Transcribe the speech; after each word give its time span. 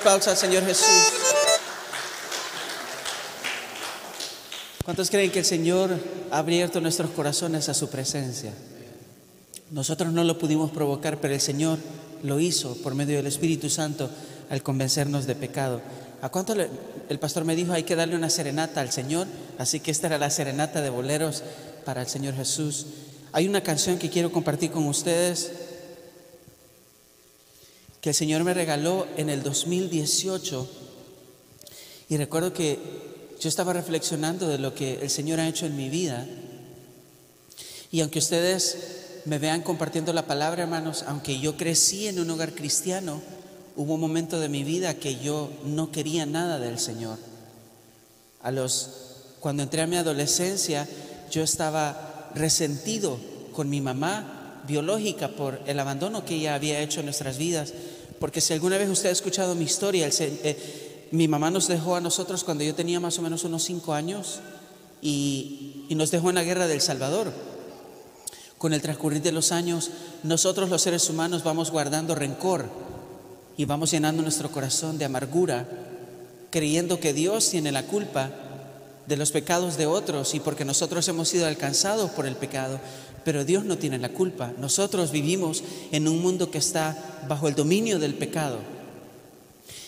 aplauso 0.00 0.30
al 0.30 0.36
Señor 0.36 0.64
Jesús. 0.64 0.86
¿Cuántos 4.82 5.10
creen 5.10 5.30
que 5.30 5.40
el 5.40 5.44
Señor 5.44 5.90
ha 6.30 6.38
abierto 6.38 6.80
nuestros 6.80 7.10
corazones 7.10 7.68
a 7.68 7.74
su 7.74 7.90
presencia? 7.90 8.50
Nosotros 9.70 10.10
no 10.12 10.24
lo 10.24 10.38
pudimos 10.38 10.70
provocar, 10.70 11.20
pero 11.20 11.34
el 11.34 11.40
Señor 11.40 11.78
lo 12.22 12.40
hizo 12.40 12.76
por 12.76 12.94
medio 12.94 13.18
del 13.18 13.26
Espíritu 13.26 13.68
Santo 13.68 14.08
al 14.48 14.62
convencernos 14.62 15.26
de 15.26 15.34
pecado. 15.34 15.82
¿A 16.22 16.30
cuánto 16.30 16.54
el 16.54 17.18
pastor 17.18 17.44
me 17.44 17.54
dijo 17.54 17.74
hay 17.74 17.82
que 17.82 17.94
darle 17.94 18.16
una 18.16 18.30
serenata 18.30 18.80
al 18.80 18.90
Señor? 18.90 19.26
Así 19.58 19.80
que 19.80 19.90
esta 19.90 20.06
era 20.06 20.18
la 20.18 20.30
serenata 20.30 20.80
de 20.80 20.88
boleros 20.88 21.42
para 21.84 22.00
el 22.00 22.08
Señor 22.08 22.34
Jesús. 22.34 22.86
Hay 23.32 23.46
una 23.46 23.62
canción 23.62 23.98
que 23.98 24.08
quiero 24.08 24.32
compartir 24.32 24.70
con 24.70 24.86
ustedes 24.86 25.52
que 28.00 28.10
el 28.10 28.14
Señor 28.14 28.44
me 28.44 28.54
regaló 28.54 29.06
en 29.16 29.28
el 29.28 29.42
2018 29.42 30.68
y 32.08 32.16
recuerdo 32.16 32.52
que 32.52 32.78
yo 33.40 33.48
estaba 33.48 33.72
reflexionando 33.72 34.48
de 34.48 34.58
lo 34.58 34.74
que 34.74 35.00
el 35.00 35.10
Señor 35.10 35.40
ha 35.40 35.48
hecho 35.48 35.66
en 35.66 35.76
mi 35.76 35.88
vida 35.88 36.26
y 37.90 38.00
aunque 38.00 38.18
ustedes 38.20 38.76
me 39.24 39.38
vean 39.38 39.62
compartiendo 39.62 40.12
la 40.12 40.26
palabra, 40.26 40.62
hermanos, 40.62 41.04
aunque 41.06 41.40
yo 41.40 41.56
crecí 41.56 42.06
en 42.06 42.20
un 42.20 42.30
hogar 42.30 42.54
cristiano, 42.54 43.20
hubo 43.76 43.94
un 43.94 44.00
momento 44.00 44.40
de 44.40 44.48
mi 44.48 44.64
vida 44.64 44.94
que 44.94 45.16
yo 45.16 45.50
no 45.64 45.90
quería 45.90 46.24
nada 46.24 46.58
del 46.58 46.78
Señor. 46.78 47.18
A 48.42 48.50
los 48.50 48.90
cuando 49.40 49.62
entré 49.62 49.82
a 49.82 49.86
mi 49.86 49.96
adolescencia, 49.96 50.86
yo 51.30 51.42
estaba 51.42 52.30
resentido 52.34 53.18
con 53.52 53.68
mi 53.68 53.80
mamá 53.80 54.39
biológica 54.66 55.28
por 55.28 55.60
el 55.66 55.78
abandono 55.78 56.24
que 56.24 56.36
ella 56.36 56.54
había 56.54 56.80
hecho 56.80 57.00
en 57.00 57.06
nuestras 57.06 57.38
vidas, 57.38 57.72
porque 58.18 58.40
si 58.40 58.52
alguna 58.52 58.78
vez 58.78 58.88
usted 58.88 59.08
ha 59.08 59.12
escuchado 59.12 59.54
mi 59.54 59.64
historia, 59.64 60.08
eh, 60.18 61.08
mi 61.10 61.28
mamá 61.28 61.50
nos 61.50 61.68
dejó 61.68 61.96
a 61.96 62.00
nosotros 62.00 62.44
cuando 62.44 62.64
yo 62.64 62.74
tenía 62.74 63.00
más 63.00 63.18
o 63.18 63.22
menos 63.22 63.44
unos 63.44 63.62
cinco 63.64 63.94
años 63.94 64.40
y 65.02 65.86
nos 65.90 66.10
dejó 66.10 66.28
en 66.28 66.36
la 66.36 66.44
guerra 66.44 66.66
del 66.66 66.80
Salvador. 66.80 67.32
Con 68.58 68.74
el 68.74 68.82
transcurrir 68.82 69.22
de 69.22 69.32
los 69.32 69.52
años, 69.52 69.90
nosotros 70.22 70.68
los 70.68 70.82
seres 70.82 71.08
humanos 71.08 71.42
vamos 71.42 71.70
guardando 71.70 72.14
rencor 72.14 72.66
y 73.56 73.64
vamos 73.64 73.90
llenando 73.90 74.22
nuestro 74.22 74.50
corazón 74.50 74.98
de 74.98 75.06
amargura, 75.06 75.66
creyendo 76.50 77.00
que 77.00 77.14
Dios 77.14 77.48
tiene 77.48 77.72
la 77.72 77.84
culpa 77.84 78.30
de 79.06 79.16
los 79.16 79.32
pecados 79.32 79.76
de 79.76 79.86
otros 79.86 80.34
y 80.34 80.40
porque 80.40 80.64
nosotros 80.64 81.08
hemos 81.08 81.28
sido 81.28 81.46
alcanzados 81.46 82.10
por 82.10 82.26
el 82.26 82.36
pecado, 82.36 82.78
pero 83.30 83.44
Dios 83.44 83.64
no 83.64 83.78
tiene 83.78 83.96
la 83.96 84.08
culpa. 84.08 84.52
Nosotros 84.58 85.12
vivimos 85.12 85.62
en 85.92 86.08
un 86.08 86.20
mundo 86.20 86.50
que 86.50 86.58
está 86.58 87.22
bajo 87.28 87.46
el 87.46 87.54
dominio 87.54 88.00
del 88.00 88.14
pecado 88.14 88.58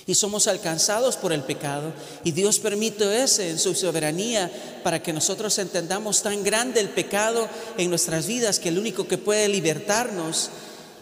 y 0.07 0.15
somos 0.15 0.47
alcanzados 0.47 1.17
por 1.17 1.33
el 1.33 1.43
pecado 1.43 1.93
y 2.23 2.31
Dios 2.31 2.61
permite 2.61 3.21
ese 3.21 3.51
en 3.51 3.59
su 3.59 3.75
soberanía 3.75 4.49
para 4.85 5.03
que 5.03 5.13
nosotros 5.13 5.59
entendamos 5.59 6.23
tan 6.23 6.45
grande 6.45 6.79
el 6.79 6.91
pecado 6.91 7.49
en 7.79 7.91
nuestras 7.91 8.29
vidas 8.29 8.61
que 8.61 8.69
el 8.69 8.79
único 8.79 9.09
que 9.09 9.19
puede 9.19 9.49
libertarnos 9.49 10.51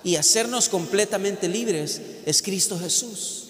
y 0.03 0.17
hacernos 0.17 0.71
completamente 0.71 1.47
libres 1.47 2.01
es 2.25 2.41
Cristo 2.41 2.79
Jesús. 2.79 3.49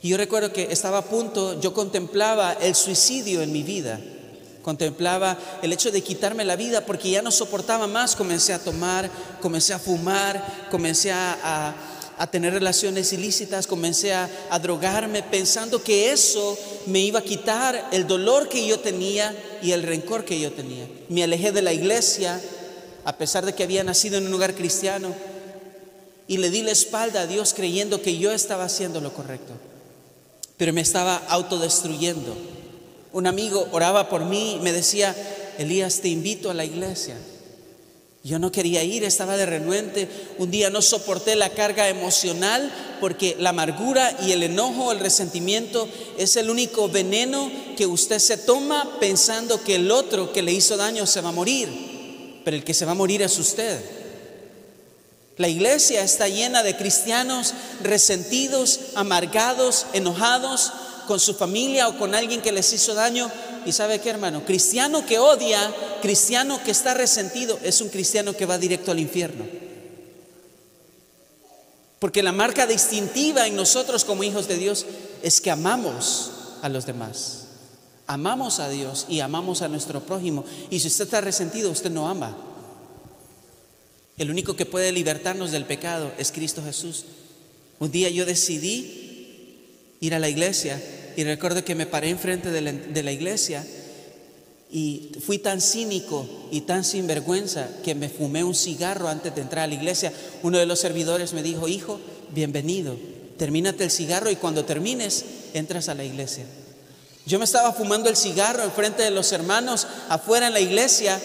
Y 0.00 0.08
yo 0.08 0.16
recuerdo 0.16 0.50
que 0.50 0.72
estaba 0.72 0.96
a 0.96 1.04
punto, 1.10 1.60
yo 1.60 1.74
contemplaba 1.74 2.54
el 2.54 2.74
suicidio 2.74 3.42
en 3.42 3.52
mi 3.52 3.64
vida. 3.64 4.00
Contemplaba 4.62 5.38
el 5.62 5.72
hecho 5.72 5.90
de 5.90 6.02
quitarme 6.02 6.44
la 6.44 6.56
vida 6.56 6.84
porque 6.84 7.10
ya 7.10 7.22
no 7.22 7.30
soportaba 7.30 7.86
más. 7.86 8.14
Comencé 8.16 8.52
a 8.52 8.58
tomar, 8.58 9.10
comencé 9.40 9.72
a 9.72 9.78
fumar, 9.78 10.66
comencé 10.70 11.10
a, 11.12 11.74
a- 12.18 12.26
tener 12.30 12.52
relaciones 12.52 13.12
ilícitas, 13.12 13.66
comencé 13.68 14.12
a, 14.12 14.28
a 14.50 14.58
drogarme 14.58 15.22
pensando 15.22 15.82
que 15.82 16.10
eso 16.12 16.58
me 16.86 16.98
iba 16.98 17.20
a 17.20 17.22
quitar 17.22 17.88
el 17.92 18.06
dolor 18.08 18.48
que 18.48 18.66
yo 18.66 18.80
tenía 18.80 19.34
y 19.62 19.70
el 19.70 19.84
rencor 19.84 20.24
que 20.24 20.40
yo 20.40 20.52
tenía. 20.52 20.86
Me 21.08 21.22
alejé 21.22 21.52
de 21.52 21.62
la 21.62 21.72
iglesia 21.72 22.40
a 23.04 23.16
pesar 23.16 23.46
de 23.46 23.54
que 23.54 23.62
había 23.62 23.84
nacido 23.84 24.18
en 24.18 24.26
un 24.26 24.32
lugar 24.32 24.54
cristiano 24.54 25.14
y 26.26 26.38
le 26.38 26.50
di 26.50 26.62
la 26.62 26.72
espalda 26.72 27.20
a 27.22 27.26
Dios 27.28 27.54
creyendo 27.54 28.02
que 28.02 28.18
yo 28.18 28.32
estaba 28.32 28.64
haciendo 28.64 29.00
lo 29.00 29.14
correcto 29.14 29.52
pero 30.58 30.72
me 30.72 30.80
estaba 30.80 31.22
autodestruyendo. 31.28 32.36
Un 33.18 33.26
amigo 33.26 33.66
oraba 33.72 34.08
por 34.08 34.24
mí 34.24 34.52
y 34.52 34.58
me 34.60 34.70
decía, 34.70 35.12
Elías, 35.58 36.02
te 36.02 36.06
invito 36.06 36.52
a 36.52 36.54
la 36.54 36.64
iglesia. 36.64 37.16
Yo 38.22 38.38
no 38.38 38.52
quería 38.52 38.84
ir, 38.84 39.02
estaba 39.02 39.36
de 39.36 39.44
renuente. 39.44 40.08
Un 40.38 40.52
día 40.52 40.70
no 40.70 40.80
soporté 40.80 41.34
la 41.34 41.50
carga 41.50 41.88
emocional 41.88 42.72
porque 43.00 43.34
la 43.40 43.50
amargura 43.50 44.16
y 44.24 44.30
el 44.30 44.44
enojo, 44.44 44.92
el 44.92 45.00
resentimiento 45.00 45.88
es 46.16 46.36
el 46.36 46.48
único 46.48 46.88
veneno 46.88 47.50
que 47.76 47.86
usted 47.86 48.20
se 48.20 48.36
toma 48.36 48.88
pensando 49.00 49.64
que 49.64 49.74
el 49.74 49.90
otro 49.90 50.32
que 50.32 50.42
le 50.42 50.52
hizo 50.52 50.76
daño 50.76 51.04
se 51.04 51.20
va 51.20 51.30
a 51.30 51.32
morir, 51.32 51.68
pero 52.44 52.56
el 52.56 52.62
que 52.62 52.72
se 52.72 52.84
va 52.84 52.92
a 52.92 52.94
morir 52.94 53.20
es 53.22 53.36
usted. 53.36 53.80
La 55.38 55.48
iglesia 55.48 56.02
está 56.02 56.28
llena 56.28 56.62
de 56.62 56.76
cristianos 56.76 57.52
resentidos, 57.82 58.78
amargados, 58.94 59.86
enojados 59.92 60.70
con 61.08 61.18
su 61.18 61.34
familia 61.34 61.88
o 61.88 61.98
con 61.98 62.14
alguien 62.14 62.42
que 62.42 62.52
les 62.52 62.72
hizo 62.72 62.94
daño. 62.94 63.28
Y 63.64 63.72
sabe 63.72 64.00
qué, 64.00 64.10
hermano, 64.10 64.44
cristiano 64.44 65.04
que 65.04 65.18
odia, 65.18 65.74
cristiano 66.02 66.60
que 66.62 66.70
está 66.70 66.94
resentido, 66.94 67.58
es 67.64 67.80
un 67.80 67.88
cristiano 67.88 68.36
que 68.36 68.46
va 68.46 68.58
directo 68.58 68.92
al 68.92 69.00
infierno. 69.00 69.44
Porque 71.98 72.22
la 72.22 72.30
marca 72.30 72.66
distintiva 72.66 73.46
en 73.46 73.56
nosotros 73.56 74.04
como 74.04 74.22
hijos 74.22 74.46
de 74.46 74.58
Dios 74.58 74.86
es 75.22 75.40
que 75.40 75.50
amamos 75.50 76.30
a 76.62 76.68
los 76.68 76.86
demás. 76.86 77.46
Amamos 78.06 78.60
a 78.60 78.68
Dios 78.68 79.06
y 79.08 79.20
amamos 79.20 79.62
a 79.62 79.68
nuestro 79.68 80.00
prójimo. 80.00 80.44
Y 80.70 80.78
si 80.78 80.88
usted 80.88 81.04
está 81.04 81.20
resentido, 81.20 81.70
usted 81.70 81.90
no 81.90 82.08
ama. 82.08 82.36
El 84.18 84.30
único 84.30 84.54
que 84.56 84.66
puede 84.66 84.92
libertarnos 84.92 85.52
del 85.52 85.64
pecado 85.64 86.12
es 86.18 86.32
Cristo 86.32 86.62
Jesús. 86.62 87.06
Un 87.78 87.90
día 87.90 88.10
yo 88.10 88.26
decidí 88.26 89.96
ir 90.00 90.14
a 90.14 90.18
la 90.18 90.28
iglesia 90.28 90.80
y 91.18 91.24
recuerdo 91.24 91.64
que 91.64 91.74
me 91.74 91.86
paré 91.86 92.10
enfrente 92.10 92.52
de 92.52 93.02
la, 93.02 93.10
iglesia 93.10 93.66
y 94.70 95.10
fui 95.26 95.38
tan 95.38 95.60
cínico 95.60 96.24
y 96.52 96.60
tan 96.60 96.84
sinvergüenza 96.84 97.68
que 97.82 97.96
me 97.96 98.08
fumé 98.08 98.44
un 98.44 98.54
cigarro 98.54 99.08
antes 99.08 99.34
de 99.34 99.40
entrar 99.40 99.64
a 99.64 99.66
la 99.66 99.74
iglesia. 99.74 100.12
Uno 100.44 100.58
de 100.58 100.66
los 100.66 100.78
servidores 100.78 101.32
me 101.32 101.42
dijo, 101.42 101.66
hijo, 101.66 101.98
bienvenido, 102.30 102.96
termínate 103.36 103.82
el 103.82 103.90
cigarro 103.90 104.30
y 104.30 104.36
cuando 104.36 104.64
termines 104.64 105.24
entras 105.54 105.88
a 105.88 105.94
la 105.94 106.04
iglesia. 106.04 106.44
Yo 107.26 107.40
me 107.40 107.46
estaba 107.46 107.72
fumando 107.72 108.08
el 108.08 108.16
cigarro 108.16 108.62
enfrente 108.62 109.02
de 109.02 109.10
los 109.10 109.32
hermanos 109.32 109.88
afuera 110.08 110.46
en 110.46 110.52
la 110.52 110.60
iglesia 110.60 111.20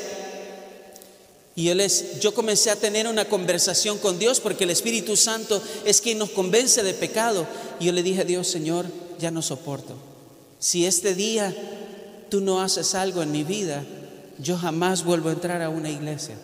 y 1.55 1.65
yo, 1.65 1.75
les, 1.75 2.19
yo 2.19 2.33
comencé 2.33 2.71
a 2.71 2.75
tener 2.75 3.07
una 3.07 3.25
conversación 3.25 3.99
con 3.99 4.17
Dios 4.17 4.39
porque 4.39 4.63
el 4.63 4.71
Espíritu 4.71 5.15
Santo 5.15 5.61
es 5.85 6.01
quien 6.01 6.17
nos 6.17 6.31
convence 6.31 6.81
de 6.81 6.95
pecado. 6.95 7.45
Y 7.79 7.85
yo 7.85 7.91
le 7.91 8.01
dije 8.01 8.21
a 8.21 8.25
Dios, 8.25 8.47
Señor, 8.47 8.87
ya 9.19 9.31
no 9.31 9.41
soporto. 9.41 9.95
Si 10.59 10.85
este 10.85 11.15
día 11.15 11.53
tú 12.29 12.41
no 12.41 12.61
haces 12.61 12.95
algo 12.95 13.21
en 13.21 13.31
mi 13.31 13.43
vida, 13.43 13.83
yo 14.39 14.57
jamás 14.57 15.03
vuelvo 15.03 15.29
a 15.29 15.33
entrar 15.33 15.61
a 15.61 15.69
una 15.69 15.89
iglesia. 15.89 16.35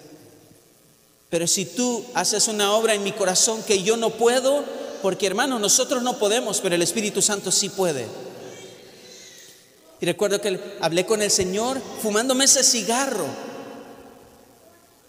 Pero 1.30 1.48
si 1.48 1.66
tú 1.66 2.04
haces 2.14 2.48
una 2.48 2.74
obra 2.74 2.96
en 2.96 3.04
mi 3.04 3.12
corazón 3.12 3.62
que 3.64 3.84
yo 3.84 3.98
no 3.98 4.10
puedo, 4.10 4.64
porque 5.02 5.28
hermano, 5.28 5.60
nosotros 5.60 6.04
no 6.04 6.18
podemos, 6.18 6.60
pero 6.60 6.76
el 6.76 6.82
Espíritu 6.82 7.22
Santo 7.22 7.52
sí 7.52 7.70
puede. 7.70 8.08
Y 10.02 10.06
recuerdo 10.06 10.42
que 10.42 10.60
hablé 10.82 11.06
con 11.06 11.22
el 11.22 11.30
Señor 11.30 11.82
fumándome 12.02 12.46
ese 12.46 12.64
cigarro. 12.64 13.26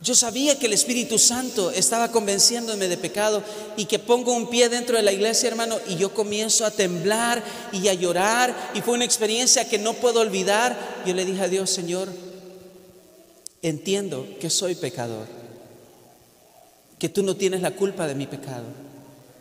Yo 0.03 0.15
sabía 0.15 0.59
que 0.59 0.65
el 0.65 0.73
Espíritu 0.73 1.19
Santo 1.19 1.71
estaba 1.71 2.11
convenciéndome 2.11 2.89
de 2.89 2.97
pecado 2.97 3.43
y 3.77 3.85
que 3.85 3.99
pongo 3.99 4.33
un 4.33 4.49
pie 4.49 4.71
dentro 4.71 4.97
de 4.97 5.03
la 5.03 5.13
iglesia, 5.13 5.49
hermano, 5.49 5.79
y 5.87 5.97
yo 5.97 6.15
comienzo 6.15 6.65
a 6.65 6.71
temblar 6.71 7.43
y 7.71 7.87
a 7.89 7.95
llorar. 7.95 8.71
Y 8.75 8.81
fue 8.81 8.95
una 8.95 9.05
experiencia 9.05 9.69
que 9.69 9.79
no 9.79 9.93
puedo 9.93 10.21
olvidar. 10.21 11.03
Yo 11.05 11.13
le 11.13 11.27
dije 11.27 11.43
a 11.43 11.49
Dios, 11.49 11.69
Señor, 11.69 12.09
entiendo 13.61 14.27
que 14.41 14.49
soy 14.49 14.75
pecador, 14.75 15.27
que 16.99 17.11
tú 17.11 17.23
no 17.23 17.37
tienes 17.37 17.61
la 17.61 17.73
culpa 17.73 18.07
de 18.07 18.15
mi 18.15 18.27
pecado. 18.27 18.65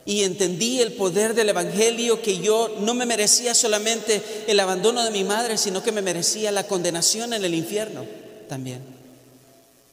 Y 0.06 0.24
entendí 0.24 0.82
el 0.82 0.92
poder 0.92 1.36
del 1.36 1.50
Evangelio, 1.50 2.22
que 2.22 2.40
yo 2.40 2.76
no 2.82 2.94
me 2.94 3.06
merecía 3.06 3.56
solamente 3.56 4.22
el 4.48 4.60
abandono 4.60 5.06
de 5.06 5.12
mi 5.12 5.24
madre, 5.24 5.58
sino 5.58 5.82
que 5.82 5.94
me 5.94 6.02
merecía 6.02 6.52
la 6.52 6.68
condenación 6.68 7.32
en 7.32 7.46
el 7.46 7.54
infierno 7.54 8.04
también. 8.50 8.99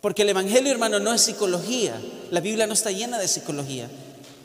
Porque 0.07 0.23
el 0.23 0.29
Evangelio, 0.29 0.71
hermano, 0.71 1.01
no 1.01 1.13
es 1.13 1.21
psicología. 1.21 2.01
La 2.31 2.39
Biblia 2.39 2.69
no 2.69 2.75
está 2.75 2.93
llena 2.93 3.19
de 3.19 3.27
psicología. 3.27 3.89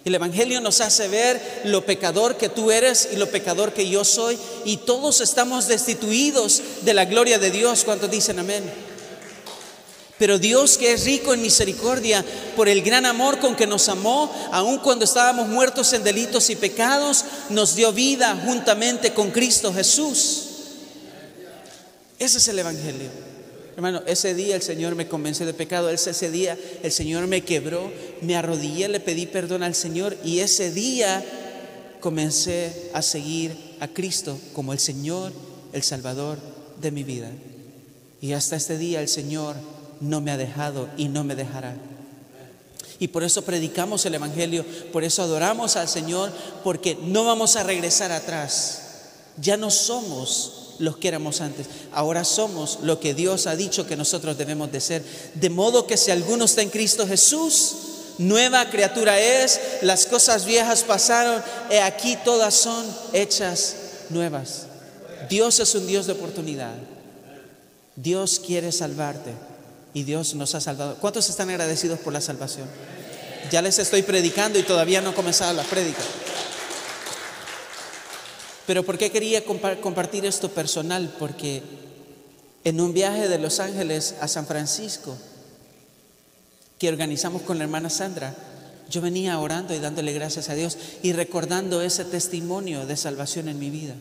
El 0.03 0.15
Evangelio 0.15 0.59
nos 0.59 0.81
hace 0.81 1.07
ver 1.07 1.39
lo 1.65 1.85
pecador 1.85 2.35
que 2.35 2.49
tú 2.49 2.71
eres 2.71 3.09
y 3.13 3.17
lo 3.17 3.29
pecador 3.29 3.71
que 3.71 3.87
yo 3.87 4.03
soy. 4.03 4.39
Y 4.65 4.77
todos 4.77 5.21
estamos 5.21 5.67
destituidos 5.67 6.63
de 6.81 6.95
la 6.95 7.05
gloria 7.05 7.37
de 7.37 7.51
Dios. 7.51 7.83
¿Cuántos 7.83 8.09
dicen 8.09 8.39
amén? 8.39 8.63
Pero 10.17 10.39
Dios 10.39 10.79
que 10.79 10.93
es 10.93 11.05
rico 11.05 11.31
en 11.31 11.43
misericordia, 11.43 12.25
por 12.55 12.67
el 12.67 12.81
gran 12.81 13.05
amor 13.05 13.37
con 13.37 13.55
que 13.55 13.67
nos 13.67 13.87
amó, 13.87 14.33
aun 14.51 14.79
cuando 14.79 15.05
estábamos 15.05 15.47
muertos 15.47 15.93
en 15.93 16.03
delitos 16.03 16.49
y 16.49 16.55
pecados, 16.55 17.23
nos 17.49 17.75
dio 17.75 17.93
vida 17.93 18.35
juntamente 18.47 19.13
con 19.13 19.29
Cristo 19.29 19.71
Jesús. 19.71 20.45
Ese 22.17 22.39
es 22.39 22.47
el 22.47 22.57
Evangelio. 22.57 23.30
Hermano, 23.81 24.03
ese 24.05 24.35
día 24.35 24.55
el 24.55 24.61
Señor 24.61 24.93
me 24.93 25.07
convenció 25.07 25.43
de 25.43 25.55
pecado, 25.55 25.89
ese 25.89 26.29
día 26.29 26.55
el 26.83 26.91
Señor 26.91 27.25
me 27.25 27.41
quebró, 27.41 27.91
me 28.21 28.35
arrodillé, 28.35 28.87
le 28.87 28.99
pedí 28.99 29.25
perdón 29.25 29.63
al 29.63 29.73
Señor 29.73 30.15
y 30.23 30.41
ese 30.41 30.71
día 30.71 31.25
comencé 31.99 32.91
a 32.93 33.01
seguir 33.01 33.57
a 33.79 33.87
Cristo 33.87 34.37
como 34.53 34.71
el 34.71 34.77
Señor, 34.77 35.33
el 35.73 35.81
Salvador 35.81 36.37
de 36.79 36.91
mi 36.91 37.03
vida. 37.03 37.31
Y 38.21 38.33
hasta 38.33 38.55
este 38.55 38.77
día 38.77 39.01
el 39.01 39.07
Señor 39.07 39.55
no 39.99 40.21
me 40.21 40.29
ha 40.29 40.37
dejado 40.37 40.87
y 40.95 41.07
no 41.07 41.23
me 41.23 41.33
dejará. 41.33 41.75
Y 42.99 43.07
por 43.07 43.23
eso 43.23 43.41
predicamos 43.41 44.05
el 44.05 44.13
Evangelio, 44.13 44.63
por 44.93 45.03
eso 45.03 45.23
adoramos 45.23 45.75
al 45.75 45.87
Señor, 45.87 46.31
porque 46.63 46.99
no 47.01 47.25
vamos 47.25 47.55
a 47.55 47.63
regresar 47.63 48.11
atrás. 48.11 48.83
Ya 49.37 49.57
no 49.57 49.71
somos 49.71 50.70
los 50.81 50.97
que 50.97 51.07
éramos 51.07 51.39
antes, 51.41 51.67
ahora 51.93 52.23
somos 52.23 52.79
lo 52.81 52.99
que 52.99 53.13
Dios 53.13 53.47
ha 53.47 53.55
dicho 53.55 53.87
que 53.87 53.95
nosotros 53.95 54.37
debemos 54.37 54.71
de 54.71 54.81
ser. 54.81 55.03
De 55.35 55.49
modo 55.49 55.87
que 55.87 55.95
si 55.95 56.11
alguno 56.11 56.45
está 56.45 56.61
en 56.61 56.69
Cristo 56.69 57.07
Jesús, 57.07 57.75
nueva 58.17 58.69
criatura 58.69 59.19
es, 59.19 59.59
las 59.81 60.05
cosas 60.05 60.45
viejas 60.45 60.83
pasaron, 60.83 61.41
y 61.69 61.75
aquí 61.75 62.17
todas 62.25 62.53
son 62.53 62.85
hechas 63.13 63.75
nuevas. 64.09 64.63
Dios 65.29 65.59
es 65.59 65.73
un 65.75 65.87
Dios 65.87 66.07
de 66.07 66.13
oportunidad. 66.13 66.75
Dios 67.95 68.41
quiere 68.45 68.71
salvarte 68.71 69.31
y 69.93 70.03
Dios 70.03 70.33
nos 70.35 70.55
ha 70.55 70.61
salvado. 70.61 70.95
¿Cuántos 70.95 71.29
están 71.29 71.49
agradecidos 71.49 71.99
por 71.99 72.13
la 72.13 72.21
salvación? 72.21 72.67
Ya 73.51 73.61
les 73.61 73.79
estoy 73.79 74.01
predicando 74.01 74.57
y 74.57 74.63
todavía 74.63 75.01
no 75.01 75.11
ha 75.11 75.15
comenzado 75.15 75.53
la 75.53 75.63
prédica. 75.63 76.01
Pero 78.71 78.85
¿por 78.85 78.97
qué 78.97 79.11
quería 79.11 79.43
compartir 79.43 80.25
esto 80.25 80.47
personal? 80.47 81.13
Porque 81.19 81.61
en 82.63 82.79
un 82.79 82.93
viaje 82.93 83.27
de 83.27 83.37
Los 83.37 83.59
Ángeles 83.59 84.15
a 84.21 84.29
San 84.29 84.47
Francisco, 84.47 85.17
que 86.79 86.87
organizamos 86.87 87.41
con 87.41 87.57
la 87.57 87.65
hermana 87.65 87.89
Sandra, 87.89 88.33
yo 88.89 89.01
venía 89.01 89.37
orando 89.41 89.75
y 89.75 89.79
dándole 89.79 90.13
gracias 90.13 90.47
a 90.47 90.55
Dios 90.55 90.77
y 91.03 91.11
recordando 91.11 91.81
ese 91.81 92.05
testimonio 92.05 92.85
de 92.85 92.95
salvación 92.95 93.49
en 93.49 93.59
mi 93.59 93.69
vida. 93.69 93.95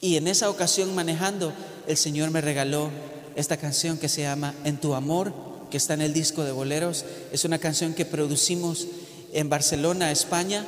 Y 0.00 0.14
en 0.14 0.28
esa 0.28 0.48
ocasión 0.48 0.94
manejando, 0.94 1.52
el 1.88 1.96
Señor 1.96 2.30
me 2.30 2.42
regaló 2.42 2.90
esta 3.34 3.56
canción 3.56 3.98
que 3.98 4.08
se 4.08 4.22
llama 4.22 4.54
En 4.62 4.76
tu 4.76 4.94
amor, 4.94 5.34
que 5.72 5.78
está 5.78 5.94
en 5.94 6.02
el 6.02 6.12
disco 6.12 6.44
de 6.44 6.52
boleros. 6.52 7.04
Es 7.32 7.44
una 7.44 7.58
canción 7.58 7.94
que 7.94 8.04
producimos 8.04 8.86
en 9.32 9.48
Barcelona, 9.48 10.12
España, 10.12 10.64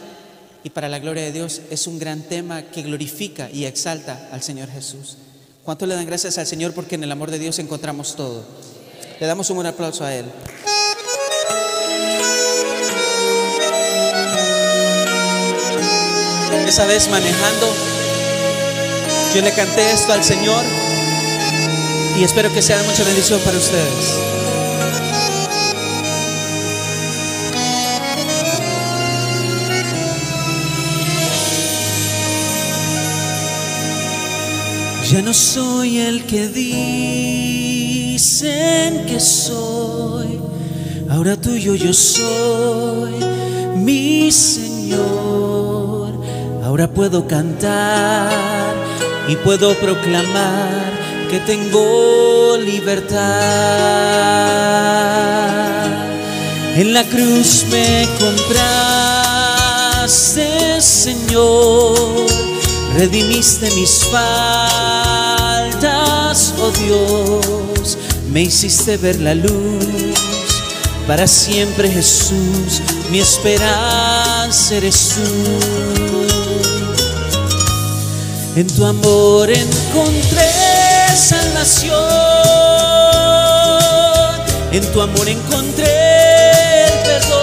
y 0.64 0.70
para 0.70 0.88
la 0.88 0.98
gloria 0.98 1.22
de 1.22 1.32
Dios 1.32 1.62
es 1.70 1.86
un 1.86 1.98
gran 1.98 2.22
tema 2.22 2.62
que 2.62 2.82
glorifica 2.82 3.50
y 3.50 3.64
exalta 3.64 4.28
al 4.32 4.42
Señor 4.42 4.68
Jesús. 4.70 5.16
¿Cuánto 5.64 5.86
le 5.86 5.94
dan 5.94 6.06
gracias 6.06 6.38
al 6.38 6.46
Señor 6.46 6.72
porque 6.72 6.94
en 6.94 7.04
el 7.04 7.12
amor 7.12 7.30
de 7.30 7.38
Dios 7.38 7.58
encontramos 7.58 8.16
todo? 8.16 8.44
Le 9.20 9.26
damos 9.26 9.50
un 9.50 9.56
buen 9.56 9.66
aplauso 9.66 10.04
a 10.04 10.14
Él. 10.14 10.26
Esa 16.66 16.84
vez 16.84 17.08
manejando, 17.08 17.66
yo 19.34 19.40
le 19.42 19.52
canté 19.52 19.90
esto 19.90 20.12
al 20.12 20.22
Señor 20.22 20.62
y 22.18 22.24
espero 22.24 22.52
que 22.52 22.60
sea 22.60 22.76
de 22.76 22.86
mucha 22.86 23.04
bendición 23.04 23.40
para 23.40 23.56
ustedes. 23.56 24.47
Ya 35.10 35.22
no 35.22 35.32
soy 35.32 36.00
el 36.00 36.26
que 36.26 36.48
dicen 36.48 37.06
que 39.06 39.18
soy, 39.18 40.38
ahora 41.08 41.34
tuyo 41.40 41.74
yo 41.74 41.94
soy, 41.94 43.14
mi 43.76 44.30
Señor. 44.30 46.12
Ahora 46.62 46.90
puedo 46.90 47.26
cantar 47.26 48.74
y 49.28 49.36
puedo 49.36 49.72
proclamar 49.76 50.92
que 51.30 51.40
tengo 51.40 52.58
libertad. 52.58 53.18
En 56.76 56.92
la 56.92 57.04
cruz 57.04 57.64
me 57.70 58.06
compraste, 59.80 60.82
Señor, 60.82 62.47
redimiste 62.98 63.70
mis 63.70 64.04
faltas, 64.10 64.92
oh 66.60 66.70
Dios, 66.72 67.96
me 68.32 68.42
hiciste 68.42 68.96
ver 68.96 69.20
la 69.20 69.34
luz. 69.36 69.86
Para 71.06 71.28
siempre 71.28 71.88
Jesús, 71.88 72.82
mi 73.10 73.20
esperanza 73.20 74.74
eres 74.74 75.14
tú. 75.14 75.22
En 78.56 78.66
tu 78.66 78.84
amor 78.84 79.48
encontré 79.48 80.50
salvación. 81.16 81.94
En 84.72 84.84
tu 84.92 85.00
amor 85.00 85.28
encontré 85.28 85.86
el 86.86 86.92
perdón. 87.04 87.38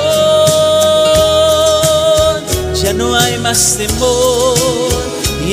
Ya 2.84 2.92
no 2.94 3.16
hay 3.16 3.38
más 3.40 3.78
temor, 3.78 4.58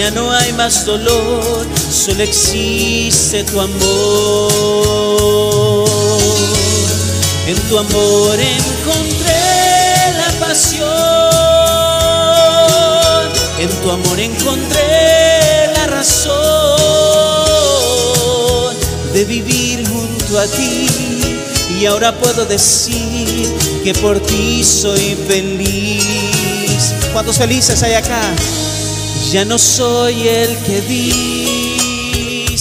ya 0.03 0.11
no 0.11 0.33
hay 0.33 0.53
más 0.55 0.85
dolor, 0.85 1.65
solo 1.89 2.25
existe 2.25 3.45
tu 3.45 3.61
amor. 3.61 3.79
En 7.47 7.57
tu 7.69 7.79
amor 7.79 8.37
encontré 8.41 10.13
la 10.19 10.33
pasión. 10.45 10.89
En 13.61 13.71
tu 13.81 13.91
amor 13.93 14.19
encontré 14.19 15.69
la 15.77 15.87
razón 15.87 16.35
de 19.15 19.25
vivir 19.25 19.87
junto 19.87 20.41
a 20.41 20.49
ti 20.49 20.89
y 21.79 21.87
ahora 21.87 22.11
puedo 22.13 22.45
decir 22.45 23.49
que 23.85 23.95
por 23.95 24.19
ti 24.19 24.65
soy 24.65 25.17
feliz. 25.29 26.93
¿Cuántos 27.13 27.39
felices 27.39 27.81
hay 27.85 27.95
acá? 27.95 28.35
Ya 29.33 29.45
no 29.47 29.57
soy 29.57 30.29
el 30.29 30.57
que 30.59 30.83
dicen 30.83 32.53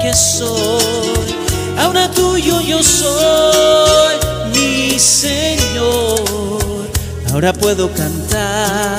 que 0.00 0.14
soy, 0.14 1.36
ahora 1.78 2.10
tuyo 2.10 2.62
yo 2.62 2.82
soy, 2.82 4.14
mi 4.54 4.98
Señor. 4.98 6.88
Ahora 7.30 7.52
puedo 7.52 7.92
cantar 7.92 8.96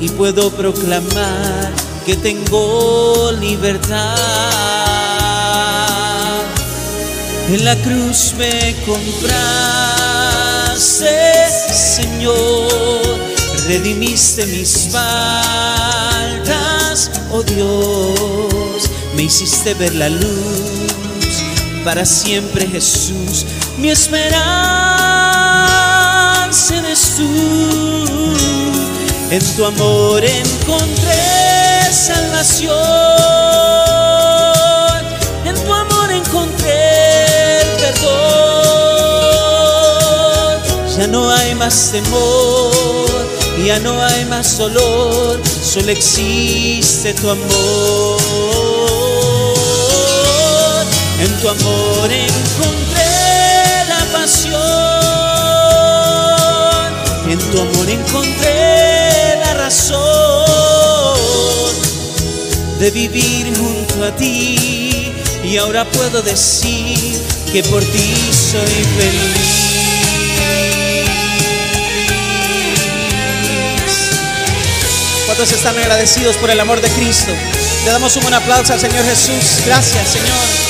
y 0.00 0.08
puedo 0.08 0.52
proclamar 0.52 1.72
que 2.06 2.14
tengo 2.14 3.32
libertad. 3.40 4.14
En 7.48 7.64
la 7.64 7.74
cruz 7.74 8.34
me 8.38 8.76
compraste, 8.86 9.40
Señor, 11.74 13.25
redimiste 13.66 14.46
mis 14.46 14.88
faltas, 14.90 15.10
oh 17.30 17.42
Dios, 17.42 18.90
me 19.14 19.24
hiciste 19.24 19.74
ver 19.74 19.94
la 19.94 20.08
luz, 20.08 21.42
para 21.84 22.04
siempre 22.04 22.66
Jesús, 22.66 23.44
mi 23.78 23.90
esperanza 23.90 24.36
eres 26.76 27.14
tú, 27.16 27.28
en 29.30 29.56
tu 29.56 29.64
amor 29.64 30.24
encontré 30.24 31.92
salvación. 31.92 33.16
Ya 40.96 41.06
no 41.06 41.30
hay 41.30 41.54
más 41.54 41.90
temor, 41.92 43.26
ya 43.64 43.78
no 43.80 44.02
hay 44.02 44.24
más 44.26 44.58
dolor, 44.58 45.40
solo 45.62 45.90
existe 45.90 47.14
tu 47.14 47.30
amor. 47.30 47.46
En 51.20 51.40
tu 51.40 51.48
amor 51.48 52.10
encontré 52.12 53.04
la 53.88 54.04
pasión, 54.12 54.56
en 57.30 57.38
tu 57.50 57.60
amor 57.60 57.88
encontré 57.88 59.36
la 59.38 59.54
razón 59.54 60.06
de 62.78 62.90
vivir 62.90 63.56
junto 63.56 64.04
a 64.04 64.14
ti 64.14 65.12
y 65.42 65.56
ahora 65.56 65.84
puedo 65.86 66.20
decir 66.22 67.18
que 67.52 67.62
por 67.64 67.82
ti 67.82 68.14
soy 68.32 68.84
feliz. 68.98 69.85
¿Cuántos 75.26 75.50
están 75.52 75.76
agradecidos 75.76 76.36
por 76.36 76.50
el 76.50 76.60
amor 76.60 76.80
de 76.80 76.88
Cristo? 76.90 77.32
Le 77.84 77.90
damos 77.90 78.14
un 78.16 78.22
buen 78.22 78.34
aplauso 78.34 78.72
al 78.72 78.80
Señor 78.80 79.04
Jesús. 79.04 79.64
Gracias, 79.66 80.08
Señor. 80.08 80.66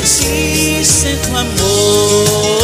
existe 0.00 1.16
tu 1.16 1.36
amor, 1.80 2.59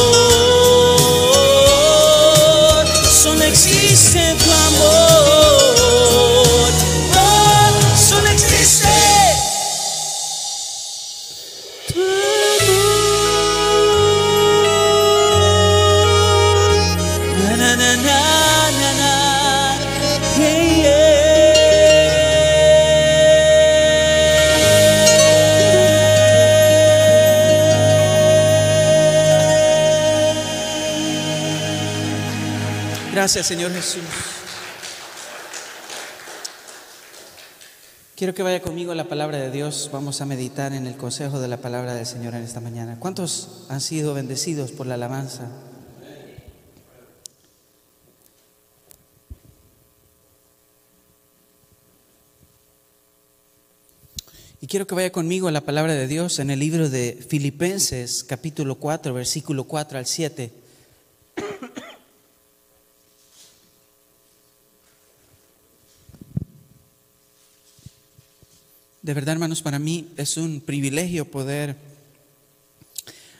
Gracias, 33.26 33.48
Señor 33.48 33.72
Jesús. 33.72 34.04
Quiero 38.14 38.34
que 38.34 38.44
vaya 38.44 38.62
conmigo 38.62 38.92
a 38.92 38.94
la 38.94 39.08
palabra 39.08 39.38
de 39.38 39.50
Dios. 39.50 39.90
Vamos 39.92 40.20
a 40.20 40.26
meditar 40.26 40.72
en 40.72 40.86
el 40.86 40.96
consejo 40.96 41.40
de 41.40 41.48
la 41.48 41.56
palabra 41.56 41.94
del 41.94 42.06
Señor 42.06 42.36
en 42.36 42.44
esta 42.44 42.60
mañana. 42.60 43.00
¿Cuántos 43.00 43.66
han 43.68 43.80
sido 43.80 44.14
bendecidos 44.14 44.70
por 44.70 44.86
la 44.86 44.94
alabanza? 44.94 45.50
Y 54.60 54.68
quiero 54.68 54.86
que 54.86 54.94
vaya 54.94 55.10
conmigo 55.10 55.48
a 55.48 55.50
la 55.50 55.62
palabra 55.62 55.94
de 55.94 56.06
Dios 56.06 56.38
en 56.38 56.50
el 56.50 56.60
libro 56.60 56.88
de 56.88 57.26
Filipenses, 57.28 58.22
capítulo 58.22 58.76
4, 58.76 59.12
versículo 59.12 59.64
4 59.64 59.98
al 59.98 60.06
7. 60.06 60.52
De 69.06 69.14
verdad, 69.14 69.34
hermanos, 69.34 69.62
para 69.62 69.78
mí 69.78 70.08
es 70.16 70.36
un 70.36 70.60
privilegio 70.60 71.30
poder 71.30 71.76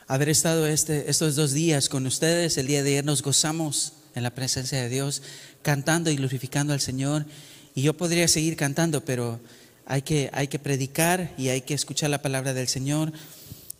haber 0.06 0.28
estado 0.28 0.64
este, 0.64 1.11
estos 1.11 1.35
dos 1.35 1.54
días 1.54 1.88
con 1.88 2.06
ustedes. 2.06 2.56
El 2.56 2.68
día 2.68 2.85
de 2.85 2.90
ayer 2.90 3.04
nos 3.04 3.20
gozamos 3.20 3.94
en 4.14 4.23
la 4.23 4.30
presencia 4.30 4.80
de 4.80 4.88
Dios, 4.88 5.23
cantando 5.62 6.08
y 6.08 6.14
glorificando 6.14 6.73
al 6.73 6.78
Señor. 6.80 7.26
Y 7.75 7.82
yo 7.82 7.96
podría 7.96 8.28
seguir 8.28 8.54
cantando, 8.54 9.04
pero 9.04 9.40
hay 9.87 10.02
que, 10.02 10.30
hay 10.32 10.46
que 10.46 10.61
predicar 10.61 11.35
y 11.37 11.49
hay 11.49 11.62
que 11.62 11.75
escuchar 11.75 12.11
la 12.11 12.23
palabra 12.23 12.54
del 12.54 12.68
Señor. 12.68 13.12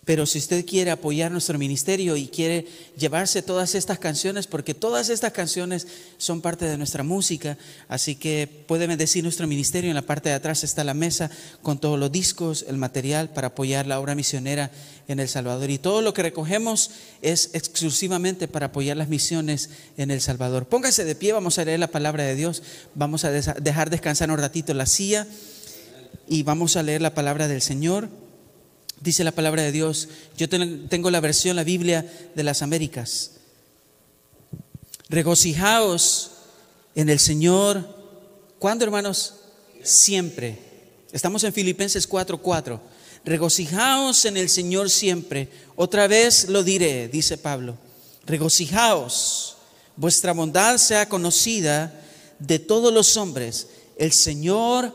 Pero 0.07 0.25
si 0.25 0.39
usted 0.39 0.65
quiere 0.65 0.93
apoyar 0.93 1.33
nuestro 1.33 1.59
ministerio 1.59 2.17
y 2.17 2.29
quiere 2.29 2.65
llevarse 2.97 3.43
todas 3.43 3.75
estas 3.75 3.99
canciones, 3.99 4.47
porque 4.47 4.73
todas 4.73 5.09
estas 5.09 5.33
canciones 5.33 5.89
son 6.17 6.41
parte 6.41 6.65
de 6.65 6.79
nuestra 6.79 7.03
música, 7.03 7.59
así 7.89 8.15
que 8.15 8.49
puede 8.69 8.87
bendecir 8.87 9.25
nuestro 9.25 9.49
ministerio. 9.49 9.91
En 9.91 9.97
la 9.97 10.03
parte 10.03 10.29
de 10.29 10.37
atrás 10.37 10.63
está 10.63 10.85
la 10.85 10.95
mesa 10.95 11.29
con 11.61 11.81
todos 11.81 11.99
los 11.99 12.13
discos, 12.13 12.65
el 12.69 12.77
material 12.77 13.31
para 13.31 13.49
apoyar 13.49 13.89
la 13.89 13.99
obra 13.99 14.15
misionera 14.15 14.71
en 15.09 15.19
El 15.19 15.29
Salvador. 15.29 15.71
Y 15.71 15.79
todo 15.79 16.03
lo 16.03 16.15
que 16.15 16.23
recogemos 16.23 16.93
es 17.21 17.51
exclusivamente 17.53 18.47
para 18.47 18.67
apoyar 18.67 18.97
las 18.97 19.09
misiones 19.09 19.71
en 19.97 20.13
El 20.13 20.21
Salvador. 20.21 20.67
Póngase 20.67 21.05
de 21.05 21.17
pie, 21.17 21.33
vamos 21.33 21.59
a 21.59 21.65
leer 21.65 21.81
la 21.81 21.91
palabra 21.91 22.23
de 22.23 22.37
Dios, 22.37 22.63
vamos 22.95 23.25
a 23.25 23.33
dejar 23.33 23.91
descansar 23.91 24.31
un 24.31 24.39
ratito 24.39 24.73
la 24.73 24.87
silla 24.87 25.27
y 26.29 26.45
vamos 26.45 26.77
a 26.77 26.85
leer 26.85 27.03
la 27.03 27.13
palabra 27.13 27.49
del 27.49 27.61
Señor. 27.61 28.09
Dice 29.01 29.25
la 29.25 29.33
palabra 29.33 29.63
de 29.63 29.73
Dios, 29.73 30.09
yo 30.37 30.49
tengo 30.49 31.11
la 31.11 31.21
versión, 31.21 31.57
la 31.57 31.65
Biblia 31.65 32.11
de 32.35 32.43
las 32.43 32.63
Américas. 32.63 33.33
Regocijaos 35.09 36.31
en 36.95 37.09
el 37.09 37.19
Señor. 37.19 37.87
¿Cuándo, 38.59 38.85
hermanos? 38.85 39.35
Siempre. 39.83 40.59
Estamos 41.13 41.45
en 41.45 41.53
Filipenses 41.53 42.09
4:4. 42.09 42.81
Regocijaos 43.25 44.25
en 44.25 44.37
el 44.37 44.49
Señor 44.49 44.89
siempre. 44.89 45.49
Otra 45.77 46.07
vez 46.07 46.49
lo 46.49 46.63
diré, 46.63 47.09
dice 47.09 47.39
Pablo. 47.39 47.77
Regocijaos. 48.25 49.57
Vuestra 49.97 50.33
bondad 50.33 50.79
sea 50.79 51.09
conocida 51.09 51.93
de 52.39 52.59
todos 52.59 52.93
los 52.93 53.17
hombres. 53.17 53.69
El 53.99 54.13
Señor 54.13 54.95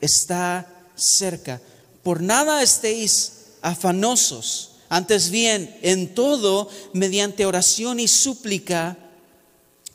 está 0.00 0.66
cerca. 0.94 1.60
Por 2.02 2.22
nada 2.22 2.62
estéis 2.62 3.32
afanosos. 3.66 4.70
Antes 4.88 5.30
bien, 5.30 5.76
en 5.82 6.14
todo, 6.14 6.70
mediante 6.92 7.44
oración 7.44 7.98
y 7.98 8.06
súplica, 8.06 8.96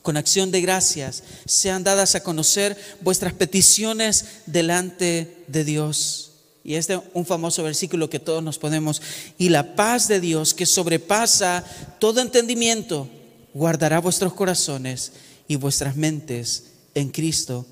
con 0.02 0.18
acción 0.18 0.50
de 0.50 0.60
gracias, 0.60 1.22
sean 1.46 1.82
dadas 1.82 2.14
a 2.14 2.22
conocer 2.22 2.76
vuestras 3.00 3.32
peticiones 3.32 4.26
delante 4.46 5.44
de 5.46 5.64
Dios. 5.64 6.32
Y 6.64 6.74
este 6.74 6.94
es 6.94 7.00
un 7.14 7.24
famoso 7.24 7.62
versículo 7.62 8.10
que 8.10 8.18
todos 8.18 8.42
nos 8.42 8.58
podemos. 8.58 9.00
Y 9.38 9.48
la 9.48 9.74
paz 9.74 10.06
de 10.06 10.20
Dios, 10.20 10.52
que 10.52 10.66
sobrepasa 10.66 11.64
todo 11.98 12.20
entendimiento, 12.20 13.08
guardará 13.54 14.00
vuestros 14.00 14.34
corazones 14.34 15.12
y 15.48 15.56
vuestras 15.56 15.96
mentes 15.96 16.64
en 16.94 17.08
Cristo 17.08 17.64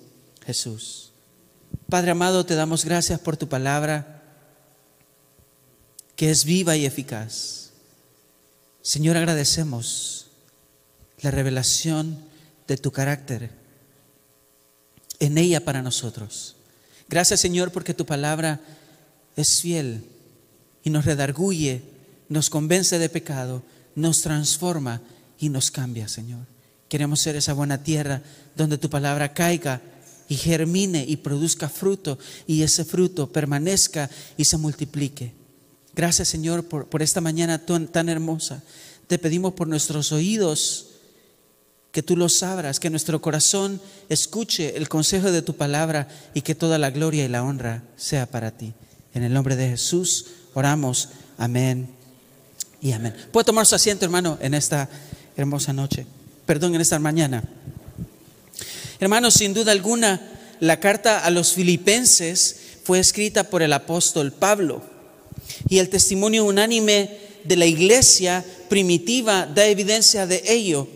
Jesús. 0.47 1.13
Padre 1.91 2.13
amado, 2.13 2.47
te 2.47 2.55
damos 2.55 2.87
gracias 2.87 3.21
por 3.21 3.37
tu 3.37 3.49
palabra 3.49 4.20
que 6.21 6.31
es 6.31 6.45
viva 6.45 6.77
y 6.77 6.85
eficaz. 6.85 7.71
Señor, 8.83 9.17
agradecemos 9.17 10.27
la 11.23 11.31
revelación 11.31 12.19
de 12.69 12.77
tu 12.77 12.93
carácter 12.93 13.51
en 15.19 15.39
ella 15.39 15.65
para 15.65 15.81
nosotros. 15.81 16.57
Gracias, 17.09 17.41
Señor, 17.41 17.73
porque 17.73 17.95
tu 17.95 18.05
palabra 18.05 18.61
es 19.35 19.63
fiel 19.63 20.05
y 20.85 20.91
nos 20.91 21.07
redarguye, 21.07 21.81
nos 22.29 22.51
convence 22.51 22.99
de 22.99 23.09
pecado, 23.09 23.63
nos 23.95 24.21
transforma 24.21 25.01
y 25.39 25.49
nos 25.49 25.71
cambia, 25.71 26.07
Señor. 26.07 26.45
Queremos 26.91 27.23
ser 27.23 27.35
esa 27.37 27.55
buena 27.55 27.83
tierra 27.83 28.23
donde 28.55 28.77
tu 28.77 28.91
palabra 28.91 29.33
caiga 29.33 29.81
y 30.29 30.37
germine 30.37 31.03
y 31.03 31.17
produzca 31.17 31.71
fruto 31.71 32.19
y 32.47 32.61
ese 32.61 32.85
fruto 32.85 33.33
permanezca 33.33 34.11
y 34.37 34.45
se 34.45 34.59
multiplique. 34.59 35.40
Gracias 35.95 36.29
Señor 36.29 36.65
por, 36.65 37.03
esta 37.03 37.21
mañana 37.21 37.59
tan, 37.59 38.09
hermosa. 38.09 38.63
Te 39.07 39.19
pedimos 39.19 39.55
por 39.55 39.69
nuestros 39.69 40.13
oídos 40.13 40.87
que 41.93 42.03
tú 42.03 42.17
los 42.17 42.43
abras, 42.43 42.79
que 42.79 42.91
nuestro 42.91 43.21
corazón 43.21 43.81
escuche 44.09 44.77
el 44.77 44.89
consejo 44.89 45.33
de 45.33 45.43
tu 45.43 45.57
palabra 45.57 46.09
y 46.35 46.43
que 46.43 46.55
toda 46.55 46.79
la 46.79 46.91
gloria 46.91 47.25
y 47.25 47.29
la 47.29 47.43
honra 47.43 47.83
sea 47.97 48.27
para 48.27 48.53
ti. 48.53 48.73
En 49.13 49.25
el 49.25 49.33
nombre 49.33 49.57
de 49.57 49.71
Jesús 49.71 50.27
oramos. 50.55 51.09
Amén 51.37 51.89
y 52.81 52.93
amén. 52.93 53.15
Puede 53.33 53.45
tomar 53.45 53.67
su 53.67 53.75
asiento, 53.75 54.05
hermano, 54.05 54.39
en 54.41 54.55
esta 54.55 54.89
hermosa 55.37 55.73
noche. 55.73 56.07
Perdón, 56.47 56.75
en 56.75 56.81
esta 56.81 56.99
mañana. 56.99 57.43
Hermanos, 59.01 59.35
sin 59.35 59.55
duda 59.55 59.73
alguna, 59.73 60.21
la 60.61 60.79
carta 60.79 61.25
a 61.25 61.31
los 61.31 61.55
filipenses 61.55 62.57
fue 62.85 62.99
escrita 62.99 63.45
por 63.45 63.63
el 63.63 63.73
apóstol 63.73 64.33
Pablo. 64.33 64.83
Y 65.69 65.79
el 65.79 65.89
testimonio 65.89 66.45
unánime 66.45 67.11
de 67.45 67.57
la 67.57 67.67
iglesia 67.67 68.45
primitiva 68.69 69.47
da 69.47 69.67
evidencia 69.67 70.27
de 70.27 70.43
ello. 70.47 70.87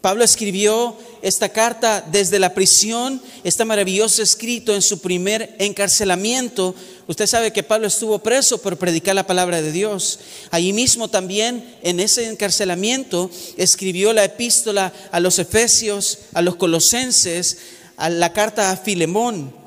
Pablo 0.00 0.22
escribió 0.22 0.98
esta 1.22 1.48
carta 1.48 2.04
desde 2.12 2.38
la 2.38 2.52
prisión, 2.52 3.22
está 3.42 3.64
maravilloso 3.64 4.22
escrito 4.22 4.74
en 4.74 4.82
su 4.82 4.98
primer 5.00 5.56
encarcelamiento. 5.58 6.74
Usted 7.08 7.26
sabe 7.26 7.54
que 7.54 7.62
Pablo 7.62 7.86
estuvo 7.86 8.18
preso 8.18 8.58
por 8.58 8.76
predicar 8.76 9.14
la 9.14 9.26
palabra 9.26 9.62
de 9.62 9.72
Dios. 9.72 10.18
Allí 10.50 10.74
mismo 10.74 11.08
también, 11.08 11.76
en 11.82 12.00
ese 12.00 12.26
encarcelamiento, 12.26 13.30
escribió 13.56 14.12
la 14.12 14.24
epístola 14.24 14.92
a 15.10 15.20
los 15.20 15.38
Efesios, 15.38 16.18
a 16.34 16.42
los 16.42 16.56
Colosenses, 16.56 17.56
a 17.96 18.10
la 18.10 18.34
carta 18.34 18.70
a 18.70 18.76
Filemón. 18.76 19.63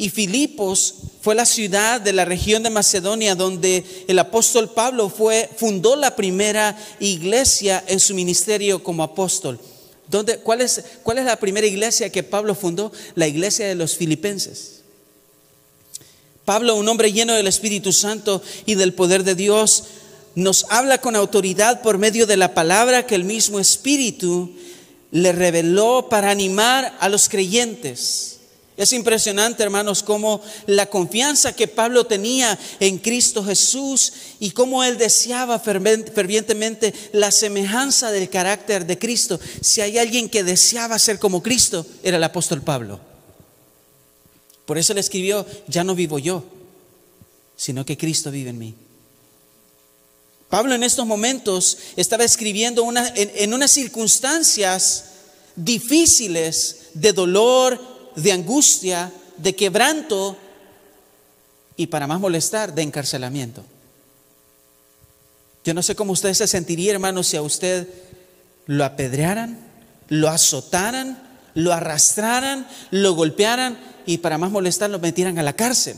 Y 0.00 0.08
Filipos 0.08 0.94
fue 1.20 1.34
la 1.34 1.44
ciudad 1.44 2.00
de 2.00 2.14
la 2.14 2.24
región 2.24 2.62
de 2.62 2.70
Macedonia 2.70 3.34
donde 3.34 3.84
el 4.08 4.18
apóstol 4.18 4.70
Pablo 4.70 5.10
fue, 5.10 5.50
fundó 5.58 5.94
la 5.94 6.16
primera 6.16 6.74
iglesia 7.00 7.84
en 7.86 8.00
su 8.00 8.14
ministerio 8.14 8.82
como 8.82 9.02
apóstol. 9.02 9.60
cuál, 10.42 10.62
es, 10.62 10.82
¿Cuál 11.02 11.18
es 11.18 11.26
la 11.26 11.36
primera 11.36 11.66
iglesia 11.66 12.10
que 12.10 12.22
Pablo 12.22 12.54
fundó? 12.54 12.90
La 13.14 13.28
iglesia 13.28 13.68
de 13.68 13.74
los 13.74 13.94
filipenses. 13.94 14.80
Pablo, 16.46 16.76
un 16.76 16.88
hombre 16.88 17.12
lleno 17.12 17.34
del 17.34 17.46
Espíritu 17.46 17.92
Santo 17.92 18.40
y 18.64 18.76
del 18.76 18.94
poder 18.94 19.22
de 19.22 19.34
Dios, 19.34 19.84
nos 20.34 20.64
habla 20.70 21.02
con 21.02 21.14
autoridad 21.14 21.82
por 21.82 21.98
medio 21.98 22.26
de 22.26 22.38
la 22.38 22.54
palabra 22.54 23.04
que 23.04 23.16
el 23.16 23.24
mismo 23.24 23.60
Espíritu 23.60 24.50
le 25.10 25.32
reveló 25.32 26.08
para 26.08 26.30
animar 26.30 26.96
a 27.00 27.10
los 27.10 27.28
creyentes. 27.28 28.39
Es 28.80 28.94
impresionante, 28.94 29.62
hermanos, 29.62 30.02
cómo 30.02 30.40
la 30.64 30.86
confianza 30.86 31.54
que 31.54 31.68
Pablo 31.68 32.06
tenía 32.06 32.58
en 32.80 32.96
Cristo 32.96 33.44
Jesús 33.44 34.10
y 34.38 34.52
cómo 34.52 34.82
él 34.82 34.96
deseaba 34.96 35.58
fervientemente 35.58 36.94
la 37.12 37.30
semejanza 37.30 38.10
del 38.10 38.30
carácter 38.30 38.86
de 38.86 38.98
Cristo. 38.98 39.38
Si 39.60 39.82
hay 39.82 39.98
alguien 39.98 40.30
que 40.30 40.44
deseaba 40.44 40.98
ser 40.98 41.18
como 41.18 41.42
Cristo, 41.42 41.84
era 42.02 42.16
el 42.16 42.24
apóstol 42.24 42.62
Pablo. 42.62 42.98
Por 44.64 44.78
eso 44.78 44.94
le 44.94 45.00
escribió, 45.00 45.44
ya 45.66 45.84
no 45.84 45.94
vivo 45.94 46.18
yo, 46.18 46.42
sino 47.58 47.84
que 47.84 47.98
Cristo 47.98 48.30
vive 48.30 48.48
en 48.48 48.58
mí. 48.58 48.74
Pablo 50.48 50.74
en 50.74 50.84
estos 50.84 51.06
momentos 51.06 51.76
estaba 51.96 52.24
escribiendo 52.24 52.90
en 53.14 53.52
unas 53.52 53.70
circunstancias 53.72 55.04
difíciles 55.54 56.76
de 56.94 57.12
dolor, 57.12 57.89
de 58.22 58.32
angustia, 58.32 59.12
de 59.36 59.54
quebranto 59.54 60.36
y 61.76 61.86
para 61.86 62.06
más 62.06 62.20
molestar, 62.20 62.74
de 62.74 62.82
encarcelamiento. 62.82 63.64
Yo 65.64 65.74
no 65.74 65.82
sé 65.82 65.94
cómo 65.94 66.12
usted 66.12 66.34
se 66.34 66.46
sentiría, 66.46 66.92
hermano, 66.92 67.22
si 67.22 67.36
a 67.36 67.42
usted 67.42 67.88
lo 68.66 68.84
apedrearan, 68.84 69.58
lo 70.08 70.28
azotaran, 70.28 71.22
lo 71.54 71.72
arrastraran, 71.72 72.66
lo 72.90 73.14
golpearan 73.14 73.78
y 74.06 74.18
para 74.18 74.38
más 74.38 74.50
molestar 74.50 74.90
lo 74.90 74.98
metieran 74.98 75.38
a 75.38 75.42
la 75.42 75.54
cárcel 75.54 75.96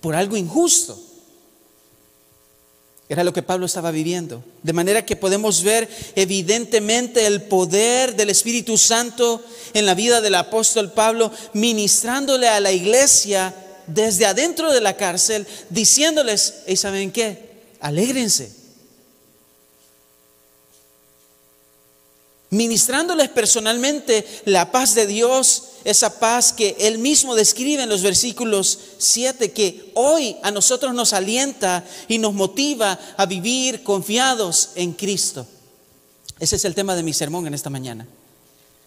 por 0.00 0.14
algo 0.14 0.36
injusto. 0.36 0.98
Era 3.12 3.24
lo 3.24 3.34
que 3.34 3.42
Pablo 3.42 3.66
estaba 3.66 3.90
viviendo. 3.90 4.42
De 4.62 4.72
manera 4.72 5.04
que 5.04 5.16
podemos 5.16 5.62
ver 5.62 5.86
evidentemente 6.16 7.26
el 7.26 7.42
poder 7.42 8.16
del 8.16 8.30
Espíritu 8.30 8.78
Santo 8.78 9.44
en 9.74 9.84
la 9.84 9.94
vida 9.94 10.22
del 10.22 10.34
apóstol 10.34 10.92
Pablo, 10.92 11.30
ministrándole 11.52 12.48
a 12.48 12.58
la 12.58 12.72
iglesia 12.72 13.54
desde 13.86 14.24
adentro 14.24 14.72
de 14.72 14.80
la 14.80 14.96
cárcel, 14.96 15.46
diciéndoles, 15.68 16.62
¿y 16.66 16.76
saben 16.76 17.12
qué? 17.12 17.50
Alégrense. 17.80 18.50
Ministrándoles 22.48 23.28
personalmente 23.28 24.24
la 24.46 24.72
paz 24.72 24.94
de 24.94 25.06
Dios 25.06 25.64
esa 25.84 26.18
paz 26.18 26.52
que 26.52 26.76
él 26.78 26.98
mismo 26.98 27.34
describe 27.34 27.82
en 27.82 27.88
los 27.88 28.02
versículos 28.02 28.78
7, 28.98 29.52
que 29.52 29.90
hoy 29.94 30.36
a 30.42 30.50
nosotros 30.50 30.94
nos 30.94 31.12
alienta 31.12 31.84
y 32.08 32.18
nos 32.18 32.34
motiva 32.34 32.98
a 33.16 33.26
vivir 33.26 33.82
confiados 33.82 34.70
en 34.74 34.92
Cristo. 34.92 35.46
Ese 36.38 36.56
es 36.56 36.64
el 36.64 36.74
tema 36.74 36.94
de 36.96 37.02
mi 37.02 37.12
sermón 37.12 37.46
en 37.46 37.54
esta 37.54 37.70
mañana. 37.70 38.06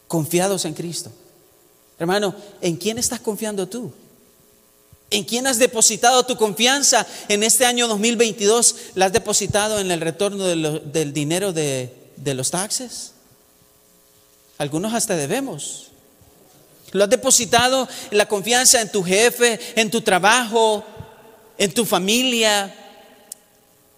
Confiados 0.08 0.66
en 0.66 0.74
Cristo. 0.74 1.12
Hermano, 1.98 2.36
¿en 2.62 2.76
quién 2.76 2.98
estás 2.98 3.20
confiando 3.20 3.68
tú? 3.68 3.92
¿En 5.10 5.24
quién 5.24 5.48
has 5.48 5.60
depositado 5.60 6.26
tu 6.26 6.36
confianza 6.36 7.06
en 7.30 7.44
este 7.44 7.66
año 7.66 7.88
2022? 7.88 8.76
¿La 8.96 9.06
has 9.06 9.14
depositado 9.14 9.80
en 9.80 9.92
el 9.92 10.02
retorno 10.02 10.44
del 10.46 11.14
dinero 11.14 11.54
de, 11.54 11.94
de 12.18 12.34
los 12.34 12.52
taxes? 12.52 13.12
Algunos 14.58 14.94
hasta 14.94 15.16
debemos. 15.16 15.92
Lo 16.96 17.04
has 17.04 17.10
depositado 17.10 17.90
la 18.12 18.26
confianza 18.26 18.80
en 18.80 18.90
tu 18.90 19.04
jefe, 19.04 19.60
en 19.76 19.92
tu 19.92 20.00
trabajo, 20.00 20.82
en 21.58 21.74
tu 21.74 21.84
familia, 21.84 22.74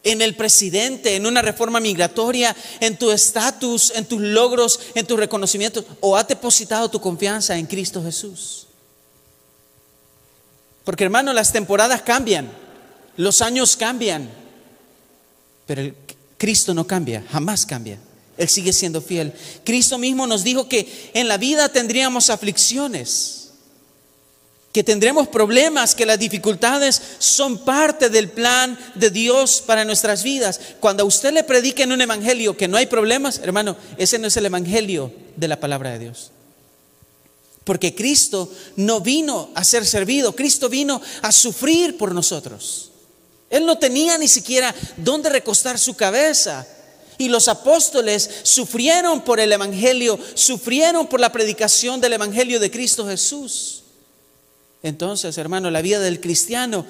en 0.03 0.19
el 0.23 0.35
presidente, 0.35 1.15
en 1.15 1.27
una 1.27 1.43
reforma 1.43 1.79
migratoria, 1.79 2.55
en 2.79 2.97
tu 2.97 3.11
estatus, 3.11 3.91
en 3.93 4.05
tus 4.05 4.19
logros, 4.19 4.79
en 4.95 5.05
tus 5.05 5.19
reconocimientos. 5.19 5.85
O 5.99 6.17
has 6.17 6.27
depositado 6.27 6.89
tu 6.89 6.99
confianza 6.99 7.55
en 7.55 7.67
Cristo 7.67 8.03
Jesús. 8.03 8.65
Porque 10.83 11.03
hermano, 11.03 11.33
las 11.33 11.53
temporadas 11.53 12.01
cambian, 12.01 12.49
los 13.15 13.43
años 13.43 13.77
cambian, 13.77 14.27
pero 15.67 15.93
Cristo 16.39 16.73
no 16.73 16.87
cambia, 16.87 17.23
jamás 17.31 17.63
cambia. 17.63 17.99
Él 18.37 18.49
sigue 18.49 18.71
siendo 18.71 19.01
fiel. 19.01 19.33
Cristo 19.63 19.97
mismo 19.97 20.27
nos 20.27 20.43
dijo 20.43 20.69
que 20.69 21.11
en 21.13 21.27
la 21.27 21.37
vida 21.37 21.69
tendríamos 21.69 22.29
aflicciones, 22.29 23.49
que 24.71 24.83
tendremos 24.83 25.27
problemas, 25.27 25.95
que 25.95 26.05
las 26.05 26.19
dificultades 26.19 27.01
son 27.17 27.57
parte 27.65 28.09
del 28.09 28.29
plan 28.29 28.77
de 28.93 29.09
Dios 29.09 29.63
para 29.65 29.85
nuestras 29.85 30.21
vidas. 30.21 30.59
Cuando 30.79 31.03
a 31.03 31.07
usted 31.07 31.33
le 31.33 31.43
predique 31.43 31.83
en 31.83 31.91
un 31.91 32.01
evangelio 32.01 32.55
que 32.55 32.67
no 32.67 32.77
hay 32.77 32.85
problemas, 32.85 33.39
hermano, 33.39 33.75
ese 33.97 34.19
no 34.19 34.27
es 34.27 34.37
el 34.37 34.45
evangelio 34.45 35.11
de 35.35 35.47
la 35.47 35.59
palabra 35.59 35.91
de 35.91 35.99
Dios. 35.99 36.31
Porque 37.63 37.95
Cristo 37.95 38.51
no 38.75 39.01
vino 39.01 39.49
a 39.55 39.63
ser 39.63 39.85
servido, 39.85 40.35
Cristo 40.35 40.69
vino 40.69 41.01
a 41.23 41.31
sufrir 41.31 41.97
por 41.97 42.13
nosotros. 42.13 42.91
Él 43.49 43.65
no 43.65 43.77
tenía 43.77 44.17
ni 44.17 44.27
siquiera 44.27 44.73
dónde 44.97 45.29
recostar 45.29 45.79
su 45.79 45.95
cabeza. 45.95 46.67
Y 47.17 47.29
los 47.29 47.47
apóstoles 47.47 48.29
sufrieron 48.43 49.21
por 49.21 49.39
el 49.39 49.51
Evangelio, 49.51 50.19
sufrieron 50.33 51.07
por 51.07 51.19
la 51.19 51.31
predicación 51.31 51.99
del 51.99 52.13
Evangelio 52.13 52.59
de 52.59 52.71
Cristo 52.71 53.07
Jesús. 53.07 53.83
Entonces, 54.83 55.37
hermano, 55.37 55.71
la 55.71 55.81
vida 55.81 55.99
del 55.99 56.21
cristiano 56.21 56.85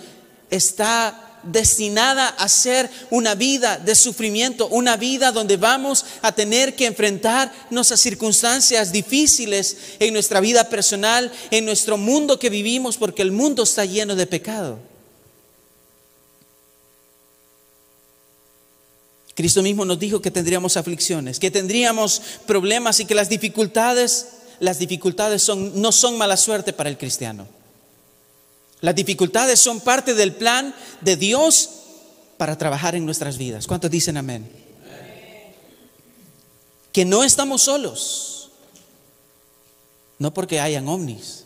está 0.50 1.28
destinada 1.44 2.28
a 2.28 2.50
ser 2.50 2.90
una 3.10 3.36
vida 3.36 3.78
de 3.78 3.96
sufrimiento, 3.96 4.68
una 4.68 4.98
vida 4.98 5.32
donde 5.32 5.58
vamos 5.58 6.06
a 6.22 6.32
tener 6.32 6.76
que 6.76 6.86
enfrentarnos 6.86 7.92
a 7.92 7.98
circunstancias 7.98 8.92
difíciles 8.92 9.78
en 10.00 10.14
nuestra 10.14 10.40
vida 10.40 10.70
personal, 10.70 11.32
en 11.52 11.66
nuestro 11.66 11.98
mundo 11.98 12.40
que 12.40 12.50
vivimos, 12.50 12.98
porque 12.98 13.22
el 13.22 13.32
mundo 13.32 13.64
está 13.64 13.86
lleno 13.86 14.16
de 14.16 14.28
pecado. 14.28 14.80
Cristo 19.38 19.62
mismo 19.62 19.86
nos 19.86 20.00
dijo 20.00 20.20
que 20.20 20.32
tendríamos 20.32 20.78
aflicciones, 20.78 21.40
que 21.40 21.52
tendríamos 21.52 22.24
problemas 22.48 23.00
y 23.00 23.06
que 23.06 23.14
las 23.14 23.30
dificultades, 23.30 24.30
las 24.60 24.80
dificultades 24.80 25.44
son, 25.44 25.80
no 25.80 25.92
son 25.92 26.18
mala 26.18 26.38
suerte 26.38 26.74
para 26.74 26.90
el 26.90 26.98
cristiano. 26.98 27.48
Las 28.82 28.96
dificultades 28.96 29.60
son 29.60 29.80
parte 29.80 30.16
del 30.16 30.34
plan 30.34 30.74
de 31.02 31.18
Dios 31.18 31.70
para 32.38 32.58
trabajar 32.58 32.96
en 32.96 33.06
nuestras 33.06 33.38
vidas. 33.38 33.68
¿Cuántos 33.68 33.92
dicen 33.92 34.18
amén? 34.18 34.50
Que 36.92 37.06
no 37.06 37.24
estamos 37.24 37.62
solos. 37.62 38.50
No 40.18 40.34
porque 40.34 40.60
hayan 40.60 40.88
ovnis. 40.88 41.44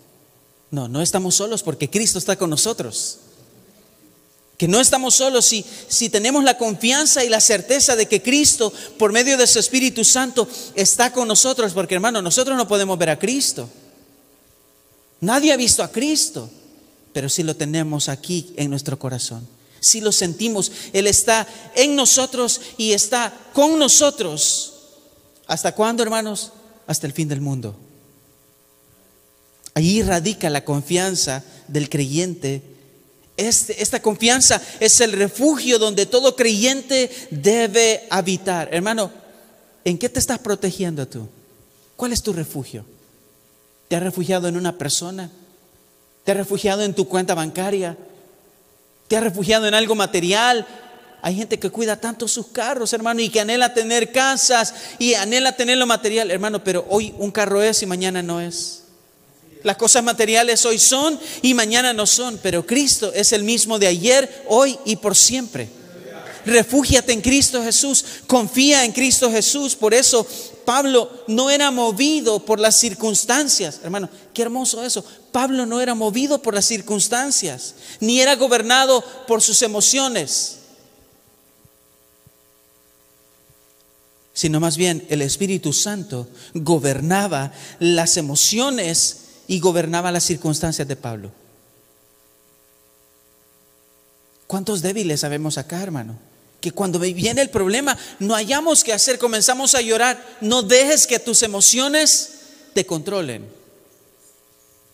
No, 0.70 0.88
no 0.88 1.02
estamos 1.02 1.36
solos 1.36 1.62
porque 1.62 1.90
Cristo 1.90 2.20
está 2.20 2.38
con 2.38 2.50
nosotros 2.50 3.20
que 4.62 4.68
no 4.68 4.80
estamos 4.80 5.16
solos 5.16 5.48
si, 5.48 5.66
si 5.88 6.10
tenemos 6.10 6.44
la 6.44 6.56
confianza 6.56 7.24
y 7.26 7.30
la 7.30 7.42
certeza 7.42 7.96
de 7.96 8.08
que 8.08 8.22
Cristo, 8.22 8.72
por 9.00 9.12
medio 9.12 9.36
de 9.36 9.48
su 9.48 9.58
Espíritu 9.58 10.06
Santo, 10.06 10.48
está 10.76 11.12
con 11.12 11.28
nosotros, 11.28 11.74
porque 11.74 11.96
hermano, 11.96 12.22
nosotros 12.22 12.56
no 12.56 12.68
podemos 12.68 12.96
ver 13.00 13.10
a 13.10 13.18
Cristo. 13.18 13.68
Nadie 15.20 15.52
ha 15.52 15.58
visto 15.58 15.82
a 15.82 15.92
Cristo, 15.92 16.48
pero 17.12 17.28
sí 17.28 17.42
lo 17.42 17.56
tenemos 17.56 18.08
aquí 18.08 18.54
en 18.56 18.70
nuestro 18.70 19.00
corazón. 19.00 19.48
Si 19.80 20.00
lo 20.00 20.12
sentimos, 20.12 20.72
Él 20.94 21.08
está 21.08 21.48
en 21.74 21.96
nosotros 21.96 22.62
y 22.78 22.92
está 22.92 23.34
con 23.54 23.80
nosotros. 23.80 24.74
¿Hasta 25.48 25.74
cuándo, 25.74 26.04
hermanos? 26.04 26.52
Hasta 26.86 27.08
el 27.08 27.14
fin 27.14 27.28
del 27.28 27.42
mundo. 27.42 27.76
Allí 29.74 30.04
radica 30.04 30.52
la 30.52 30.64
confianza 30.64 31.44
del 31.68 31.90
creyente 31.90 32.71
este, 33.38 33.82
esta 33.82 34.02
confianza 34.02 34.62
es 34.80 35.02
el 35.02 35.14
refugio 35.14 35.80
donde 35.80 36.06
todo 36.06 36.36
creyente 36.36 37.10
debe 37.32 38.08
habitar. 38.10 38.70
Hermano, 38.72 39.12
¿en 39.84 39.98
qué 39.98 40.10
te 40.10 40.20
estás 40.20 40.40
protegiendo 40.40 41.08
tú? 41.08 41.28
¿Cuál 41.96 42.14
es 42.14 42.22
tu 42.22 42.34
refugio? 42.34 42.86
¿Te 43.88 43.96
has 43.96 44.04
refugiado 44.04 44.48
en 44.48 44.58
una 44.58 44.78
persona? 44.78 45.30
¿Te 46.24 46.32
has 46.32 46.38
refugiado 46.38 46.84
en 46.84 46.94
tu 46.94 47.08
cuenta 47.08 47.34
bancaria? 47.34 47.98
¿Te 49.08 49.18
has 49.18 49.24
refugiado 49.24 49.68
en 49.68 49.74
algo 49.74 49.96
material? 49.96 50.66
Hay 51.22 51.36
gente 51.36 51.60
que 51.60 51.70
cuida 51.70 51.98
tanto 51.98 52.28
sus 52.28 52.48
carros, 52.48 52.94
hermano, 52.94 53.22
y 53.22 53.30
que 53.30 53.42
anhela 53.42 53.74
tener 53.74 54.12
casas 54.12 54.74
y 54.98 55.14
anhela 55.14 55.56
tener 55.56 55.78
lo 55.78 55.86
material, 55.86 56.32
hermano, 56.32 56.64
pero 56.64 56.86
hoy 56.90 57.14
un 57.18 57.32
carro 57.32 57.62
es 57.62 57.84
y 57.84 57.86
mañana 57.86 58.24
no 58.24 58.42
es. 58.42 58.81
Las 59.64 59.78
cosas 59.78 60.04
materiales 60.04 60.66
hoy 60.66 60.80
son 60.80 61.20
y 61.42 61.54
mañana 61.54 61.94
no 61.94 62.08
son, 62.08 62.40
pero 62.42 62.66
Cristo 62.66 63.12
es 63.14 63.32
el 63.32 63.44
mismo 63.44 63.78
de 63.78 63.88
ayer, 63.88 64.44
hoy 64.48 64.78
y 64.86 64.96
por 64.96 65.16
siempre. 65.16 65.70
Refúgiate 66.46 67.14
en 67.14 67.22
Cristo 67.22 67.64
Jesús, 67.64 68.04
confía 68.26 68.84
en 68.84 68.92
Cristo 68.92 69.30
Jesús. 69.30 69.76
Por 69.76 69.94
eso 69.94 70.26
Pablo 70.66 71.24
no 71.28 71.50
era 71.52 71.70
movido 71.70 72.44
por 72.44 72.60
las 72.60 72.78
circunstancias. 72.78 73.80
Hermano, 73.84 74.10
qué 74.34 74.42
hermoso 74.42 74.84
eso. 74.84 75.06
Pablo 75.32 75.68
no 75.68 75.82
era 75.82 75.94
movido 75.94 76.42
por 76.42 76.56
las 76.56 76.66
circunstancias, 76.66 77.76
ni 78.00 78.20
era 78.20 78.36
gobernado 78.36 79.04
por 79.28 79.42
sus 79.42 79.62
emociones. 79.62 80.58
sino 84.34 84.60
más 84.60 84.78
bien 84.78 85.06
el 85.10 85.22
Espíritu 85.22 85.74
Santo 85.74 86.28
gobernaba 86.56 87.52
las 87.80 88.18
emociones 88.18 89.21
y 89.52 89.60
gobernaba 89.60 90.14
las 90.14 90.24
circunstancias 90.24 90.88
de 90.88 90.96
Pablo. 90.96 91.30
¿Cuántos 94.48 94.82
débiles 94.82 95.20
sabemos 95.20 95.58
acá, 95.58 95.84
hermano? 95.84 96.18
Que 96.62 96.72
cuando 96.72 97.00
viene 97.00 97.42
el 97.42 97.50
problema 97.50 97.98
no 98.20 98.34
hayamos 98.34 98.82
que 98.82 98.94
hacer, 98.94 99.20
comenzamos 99.20 99.76
a 99.76 99.82
llorar. 99.82 100.26
No 100.40 100.64
dejes 100.64 101.06
que 101.06 101.20
tus 101.20 101.44
emociones 101.44 102.32
te 102.74 102.86
controlen. 102.86 103.46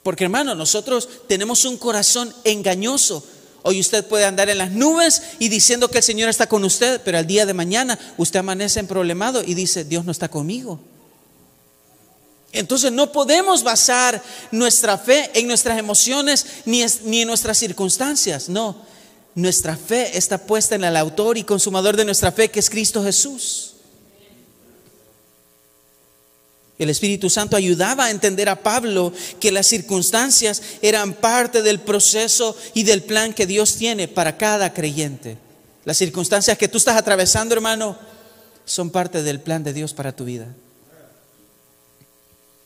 Porque 0.01 0.23
hermano, 0.23 0.55
nosotros 0.55 1.07
tenemos 1.27 1.63
un 1.63 1.77
corazón 1.77 2.33
engañoso. 2.43 3.23
Hoy 3.61 3.79
usted 3.79 4.07
puede 4.07 4.25
andar 4.25 4.49
en 4.49 4.57
las 4.57 4.71
nubes 4.71 5.21
y 5.37 5.49
diciendo 5.49 5.87
que 5.89 5.99
el 5.99 6.03
Señor 6.03 6.29
está 6.29 6.47
con 6.47 6.63
usted, 6.63 6.99
pero 7.05 7.19
al 7.19 7.27
día 7.27 7.45
de 7.45 7.53
mañana 7.53 7.99
usted 8.17 8.39
amanece 8.39 8.79
en 8.79 8.87
problemado 8.87 9.43
y 9.43 9.53
dice, 9.53 9.83
Dios 9.83 10.03
no 10.03 10.11
está 10.11 10.29
conmigo. 10.29 10.79
Entonces 12.51 12.91
no 12.91 13.11
podemos 13.11 13.63
basar 13.63 14.21
nuestra 14.51 14.97
fe 14.97 15.29
en 15.33 15.47
nuestras 15.47 15.77
emociones 15.77 16.45
ni, 16.65 16.83
ni, 17.03 17.21
en 17.21 17.27
nuestras 17.27 17.57
circunstancias. 17.57 18.49
No, 18.49 18.75
nuestra 19.35 19.75
fe 19.75 20.17
está 20.17 20.37
puesta 20.37 20.75
en 20.75 20.83
el 20.83 20.95
autor 20.97 21.37
y 21.37 21.43
consumador 21.43 21.95
de 21.97 22.05
nuestra 22.05 22.31
fe, 22.31 22.49
que 22.49 22.59
es 22.59 22.69
Cristo 22.69 23.03
Jesús. 23.03 23.73
El 26.79 26.91
Espíritu 26.91 27.29
Santo 27.29 27.57
ayudaba 27.57 28.05
a 28.05 28.11
entender 28.11 28.49
a 28.49 28.61
Pablo 28.61 29.11
que 29.39 29.51
las 29.51 29.65
circunstancias 29.65 30.61
eran 30.81 31.13
parte 31.13 31.63
del 31.63 31.79
proceso 31.79 32.55
y 32.75 32.83
del 32.83 33.03
plan 33.03 33.33
que 33.33 33.47
Dios 33.47 33.75
tiene 33.75 34.07
para 34.07 34.37
cada 34.37 34.73
creyente. 34.73 35.37
Las 35.85 35.97
circunstancias 35.97 36.57
que 36.57 36.67
tú 36.67 36.77
estás 36.77 36.95
atravesando, 36.95 37.55
hermano, 37.55 37.97
son 38.65 38.91
parte 38.91 39.23
del 39.23 39.39
plan 39.39 39.63
de 39.63 39.73
Dios 39.73 39.93
para 39.93 40.15
tu 40.15 40.25
vida. 40.25 40.47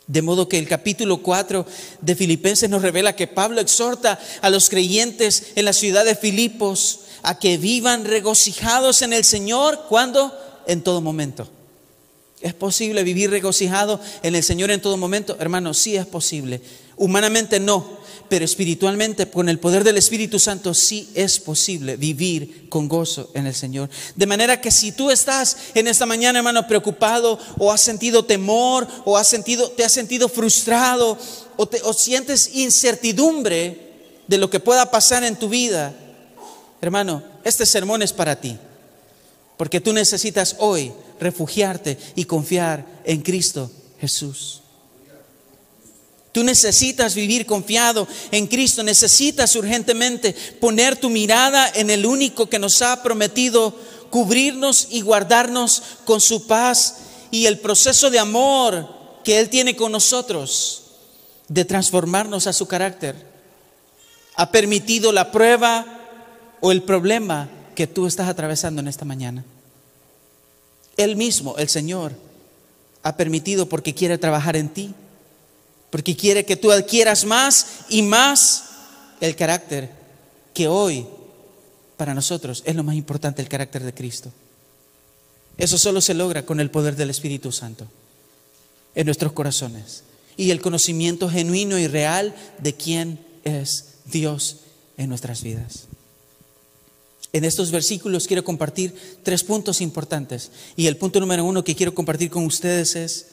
De 0.07 0.21
modo 0.21 0.49
que 0.49 0.57
el 0.57 0.67
capítulo 0.67 1.21
4 1.21 1.65
de 2.01 2.15
Filipenses 2.15 2.69
nos 2.69 2.81
revela 2.81 3.15
que 3.15 3.27
Pablo 3.27 3.61
exhorta 3.61 4.19
a 4.41 4.49
los 4.49 4.69
creyentes 4.69 5.53
en 5.55 5.65
la 5.65 5.73
ciudad 5.73 6.05
de 6.05 6.15
Filipos 6.15 7.01
a 7.23 7.39
que 7.39 7.57
vivan 7.57 8.05
regocijados 8.05 9.01
en 9.03 9.13
el 9.13 9.23
Señor 9.23 9.85
cuando 9.87 10.35
en 10.67 10.81
todo 10.81 11.01
momento. 11.01 11.47
¿Es 12.41 12.55
posible 12.55 13.03
vivir 13.03 13.29
regocijado 13.29 14.01
en 14.23 14.35
el 14.35 14.43
Señor 14.43 14.71
en 14.71 14.81
todo 14.81 14.97
momento? 14.97 15.37
Hermano, 15.39 15.73
sí 15.75 15.95
es 15.95 16.07
posible. 16.07 16.61
Humanamente 16.97 17.59
no, 17.59 18.00
pero 18.31 18.45
espiritualmente, 18.45 19.29
con 19.29 19.49
el 19.49 19.59
poder 19.59 19.83
del 19.83 19.97
Espíritu 19.97 20.39
Santo, 20.39 20.73
sí 20.73 21.09
es 21.15 21.37
posible 21.37 21.97
vivir 21.97 22.69
con 22.69 22.87
gozo 22.87 23.29
en 23.33 23.45
el 23.45 23.53
Señor. 23.53 23.89
De 24.15 24.25
manera 24.25 24.61
que 24.61 24.71
si 24.71 24.93
tú 24.93 25.11
estás 25.11 25.57
en 25.73 25.89
esta 25.89 26.05
mañana, 26.05 26.39
hermano, 26.39 26.65
preocupado, 26.65 27.37
o 27.57 27.73
has 27.73 27.81
sentido 27.81 28.23
temor, 28.23 28.87
o 29.03 29.17
has 29.17 29.27
sentido, 29.27 29.69
te 29.71 29.83
has 29.83 29.91
sentido 29.91 30.29
frustrado, 30.29 31.17
o, 31.57 31.67
te, 31.67 31.81
o 31.83 31.91
sientes 31.91 32.55
incertidumbre 32.55 34.23
de 34.27 34.37
lo 34.37 34.49
que 34.49 34.61
pueda 34.61 34.89
pasar 34.89 35.25
en 35.25 35.35
tu 35.35 35.49
vida, 35.49 35.93
hermano, 36.79 37.21
este 37.43 37.65
sermón 37.65 38.01
es 38.01 38.13
para 38.13 38.39
ti. 38.39 38.57
Porque 39.57 39.81
tú 39.81 39.91
necesitas 39.91 40.55
hoy 40.59 40.93
refugiarte 41.19 41.97
y 42.15 42.23
confiar 42.23 43.01
en 43.03 43.23
Cristo 43.23 43.69
Jesús. 43.99 44.60
Tú 46.31 46.43
necesitas 46.43 47.13
vivir 47.13 47.45
confiado 47.45 48.07
en 48.31 48.47
Cristo, 48.47 48.83
necesitas 48.83 49.55
urgentemente 49.55 50.33
poner 50.59 50.95
tu 50.95 51.09
mirada 51.09 51.69
en 51.75 51.89
el 51.89 52.05
único 52.05 52.47
que 52.47 52.59
nos 52.59 52.81
ha 52.81 53.03
prometido 53.03 53.75
cubrirnos 54.09 54.87
y 54.91 55.01
guardarnos 55.01 55.83
con 56.05 56.21
su 56.21 56.47
paz 56.47 56.97
y 57.31 57.45
el 57.45 57.59
proceso 57.59 58.09
de 58.09 58.19
amor 58.19 58.87
que 59.23 59.39
Él 59.39 59.49
tiene 59.49 59.75
con 59.75 59.91
nosotros 59.91 60.83
de 61.47 61.65
transformarnos 61.65 62.47
a 62.47 62.53
su 62.53 62.67
carácter. 62.67 63.15
Ha 64.35 64.51
permitido 64.51 65.11
la 65.11 65.31
prueba 65.31 65.85
o 66.61 66.71
el 66.71 66.83
problema 66.83 67.49
que 67.75 67.87
tú 67.87 68.07
estás 68.07 68.29
atravesando 68.29 68.81
en 68.81 68.87
esta 68.87 69.05
mañana. 69.05 69.43
Él 70.97 71.15
mismo, 71.15 71.57
el 71.57 71.67
Señor, 71.67 72.13
ha 73.03 73.17
permitido 73.17 73.67
porque 73.67 73.93
quiere 73.93 74.17
trabajar 74.17 74.55
en 74.55 74.69
ti, 74.69 74.93
porque 75.91 76.15
quiere 76.15 76.45
que 76.45 76.55
tú 76.55 76.71
adquieras 76.71 77.25
más 77.25 77.67
y 77.89 78.01
más 78.01 78.63
el 79.19 79.35
carácter 79.35 79.91
que 80.53 80.67
hoy 80.67 81.05
para 81.97 82.15
nosotros 82.15 82.63
es 82.65 82.75
lo 82.75 82.83
más 82.83 82.95
importante, 82.95 83.41
el 83.41 83.49
carácter 83.49 83.83
de 83.83 83.93
Cristo. 83.93 84.31
Eso 85.57 85.77
solo 85.77 86.01
se 86.01 86.15
logra 86.15 86.45
con 86.45 86.59
el 86.59 86.71
poder 86.71 86.95
del 86.95 87.11
Espíritu 87.11 87.51
Santo 87.51 87.85
en 88.95 89.05
nuestros 89.05 89.33
corazones 89.33 90.03
y 90.37 90.49
el 90.49 90.61
conocimiento 90.61 91.29
genuino 91.29 91.77
y 91.77 91.87
real 91.87 92.33
de 92.57 92.73
quién 92.73 93.19
es 93.43 93.97
Dios 94.05 94.61
en 94.97 95.09
nuestras 95.09 95.43
vidas. 95.43 95.83
En 97.33 97.45
estos 97.45 97.71
versículos 97.71 98.27
quiero 98.27 98.43
compartir 98.43 98.93
tres 99.23 99.43
puntos 99.43 99.81
importantes. 99.81 100.51
Y 100.75 100.87
el 100.87 100.97
punto 100.97 101.19
número 101.19 101.45
uno 101.45 101.63
que 101.63 101.75
quiero 101.75 101.93
compartir 101.93 102.29
con 102.29 102.45
ustedes 102.45 102.95
es, 102.95 103.27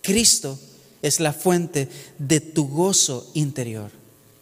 Cristo 0.00 0.58
es 1.02 1.20
la 1.20 1.32
fuente 1.32 1.88
de 2.18 2.40
tu 2.40 2.68
gozo 2.68 3.30
interior. 3.34 3.90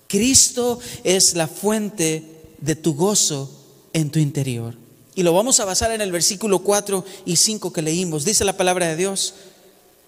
Cristo 0.06 0.78
es 1.02 1.34
la 1.34 1.48
fuente 1.48 2.24
de 2.60 2.76
tu 2.76 2.94
gozo 2.94 3.50
en 3.92 4.10
tu 4.10 4.18
interior. 4.18 4.74
Y 5.14 5.22
lo 5.22 5.32
vamos 5.32 5.58
a 5.60 5.64
basar 5.64 5.90
en 5.92 6.00
el 6.00 6.12
versículo 6.12 6.60
4 6.60 7.04
y 7.24 7.36
5 7.36 7.72
que 7.72 7.82
leímos. 7.82 8.24
Dice 8.24 8.44
la 8.44 8.56
palabra 8.56 8.88
de 8.88 8.96
Dios, 8.96 9.34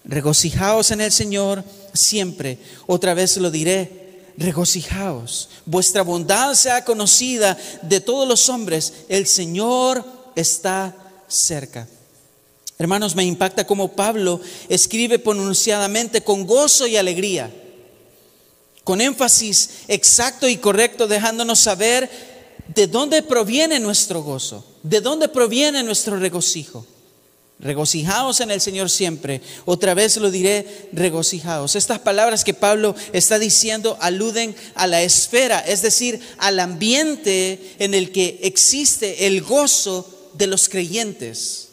regocijaos 0.05 0.91
en 0.91 1.01
el 1.01 1.11
Señor 1.11 1.63
siempre. 1.93 2.57
Otra 2.87 3.13
vez 3.13 3.37
lo 3.37 3.51
diré, 3.51 4.03
regocijaos, 4.37 5.49
vuestra 5.65 6.01
bondad 6.01 6.53
sea 6.53 6.83
conocida 6.83 7.57
de 7.81 7.99
todos 7.99 8.27
los 8.27 8.49
hombres, 8.49 8.93
el 9.09 9.27
Señor 9.27 10.03
está 10.35 10.95
cerca. 11.27 11.87
Hermanos, 12.83 13.15
me 13.15 13.23
impacta 13.23 13.65
como 13.65 13.93
Pablo 13.93 14.41
escribe 14.67 15.17
pronunciadamente 15.17 16.21
con 16.21 16.45
gozo 16.45 16.85
y 16.85 16.97
alegría, 16.97 17.49
con 18.83 18.99
énfasis 18.99 19.69
exacto 19.87 20.49
y 20.49 20.57
correcto, 20.57 21.07
dejándonos 21.07 21.61
saber 21.61 22.09
de 22.75 22.87
dónde 22.87 23.21
proviene 23.21 23.79
nuestro 23.79 24.21
gozo, 24.21 24.65
de 24.83 24.99
dónde 24.99 25.29
proviene 25.29 25.81
nuestro 25.81 26.17
regocijo. 26.19 26.85
Regocijaos 27.57 28.41
en 28.41 28.51
el 28.51 28.59
Señor 28.59 28.89
siempre. 28.89 29.39
Otra 29.63 29.93
vez 29.93 30.17
lo 30.17 30.29
diré, 30.29 30.89
regocijaos. 30.91 31.77
Estas 31.77 31.99
palabras 31.99 32.43
que 32.43 32.53
Pablo 32.53 32.97
está 33.13 33.39
diciendo 33.39 33.97
aluden 34.01 34.57
a 34.75 34.87
la 34.87 35.03
esfera, 35.03 35.59
es 35.59 35.81
decir, 35.81 36.19
al 36.37 36.59
ambiente 36.59 37.75
en 37.79 37.93
el 37.93 38.11
que 38.11 38.41
existe 38.43 39.25
el 39.25 39.41
gozo 39.41 40.29
de 40.33 40.47
los 40.47 40.67
creyentes. 40.67 41.69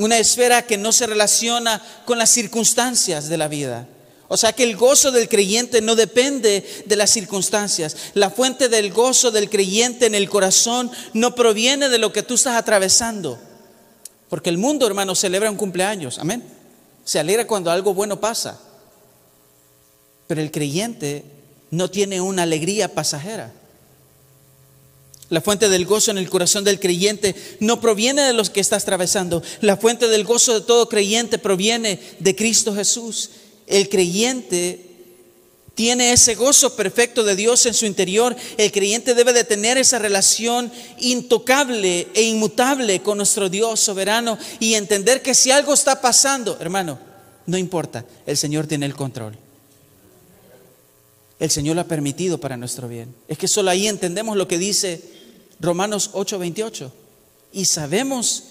Una 0.00 0.18
esfera 0.18 0.62
que 0.62 0.76
no 0.76 0.92
se 0.92 1.06
relaciona 1.06 1.82
con 2.04 2.18
las 2.18 2.30
circunstancias 2.30 3.28
de 3.28 3.36
la 3.36 3.48
vida. 3.48 3.86
O 4.28 4.36
sea 4.36 4.52
que 4.52 4.62
el 4.62 4.76
gozo 4.76 5.10
del 5.10 5.28
creyente 5.28 5.80
no 5.80 5.96
depende 5.96 6.84
de 6.86 6.96
las 6.96 7.10
circunstancias. 7.10 7.96
La 8.14 8.30
fuente 8.30 8.68
del 8.68 8.92
gozo 8.92 9.30
del 9.30 9.50
creyente 9.50 10.06
en 10.06 10.14
el 10.14 10.28
corazón 10.30 10.90
no 11.12 11.34
proviene 11.34 11.88
de 11.88 11.98
lo 11.98 12.12
que 12.12 12.22
tú 12.22 12.34
estás 12.34 12.56
atravesando 12.56 13.38
porque 14.30 14.48
el 14.48 14.58
mundo, 14.58 14.86
hermano, 14.86 15.16
celebra 15.16 15.50
un 15.50 15.56
cumpleaños. 15.56 16.20
Amén. 16.20 16.44
Se 17.04 17.18
alegra 17.18 17.48
cuando 17.48 17.70
algo 17.70 17.92
bueno 17.92 18.20
pasa. 18.20 18.58
Pero 20.28 20.40
el 20.40 20.52
creyente 20.52 21.24
no 21.72 21.90
tiene 21.90 22.20
una 22.20 22.44
alegría 22.44 22.94
pasajera. 22.94 23.52
La 25.30 25.40
fuente 25.40 25.68
del 25.68 25.86
gozo 25.86 26.10
en 26.10 26.18
el 26.18 26.28
corazón 26.28 26.64
del 26.64 26.80
creyente 26.80 27.34
no 27.60 27.80
proviene 27.80 28.22
de 28.22 28.32
los 28.32 28.50
que 28.50 28.60
estás 28.60 28.82
atravesando. 28.82 29.42
La 29.60 29.76
fuente 29.76 30.08
del 30.08 30.24
gozo 30.24 30.54
de 30.54 30.66
todo 30.66 30.88
creyente 30.88 31.38
proviene 31.38 32.00
de 32.18 32.34
Cristo 32.34 32.74
Jesús. 32.74 33.30
El 33.68 33.88
creyente 33.88 34.90
tiene 35.74 36.12
ese 36.12 36.34
gozo 36.34 36.74
perfecto 36.76 37.24
de 37.24 37.36
Dios 37.36 37.64
en 37.64 37.72
su 37.72 37.86
interior, 37.86 38.36
el 38.58 38.70
creyente 38.70 39.14
debe 39.14 39.32
de 39.32 39.44
tener 39.44 39.78
esa 39.78 39.98
relación 39.98 40.70
intocable 40.98 42.08
e 42.12 42.22
inmutable 42.22 43.00
con 43.00 43.16
nuestro 43.16 43.48
Dios 43.48 43.80
soberano 43.80 44.36
y 44.58 44.74
entender 44.74 45.22
que 45.22 45.32
si 45.32 45.50
algo 45.50 45.72
está 45.72 46.02
pasando, 46.02 46.58
hermano, 46.60 46.98
no 47.46 47.56
importa, 47.56 48.04
el 48.26 48.36
Señor 48.36 48.66
tiene 48.66 48.84
el 48.84 48.94
control. 48.94 49.38
El 51.38 51.50
Señor 51.50 51.76
lo 51.76 51.80
ha 51.80 51.88
permitido 51.88 52.38
para 52.38 52.58
nuestro 52.58 52.86
bien. 52.86 53.14
Es 53.26 53.38
que 53.38 53.48
solo 53.48 53.70
ahí 53.70 53.88
entendemos 53.88 54.36
lo 54.36 54.46
que 54.46 54.58
dice 54.58 55.00
Romanos 55.60 56.10
8:28. 56.14 56.90
Y 57.52 57.66
sabemos 57.66 58.44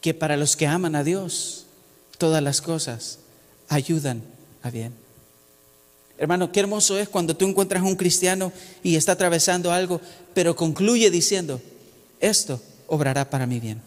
que 0.00 0.14
para 0.14 0.36
los 0.36 0.56
que 0.56 0.66
aman 0.66 0.96
a 0.96 1.04
Dios, 1.04 1.66
todas 2.18 2.42
las 2.42 2.60
cosas 2.60 3.18
ayudan 3.68 4.22
a 4.62 4.70
bien. 4.70 4.92
Hermano, 6.18 6.52
qué 6.52 6.60
hermoso 6.60 6.98
es 6.98 7.08
cuando 7.08 7.36
tú 7.36 7.46
encuentras 7.46 7.82
a 7.82 7.86
un 7.86 7.96
cristiano 7.96 8.52
y 8.82 8.96
está 8.96 9.12
atravesando 9.12 9.72
algo, 9.72 10.00
pero 10.32 10.54
concluye 10.54 11.10
diciendo, 11.10 11.60
esto 12.20 12.60
obrará 12.86 13.28
para 13.30 13.46
mi 13.46 13.58
bien. 13.60 13.82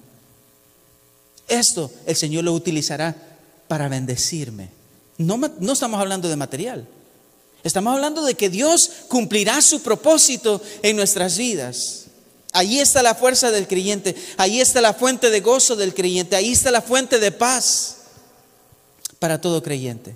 Esto 1.48 1.90
el 2.06 2.16
Señor 2.16 2.44
lo 2.44 2.54
utilizará 2.54 3.16
para 3.68 3.88
bendecirme. 3.88 4.70
No, 5.18 5.38
no 5.38 5.74
estamos 5.74 6.00
hablando 6.00 6.28
de 6.28 6.36
material. 6.36 6.88
Estamos 7.64 7.94
hablando 7.94 8.24
de 8.24 8.36
que 8.36 8.50
Dios 8.50 8.90
cumplirá 9.08 9.62
su 9.62 9.82
propósito 9.82 10.62
en 10.84 10.96
nuestras 10.96 11.38
vidas. 11.38 12.06
Ahí 12.54 12.80
está 12.80 13.04
la 13.04 13.16
fuerza 13.16 13.52
del 13.52 13.68
creyente, 13.68 14.16
ahí 14.38 14.62
está 14.62 14.82
la 14.82 14.94
fuente 14.94 15.30
de 15.30 15.42
gozo 15.42 15.76
del 15.76 15.94
creyente, 15.94 16.36
ahí 16.36 16.54
está 16.54 16.72
la 16.72 16.82
fuente 16.82 17.20
de 17.20 17.32
paz 17.32 17.98
para 19.20 19.42
todo 19.42 19.62
creyente. 19.62 20.16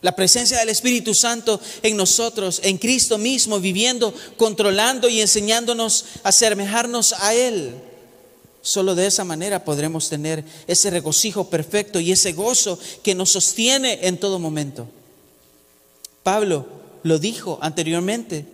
La 0.00 0.14
presencia 0.14 0.58
del 0.58 0.68
Espíritu 0.68 1.12
Santo 1.12 1.60
en 1.82 1.96
nosotros, 1.96 2.60
en 2.62 2.78
Cristo 2.78 3.18
mismo, 3.18 3.58
viviendo, 3.58 4.14
controlando 4.36 5.08
y 5.08 5.20
enseñándonos 5.20 6.04
a 6.22 6.28
asemejarnos 6.28 7.14
a 7.14 7.34
Él. 7.34 7.74
Solo 8.62 8.94
de 8.94 9.06
esa 9.06 9.24
manera 9.24 9.64
podremos 9.64 10.08
tener 10.08 10.44
ese 10.66 10.90
regocijo 10.90 11.50
perfecto 11.50 11.98
y 12.00 12.12
ese 12.12 12.32
gozo 12.32 12.78
que 13.02 13.14
nos 13.14 13.32
sostiene 13.32 14.00
en 14.02 14.18
todo 14.18 14.38
momento. 14.38 14.88
Pablo 16.28 16.66
lo 17.04 17.18
dijo 17.18 17.58
anteriormente. 17.62 18.44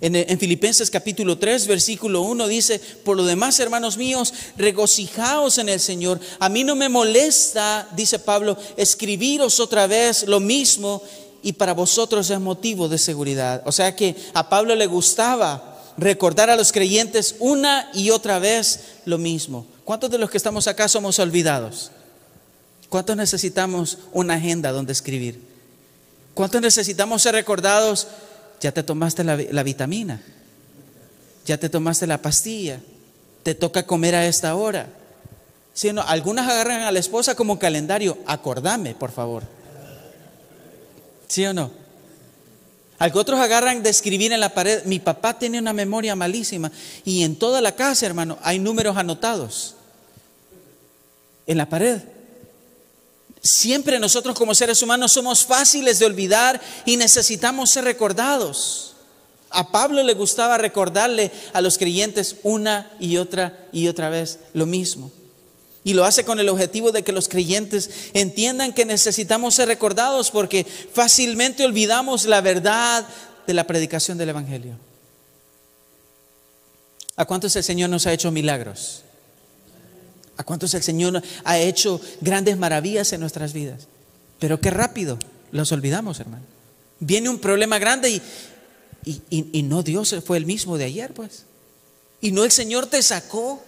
En, 0.00 0.40
Filipenses 0.40 0.90
capítulo 0.90 1.38
3, 1.38 1.68
versículo 1.68 2.22
1 2.22 2.48
dice, 2.48 2.80
por 3.04 3.16
lo 3.16 3.24
demás, 3.24 3.60
hermanos 3.60 3.96
míos, 3.96 4.34
regocijaos 4.56 5.58
en 5.58 5.68
el 5.68 5.78
Señor. 5.78 6.18
A 6.40 6.48
mí 6.48 6.64
no 6.64 6.74
me 6.74 6.88
molesta, 6.88 7.88
dice 7.94 8.18
Pablo, 8.18 8.58
escribiros 8.76 9.60
otra 9.60 9.86
vez 9.86 10.26
lo 10.26 10.40
mismo 10.40 11.00
y 11.44 11.52
para 11.52 11.74
vosotros 11.74 12.28
es 12.28 12.40
motivo 12.40 12.88
de 12.88 12.98
seguridad. 12.98 13.62
O 13.66 13.70
sea 13.70 13.94
que 13.94 14.16
a 14.32 14.48
Pablo 14.48 14.74
le 14.74 14.86
gustaba 14.86 15.80
recordar 15.96 16.50
a 16.50 16.56
los 16.56 16.72
creyentes 16.72 17.36
una 17.38 17.88
y 17.94 18.10
otra 18.10 18.40
vez 18.40 18.80
lo 19.04 19.18
mismo. 19.18 19.64
¿Cuántos 19.84 20.10
de 20.10 20.18
los 20.18 20.28
que 20.28 20.38
estamos 20.38 20.66
acá 20.66 20.88
somos 20.88 21.20
olvidados? 21.20 21.92
¿Cuántos 22.88 23.16
necesitamos 23.16 23.98
una 24.12 24.34
agenda 24.34 24.72
donde 24.72 24.92
escribir? 24.92 25.53
¿Cuántos 26.34 26.60
necesitamos 26.60 27.22
ser 27.22 27.34
recordados 27.34 28.08
ya 28.60 28.72
te 28.72 28.82
tomaste 28.82 29.24
la, 29.24 29.62
vitamina, 29.62 30.22
ya 31.44 31.58
te 31.58 31.68
tomaste 31.68 32.06
la 32.06 32.22
pastilla, 32.22 32.80
te 33.42 33.54
toca 33.54 33.86
comer 33.86 34.14
a 34.14 34.26
esta 34.26 34.54
hora. 34.54 34.88
Si 35.74 35.92
no, 35.92 36.00
algunas 36.00 36.48
agarran 36.48 36.80
a 36.80 36.90
la 36.90 36.98
esposa 36.98 37.34
como 37.34 37.58
calendario, 37.58 38.16
acordame, 38.26 38.94
por 38.94 39.12
favor. 39.12 39.42
¿Sí 41.28 41.44
o 41.44 41.52
no? 41.52 41.70
Otros 43.12 43.38
agarran 43.38 43.82
de 43.82 43.90
escribir 43.90 44.32
en 44.32 44.40
la 44.40 44.54
pared. 44.54 44.84
Mi 44.86 44.98
papá 44.98 45.38
tiene 45.38 45.58
una 45.58 45.74
memoria 45.74 46.16
malísima 46.16 46.72
y 47.04 47.22
en 47.22 47.36
toda 47.36 47.60
la 47.60 47.72
casa, 47.72 48.06
hermano, 48.06 48.38
hay 48.42 48.58
números 48.58 48.96
anotados 48.96 49.74
en 51.46 51.58
la 51.58 51.68
pared. 51.68 52.00
Siempre 53.44 53.98
nosotros 53.98 54.34
como 54.38 54.54
seres 54.54 54.82
humanos 54.82 55.12
somos 55.12 55.44
fáciles 55.44 55.98
de 55.98 56.06
olvidar 56.06 56.62
y 56.86 56.96
necesitamos 56.96 57.70
ser 57.70 57.84
recordados. 57.84 58.94
A 59.50 59.70
Pablo 59.70 60.02
le 60.02 60.14
gustaba 60.14 60.56
recordarle 60.56 61.30
a 61.52 61.60
los 61.60 61.76
creyentes 61.76 62.36
una 62.42 62.90
y 62.98 63.18
otra 63.18 63.68
y 63.70 63.88
otra 63.88 64.08
vez 64.08 64.38
lo 64.54 64.64
mismo. 64.64 65.12
Y 65.84 65.92
lo 65.92 66.06
hace 66.06 66.24
con 66.24 66.40
el 66.40 66.48
objetivo 66.48 66.90
de 66.90 67.02
que 67.02 67.12
los 67.12 67.28
creyentes 67.28 67.90
entiendan 68.14 68.72
que 68.72 68.86
necesitamos 68.86 69.56
ser 69.56 69.68
recordados 69.68 70.30
porque 70.30 70.64
fácilmente 70.64 71.66
olvidamos 71.66 72.24
la 72.24 72.40
verdad 72.40 73.06
de 73.46 73.52
la 73.52 73.66
predicación 73.66 74.16
del 74.16 74.30
Evangelio. 74.30 74.78
¿A 77.16 77.26
cuántos 77.26 77.54
el 77.56 77.62
Señor 77.62 77.90
nos 77.90 78.06
ha 78.06 78.12
hecho 78.14 78.30
milagros? 78.30 79.03
¿A 80.36 80.44
cuántos 80.44 80.74
el 80.74 80.82
Señor 80.82 81.22
ha 81.44 81.58
hecho 81.58 82.00
grandes 82.20 82.56
maravillas 82.56 83.12
en 83.12 83.20
nuestras 83.20 83.52
vidas? 83.52 83.86
Pero 84.38 84.60
qué 84.60 84.70
rápido 84.70 85.18
los 85.52 85.70
olvidamos, 85.72 86.20
hermano. 86.20 86.44
Viene 86.98 87.28
un 87.28 87.38
problema 87.38 87.78
grande 87.78 88.10
y, 88.10 88.22
y, 89.30 89.62
no 89.62 89.82
Dios 89.82 90.14
fue 90.24 90.36
el 90.36 90.46
mismo 90.46 90.78
de 90.78 90.84
ayer, 90.84 91.12
pues. 91.12 91.44
Y 92.20 92.32
no 92.32 92.44
el 92.44 92.50
Señor 92.50 92.86
te 92.86 93.02
sacó. 93.02 93.62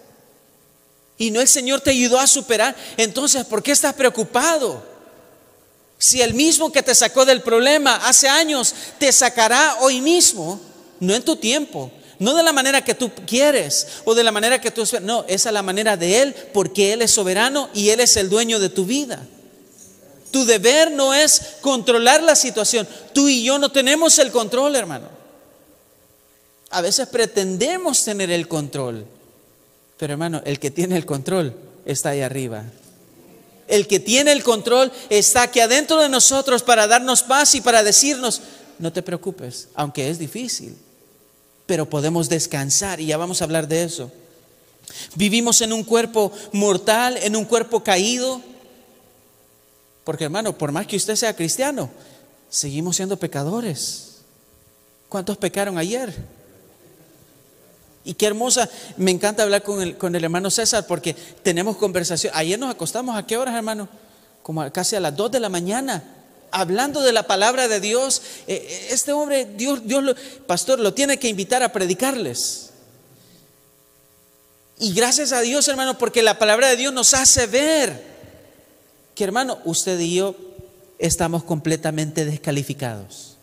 Y 1.18 1.30
no 1.30 1.40
el 1.40 1.48
Señor 1.48 1.80
te 1.80 1.90
ayudó 1.90 2.18
a 2.18 2.26
superar. 2.26 2.76
Entonces, 2.96 3.44
¿por 3.44 3.62
qué 3.62 3.72
estás 3.72 3.94
preocupado? 3.94 4.82
Si 5.98 6.20
el 6.20 6.34
mismo 6.34 6.72
que 6.72 6.82
te 6.82 6.94
sacó 6.94 7.24
del 7.24 7.42
problema 7.42 7.96
hace 8.06 8.28
años 8.28 8.74
te 8.98 9.10
sacará 9.12 9.76
hoy 9.80 10.00
mismo, 10.00 10.60
no 11.00 11.14
en 11.14 11.22
tu 11.22 11.36
tiempo, 11.36 11.90
no 12.18 12.34
de 12.34 12.42
la 12.42 12.52
manera 12.52 12.82
que 12.82 12.94
tú 12.94 13.10
quieres 13.26 13.88
o 14.04 14.14
de 14.14 14.24
la 14.24 14.32
manera 14.32 14.60
que 14.60 14.70
tú 14.70 14.82
esperas. 14.82 15.06
No, 15.06 15.24
esa 15.28 15.50
es 15.50 15.52
la 15.52 15.62
manera 15.62 15.96
de 15.96 16.22
Él 16.22 16.34
porque 16.52 16.92
Él 16.92 17.02
es 17.02 17.10
soberano 17.10 17.68
y 17.74 17.90
Él 17.90 18.00
es 18.00 18.16
el 18.16 18.28
dueño 18.28 18.58
de 18.58 18.68
tu 18.68 18.84
vida. 18.86 19.26
Tu 20.30 20.44
deber 20.44 20.90
no 20.90 21.14
es 21.14 21.56
controlar 21.60 22.22
la 22.22 22.34
situación. 22.34 22.86
Tú 23.12 23.28
y 23.28 23.42
yo 23.42 23.58
no 23.58 23.70
tenemos 23.70 24.18
el 24.18 24.30
control, 24.30 24.76
hermano. 24.76 25.08
A 26.70 26.80
veces 26.80 27.06
pretendemos 27.08 28.02
tener 28.04 28.30
el 28.30 28.48
control. 28.48 29.06
Pero 29.98 30.12
hermano, 30.14 30.42
el 30.44 30.58
que 30.58 30.70
tiene 30.70 30.96
el 30.96 31.06
control 31.06 31.54
está 31.84 32.10
ahí 32.10 32.22
arriba. 32.22 32.64
El 33.68 33.86
que 33.86 34.00
tiene 34.00 34.32
el 34.32 34.42
control 34.42 34.92
está 35.10 35.42
aquí 35.42 35.60
adentro 35.60 36.00
de 36.00 36.08
nosotros 36.08 36.62
para 36.62 36.86
darnos 36.86 37.22
paz 37.22 37.54
y 37.54 37.60
para 37.60 37.82
decirnos, 37.82 38.42
no 38.78 38.92
te 38.92 39.02
preocupes, 39.02 39.68
aunque 39.74 40.08
es 40.08 40.18
difícil 40.18 40.76
pero 41.66 41.90
podemos 41.90 42.28
descansar 42.28 43.00
y 43.00 43.06
ya 43.06 43.16
vamos 43.16 43.40
a 43.40 43.44
hablar 43.44 43.68
de 43.68 43.82
eso. 43.82 44.10
Vivimos 45.16 45.60
en 45.60 45.72
un 45.72 45.82
cuerpo 45.82 46.32
mortal, 46.52 47.18
en 47.20 47.36
un 47.36 47.44
cuerpo 47.44 47.82
caído, 47.82 48.40
porque 50.04 50.24
hermano, 50.24 50.56
por 50.56 50.70
más 50.70 50.86
que 50.86 50.96
usted 50.96 51.16
sea 51.16 51.34
cristiano, 51.34 51.90
seguimos 52.48 52.96
siendo 52.96 53.16
pecadores. 53.16 54.18
¿Cuántos 55.08 55.36
pecaron 55.36 55.76
ayer? 55.76 56.14
Y 58.04 58.14
qué 58.14 58.26
hermosa, 58.26 58.70
me 58.96 59.10
encanta 59.10 59.42
hablar 59.42 59.64
con 59.64 59.82
el, 59.82 59.98
con 59.98 60.14
el 60.14 60.22
hermano 60.22 60.48
César 60.48 60.86
porque 60.86 61.14
tenemos 61.42 61.76
conversación. 61.76 62.32
Ayer 62.36 62.56
nos 62.56 62.70
acostamos 62.70 63.16
a 63.16 63.26
qué 63.26 63.36
horas, 63.36 63.56
hermano? 63.56 63.88
Como 64.44 64.70
casi 64.70 64.94
a 64.94 65.00
las 65.00 65.16
2 65.16 65.32
de 65.32 65.40
la 65.40 65.48
mañana 65.48 66.15
hablando 66.50 67.02
de 67.02 67.12
la 67.12 67.26
palabra 67.26 67.68
de 67.68 67.80
Dios, 67.80 68.22
eh, 68.46 68.66
eh, 68.68 68.88
este 68.90 69.12
hombre, 69.12 69.44
Dios, 69.44 69.86
Dios 69.86 70.16
pastor, 70.46 70.80
lo 70.80 70.94
tiene 70.94 71.18
que 71.18 71.28
invitar 71.28 71.62
a 71.62 71.72
predicarles. 71.72 72.70
Y 74.78 74.92
gracias 74.92 75.32
a 75.32 75.40
Dios, 75.40 75.66
hermano, 75.68 75.96
porque 75.96 76.22
la 76.22 76.38
palabra 76.38 76.68
de 76.68 76.76
Dios 76.76 76.92
nos 76.92 77.14
hace 77.14 77.46
ver 77.46 78.02
que, 79.14 79.24
hermano, 79.24 79.58
usted 79.64 79.98
y 79.98 80.16
yo 80.16 80.36
estamos 80.98 81.44
completamente 81.44 82.24
descalificados. 82.24 83.36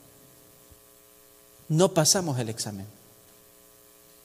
No 1.67 1.93
pasamos 1.93 2.37
el 2.39 2.49
examen. 2.49 2.85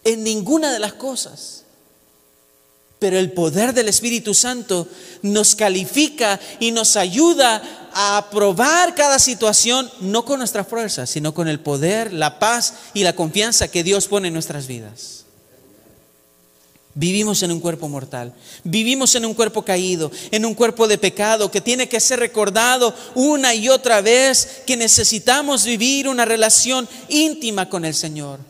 En 0.05 0.23
ninguna 0.23 0.73
de 0.73 0.79
las 0.79 0.93
cosas. 0.93 1.64
Pero 2.98 3.18
el 3.18 3.32
poder 3.32 3.74
del 3.74 3.88
Espíritu 3.88 4.34
Santo 4.34 4.88
nos 5.22 5.54
califica 5.54 6.40
y 6.58 6.72
nos 6.72 6.96
ayuda 6.96 7.90
a 7.92 8.18
aprobar 8.18 8.94
cada 8.94 9.18
situación, 9.18 9.90
no 10.00 10.24
con 10.24 10.38
nuestra 10.40 10.64
fuerza, 10.64 11.06
sino 11.06 11.32
con 11.32 11.48
el 11.48 11.61
poder, 11.61 12.12
la 12.12 12.38
paz 12.38 12.74
y 12.94 13.04
la 13.04 13.14
confianza 13.14 13.68
que 13.68 13.84
Dios 13.84 14.08
pone 14.08 14.28
en 14.28 14.34
nuestras 14.34 14.66
vidas. 14.66 15.24
Vivimos 16.94 17.44
en 17.44 17.52
un 17.52 17.61
cuerpo 17.61 17.88
mortal, 17.88 18.34
vivimos 18.64 19.14
en 19.14 19.24
un 19.24 19.34
cuerpo 19.34 19.64
caído, 19.64 20.11
en 20.32 20.44
un 20.44 20.54
cuerpo 20.54 20.88
de 20.88 20.98
pecado 20.98 21.48
que 21.48 21.61
tiene 21.61 21.88
que 21.88 22.00
ser 22.00 22.18
recordado 22.18 22.92
una 23.14 23.54
y 23.54 23.68
otra 23.68 24.00
vez 24.00 24.62
que 24.66 24.76
necesitamos 24.76 25.64
vivir 25.64 26.08
una 26.08 26.24
relación 26.24 26.88
íntima 27.08 27.68
con 27.68 27.84
el 27.84 27.94
Señor. 27.94 28.40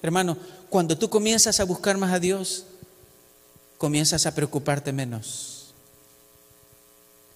Hermano, 0.00 0.38
cuando 0.70 0.96
tú 0.96 1.10
comienzas 1.10 1.60
a 1.60 1.64
buscar 1.64 1.98
más 1.98 2.14
a 2.14 2.18
Dios, 2.18 2.64
comienzas 3.82 4.26
a 4.26 4.34
preocuparte 4.36 4.92
menos. 4.92 5.74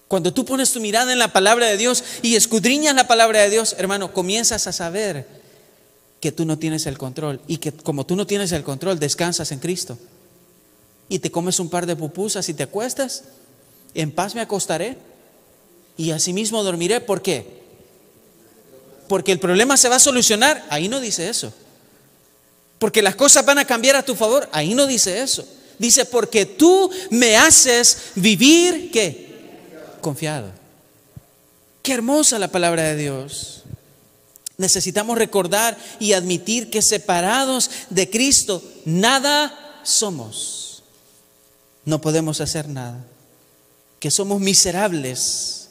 Cuando 0.07 0.33
tú 0.33 0.45
pones 0.45 0.71
tu 0.71 0.79
mirada 0.79 1.11
en 1.11 1.19
la 1.19 1.33
palabra 1.33 1.65
de 1.65 1.75
Dios 1.75 2.05
y 2.21 2.37
escudriñas 2.37 2.95
la 2.95 3.05
palabra 3.05 3.41
de 3.41 3.49
Dios, 3.49 3.75
hermano, 3.77 4.13
comienzas 4.13 4.65
a 4.65 4.71
saber 4.71 5.27
que 6.21 6.31
tú 6.31 6.45
no 6.45 6.57
tienes 6.57 6.85
el 6.85 6.97
control 6.97 7.41
y 7.47 7.57
que 7.57 7.73
como 7.73 8.05
tú 8.05 8.15
no 8.15 8.25
tienes 8.25 8.53
el 8.53 8.63
control, 8.63 8.97
descansas 8.97 9.51
en 9.51 9.59
Cristo. 9.59 9.97
Y 11.09 11.19
te 11.19 11.31
comes 11.31 11.59
un 11.59 11.69
par 11.69 11.85
de 11.85 11.97
pupusas 11.97 12.47
y 12.47 12.53
te 12.53 12.63
acuestas, 12.63 13.25
en 13.93 14.13
paz 14.13 14.33
me 14.33 14.39
acostaré 14.39 14.97
y 15.97 16.11
asimismo 16.11 16.63
dormiré. 16.63 17.01
¿Por 17.01 17.21
qué? 17.21 17.61
Porque 19.09 19.33
el 19.33 19.39
problema 19.39 19.75
se 19.75 19.89
va 19.89 19.97
a 19.97 19.99
solucionar. 19.99 20.65
Ahí 20.69 20.87
no 20.87 21.01
dice 21.01 21.27
eso. 21.27 21.51
Porque 22.79 23.01
las 23.01 23.17
cosas 23.17 23.45
van 23.45 23.57
a 23.57 23.65
cambiar 23.65 23.97
a 23.97 24.05
tu 24.05 24.15
favor. 24.15 24.47
Ahí 24.53 24.75
no 24.75 24.87
dice 24.87 25.21
eso. 25.21 25.45
Dice, 25.79 26.05
porque 26.05 26.45
tú 26.45 26.89
me 27.11 27.37
haces 27.37 28.11
vivir, 28.15 28.89
¿qué? 28.91 29.27
Confiado. 30.01 30.51
Qué 31.83 31.93
hermosa 31.93 32.39
la 32.39 32.49
palabra 32.49 32.83
de 32.83 32.95
Dios. 32.95 33.63
Necesitamos 34.57 35.17
recordar 35.17 35.77
y 35.99 36.13
admitir 36.13 36.69
que 36.71 36.81
separados 36.81 37.69
de 37.89 38.09
Cristo, 38.09 38.63
nada 38.85 39.79
somos. 39.83 40.83
No 41.85 42.01
podemos 42.01 42.41
hacer 42.41 42.67
nada. 42.67 43.05
Que 43.99 44.09
somos 44.09 44.41
miserables. 44.41 45.69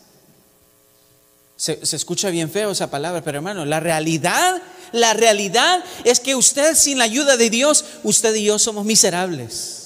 Se, 1.57 1.85
se, 1.85 1.97
escucha 1.97 2.31
bien 2.31 2.51
feo 2.51 2.71
esa 2.71 2.91
palabra, 2.91 3.23
pero 3.23 3.39
hermano, 3.39 3.65
la 3.65 3.81
realidad, 3.81 4.63
la 4.93 5.15
realidad 5.15 5.83
es 6.05 6.21
que 6.21 6.37
usted 6.37 6.75
sin 6.77 6.99
la 6.99 7.05
ayuda 7.05 7.37
de 7.37 7.51
Dios, 7.51 7.85
usted 8.05 8.35
y 8.35 8.45
yo 8.45 8.59
somos 8.59 8.85
miserables. 8.85 9.86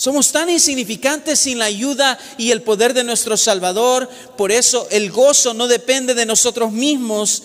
Somos 0.00 0.32
tan 0.32 0.48
insignificantes 0.48 1.40
sin 1.40 1.58
la 1.58 1.66
ayuda 1.66 2.18
y 2.38 2.52
el 2.52 2.62
poder 2.62 2.94
de 2.94 3.04
nuestro 3.04 3.36
Salvador. 3.36 4.08
Por 4.34 4.50
eso 4.50 4.88
el 4.90 5.10
gozo 5.10 5.52
no 5.52 5.68
depende 5.68 6.14
de 6.14 6.24
nosotros 6.24 6.72
mismos, 6.72 7.42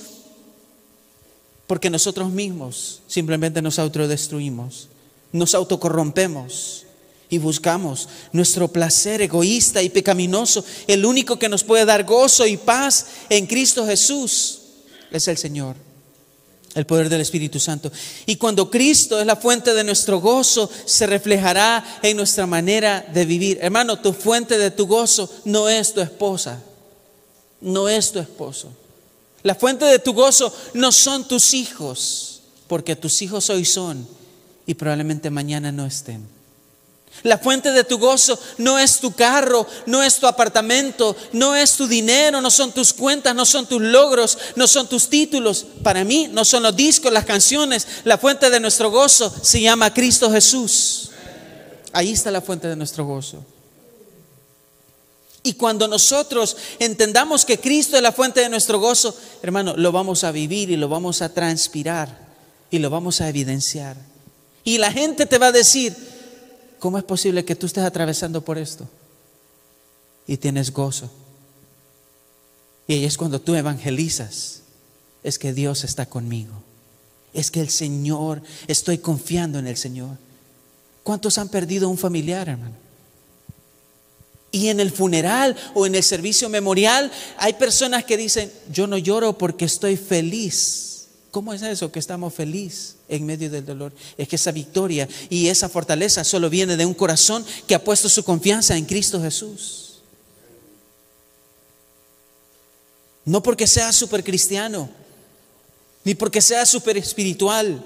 porque 1.68 1.90
nosotros 1.90 2.32
mismos 2.32 3.02
simplemente 3.08 3.62
nos 3.62 3.78
autodestruimos, 3.78 4.88
nos 5.34 5.54
autocorrompemos 5.54 6.86
y 7.30 7.40
buscamos 7.40 8.08
nuestro 8.32 8.70
placer 8.70 9.22
egoísta 9.22 9.84
y 9.84 9.90
pecaminoso. 9.90 10.64
El 10.88 11.04
único 11.04 11.38
que 11.38 11.50
nos 11.50 11.66
puede 11.66 11.84
dar 11.84 12.06
gozo 12.06 12.48
y 12.48 12.56
paz 12.56 13.08
en 13.28 13.48
Cristo 13.48 13.86
Jesús 13.86 14.62
es 15.12 15.28
el 15.28 15.38
Señor 15.38 15.85
el 16.76 16.86
poder 16.86 17.10
del 17.10 17.22
Espíritu 17.22 17.60
Santo. 17.60 17.92
Y 18.26 18.36
cuando 18.36 18.70
Cristo 18.70 19.20
es 19.20 19.26
la 19.26 19.38
fuente 19.38 19.74
de 19.74 19.84
nuestro 19.84 20.20
gozo, 20.20 20.70
se 20.86 21.08
reflejará 21.08 22.00
en 22.04 22.18
nuestra 22.18 22.46
manera 22.46 23.06
de 23.14 23.26
vivir. 23.26 23.58
Hermano, 23.62 23.98
tu 24.00 24.14
fuente 24.14 24.58
de 24.58 24.72
tu 24.72 24.86
gozo 24.86 25.30
no 25.46 25.70
es 25.70 25.94
tu 25.94 26.02
esposa, 26.02 26.62
no 27.62 27.88
es 27.90 28.12
tu 28.12 28.20
esposo. 28.20 28.70
La 29.42 29.56
fuente 29.56 29.86
de 29.86 30.00
tu 30.00 30.14
gozo 30.14 30.54
no 30.74 30.92
son 30.92 31.28
tus 31.28 31.54
hijos, 31.54 32.42
porque 32.68 32.96
tus 32.96 33.22
hijos 33.22 33.50
hoy 33.50 33.64
son 33.64 34.06
y 34.68 34.74
probablemente 34.74 35.30
mañana 35.30 35.72
no 35.72 35.86
estén. 35.86 36.35
La 37.26 37.40
fuente 37.40 37.72
de 37.72 37.84
tu 37.84 37.98
gozo 37.98 38.38
no 38.60 38.78
es 38.78 39.00
tu 39.00 39.12
carro, 39.12 39.66
no 39.88 40.04
es 40.04 40.18
tu 40.18 40.28
apartamento, 40.28 41.16
no 41.34 41.56
es 41.56 41.72
tu 41.74 41.88
dinero, 41.88 42.40
no 42.40 42.52
son 42.52 42.72
tus 42.72 42.94
cuentas, 42.94 43.34
no 43.34 43.46
son 43.46 43.66
tus 43.66 43.82
logros, 43.82 44.38
no 44.56 44.68
son 44.68 44.88
tus 44.88 45.10
títulos. 45.10 45.66
Para 45.82 46.04
mí 46.04 46.30
no 46.32 46.46
son 46.46 46.62
los 46.62 46.76
discos, 46.76 47.12
las 47.12 47.26
canciones. 47.26 47.88
La 48.04 48.20
fuente 48.20 48.52
de 48.52 48.60
nuestro 48.60 48.92
gozo 48.92 49.34
se 49.42 49.60
llama 49.60 49.92
Cristo 49.92 50.32
Jesús. 50.32 51.10
Ahí 51.94 52.12
está 52.12 52.30
la 52.30 52.42
fuente 52.42 52.68
de 52.68 52.76
nuestro 52.76 53.06
gozo. 53.06 53.44
Y 55.42 55.54
cuando 55.54 55.88
nosotros 55.88 56.56
entendamos 56.78 57.44
que 57.44 57.60
Cristo 57.60 57.96
es 57.96 58.04
la 58.04 58.12
fuente 58.12 58.42
de 58.42 58.50
nuestro 58.50 58.80
gozo, 58.80 59.18
hermano, 59.42 59.74
lo 59.76 59.92
vamos 59.92 60.24
a 60.24 60.32
vivir 60.32 60.70
y 60.70 60.78
lo 60.78 60.90
vamos 60.90 61.24
a 61.24 61.34
transpirar 61.34 62.20
y 62.70 62.78
lo 62.78 62.92
vamos 62.92 63.20
a 63.20 63.30
evidenciar. 63.30 63.98
Y 64.64 64.78
la 64.78 64.92
gente 64.92 65.26
te 65.26 65.40
va 65.40 65.48
a 65.48 65.52
decir, 65.52 65.96
¿Cómo 66.86 67.00
es 67.00 67.04
posible 67.04 67.44
que 67.44 67.56
tú 67.56 67.66
estés 67.66 67.84
atravesando 67.84 68.46
por 68.46 68.60
esto 68.60 68.88
y 70.28 70.38
tienes 70.38 70.72
gozo? 70.72 71.10
Y 72.86 73.06
es 73.06 73.18
cuando 73.18 73.42
tú 73.42 73.56
evangelizas, 73.56 74.62
es 75.24 75.40
que 75.40 75.52
Dios 75.52 75.84
está 75.84 76.06
conmigo. 76.06 76.54
Es 77.34 77.50
que 77.50 77.60
el 77.60 77.72
Señor, 77.72 78.44
estoy 78.68 79.00
confiando 79.00 79.58
en 79.58 79.66
el 79.66 79.78
Señor. 79.78 80.16
¿Cuántos 81.02 81.40
han 81.40 81.50
perdido 81.50 81.90
un 81.90 81.98
familiar, 81.98 82.50
hermano? 82.50 82.76
Y 84.52 84.68
en 84.68 84.80
el 84.80 84.92
funeral 84.92 85.58
o 85.74 85.88
en 85.88 85.96
el 85.96 86.04
servicio 86.04 86.50
memorial 86.50 87.12
hay 87.40 87.54
personas 87.54 88.06
que 88.06 88.16
dicen, 88.16 88.52
yo 88.72 88.86
no 88.86 89.00
lloro 89.00 89.40
porque 89.40 89.66
estoy 89.66 89.98
feliz 89.98 90.95
¿Cómo 91.36 91.52
es 91.52 91.62
eso 91.64 91.92
que 91.92 92.00
estamos 92.00 92.34
felices 92.34 92.96
en 93.10 93.26
medio 93.26 93.50
del 93.50 93.66
dolor? 93.66 93.92
Es 94.18 94.26
que 94.26 94.38
esa 94.38 94.54
victoria 94.54 95.06
y 95.30 95.50
esa 95.50 95.68
fortaleza 95.68 96.24
solo 96.24 96.50
viene 96.50 96.78
de 96.78 96.86
un 96.86 96.94
corazón 96.94 97.46
que 97.68 97.76
ha 97.76 97.84
puesto 97.84 98.08
su 98.08 98.24
confianza 98.24 98.78
en 98.78 98.86
Cristo 98.86 99.22
Jesús. 99.22 99.96
No 103.26 103.44
porque 103.44 103.68
sea 103.68 103.92
súper 103.92 104.24
cristiano, 104.24 104.90
ni 106.06 106.16
porque 106.16 106.40
sea 106.40 106.66
súper 106.66 106.96
espiritual. 106.96 107.84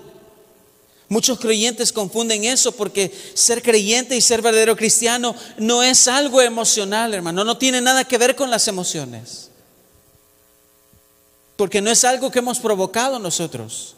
Muchos 1.07 1.39
creyentes 1.39 1.91
confunden 1.91 2.43
eso 2.43 2.71
porque 2.71 3.11
ser 3.33 3.63
creyente 3.63 4.15
y 4.15 4.21
ser 4.21 4.43
verdadero 4.43 4.75
cristiano 4.75 5.35
no 5.57 5.81
es 5.81 6.07
algo 6.07 6.39
emocional, 6.39 7.15
hermano, 7.15 7.43
no 7.43 7.57
tiene 7.57 7.81
nada 7.81 8.03
que 8.03 8.19
ver 8.19 8.35
con 8.35 8.51
las 8.51 8.67
emociones 8.67 9.48
porque 11.59 11.81
no 11.81 11.91
es 11.91 12.05
algo 12.05 12.31
que 12.31 12.39
hemos 12.39 12.61
provocado 12.61 13.19
nosotros. 13.19 13.97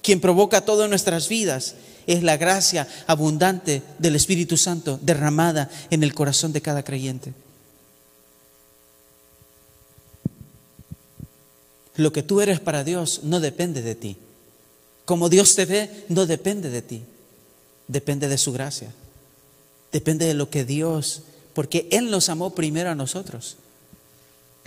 Quien 0.00 0.18
provoca 0.18 0.64
todo 0.64 0.84
en 0.84 0.88
nuestras 0.88 1.28
vidas 1.28 1.74
es 2.06 2.22
la 2.22 2.38
gracia 2.38 2.88
abundante 3.06 3.82
del 3.98 4.16
Espíritu 4.16 4.56
Santo 4.56 4.98
derramada 5.02 5.68
en 5.90 6.02
el 6.02 6.14
corazón 6.14 6.54
de 6.54 6.62
cada 6.62 6.82
creyente. 6.84 7.34
Lo 11.96 12.14
que 12.14 12.22
tú 12.22 12.40
eres 12.40 12.60
para 12.60 12.82
Dios 12.82 13.20
no 13.24 13.40
depende 13.40 13.82
de 13.82 13.94
ti. 13.94 14.16
Como 15.04 15.28
Dios 15.28 15.54
te 15.54 15.66
ve, 15.66 16.06
no 16.08 16.24
depende 16.24 16.70
de 16.70 16.80
ti. 16.80 17.02
Depende 17.88 18.26
de 18.26 18.38
su 18.38 18.54
gracia. 18.54 18.90
Depende 19.92 20.24
de 20.24 20.32
lo 20.32 20.48
que 20.48 20.64
Dios, 20.64 21.24
porque 21.52 21.88
Él 21.92 22.10
nos 22.10 22.30
amó 22.30 22.54
primero 22.54 22.88
a 22.88 22.94
nosotros. 22.94 23.58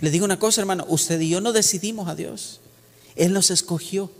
Le 0.00 0.10
digo 0.10 0.24
una 0.24 0.38
cosa, 0.38 0.60
hermano, 0.60 0.84
usted 0.88 1.20
y 1.20 1.28
yo 1.28 1.40
no 1.40 1.52
decidimos 1.52 2.08
a 2.08 2.14
Dios. 2.14 2.60
Él 3.16 3.32
nos 3.32 3.50
escogió. 3.50 4.10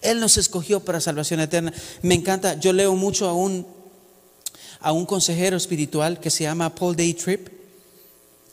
Él 0.00 0.20
nos 0.20 0.36
escogió 0.36 0.80
para 0.80 1.00
salvación 1.00 1.40
eterna. 1.40 1.72
Me 2.02 2.14
encanta, 2.14 2.58
yo 2.58 2.72
leo 2.72 2.94
mucho 2.94 3.28
a 3.28 3.34
un, 3.34 3.66
a 4.80 4.92
un 4.92 5.06
consejero 5.06 5.56
espiritual 5.56 6.20
que 6.20 6.30
se 6.30 6.44
llama 6.44 6.74
Paul 6.74 6.96
Day 6.96 7.14
Tripp 7.14 7.48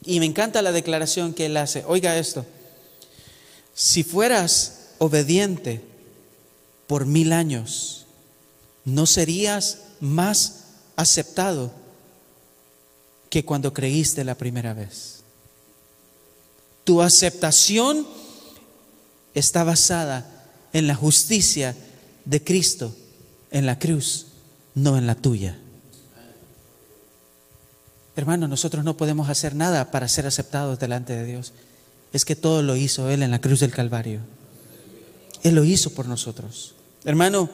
y 0.06 0.20
me 0.20 0.26
encanta 0.26 0.62
la 0.62 0.72
declaración 0.72 1.34
que 1.34 1.46
él 1.46 1.58
hace. 1.58 1.84
Oiga 1.86 2.18
esto, 2.18 2.46
si 3.74 4.04
fueras 4.04 4.90
obediente 4.98 5.82
por 6.88 7.06
mil 7.06 7.34
años, 7.34 8.06
no 8.86 9.06
serías 9.06 9.80
más 10.00 10.64
aceptado 10.96 11.72
que 13.30 13.46
cuando 13.46 13.74
creíste 13.74 14.24
la 14.24 14.36
primera 14.36 14.74
vez. 14.74 15.19
Tu 16.90 17.04
aceptación 17.04 18.08
está 19.36 19.64
basada 19.64 20.26
en 20.74 20.88
la 20.88 20.96
justicia 20.96 21.76
de 22.26 22.44
Cristo 22.44 22.96
en 23.52 23.68
la 23.68 23.78
cruz, 23.78 24.26
no 24.74 24.98
en 24.98 25.06
la 25.06 25.14
tuya. 25.14 25.60
Hermano, 28.16 28.48
nosotros 28.48 28.84
no 28.84 28.98
podemos 28.98 29.30
hacer 29.30 29.54
nada 29.54 29.92
para 29.92 30.08
ser 30.08 30.26
aceptados 30.26 30.80
delante 30.80 31.16
de 31.16 31.26
Dios. 31.26 31.54
Es 32.12 32.26
que 32.26 32.36
todo 32.36 32.64
lo 32.64 32.76
hizo 32.76 33.08
Él 33.12 33.22
en 33.22 33.30
la 33.30 33.40
cruz 33.40 33.60
del 33.60 33.70
Calvario. 33.70 34.22
Él 35.44 35.54
lo 35.54 35.66
hizo 35.66 35.92
por 35.92 36.08
nosotros. 36.08 36.74
Hermano, 37.06 37.52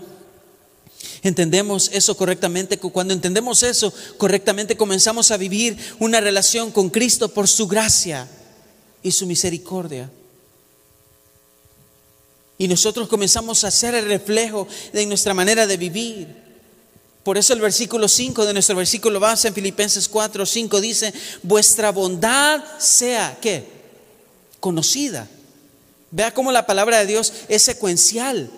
entendemos 1.24 1.90
eso 1.92 2.16
correctamente. 2.16 2.80
Cuando 2.80 3.14
entendemos 3.14 3.64
eso 3.64 3.94
correctamente, 4.16 4.78
comenzamos 4.78 5.30
a 5.32 5.36
vivir 5.36 5.78
una 6.00 6.22
relación 6.22 6.72
con 6.72 6.90
Cristo 6.90 7.34
por 7.34 7.50
su 7.50 7.68
gracia 7.68 8.30
y 9.06 9.12
su 9.12 9.28
misericordia. 9.28 10.10
Y 12.58 12.68
nosotros 12.68 13.08
comenzamos 13.08 13.64
a 13.64 13.70
ser 13.70 13.94
el 13.94 14.08
reflejo 14.08 14.68
de 14.92 15.06
nuestra 15.06 15.36
manera 15.36 15.68
de 15.68 15.78
vivir. 15.78 16.28
Por 17.24 17.38
eso 17.38 17.54
el 17.54 17.62
versículo 17.62 18.08
5 18.08 18.48
de 18.48 18.54
nuestro 18.54 18.76
versículo 18.76 19.20
base 19.20 19.48
en 19.48 19.54
Filipenses 19.54 20.08
4, 20.10 20.44
5 20.44 20.82
dice, 20.82 21.14
vuestra 21.44 21.92
bondad 21.92 22.64
sea, 22.80 23.38
¿qué? 23.40 23.68
Conocida. 24.60 25.28
Vea 26.10 26.34
cómo 26.34 26.52
la 26.52 26.66
palabra 26.66 26.98
de 26.98 27.06
Dios 27.06 27.32
es 27.48 27.62
secuencial 27.62 28.50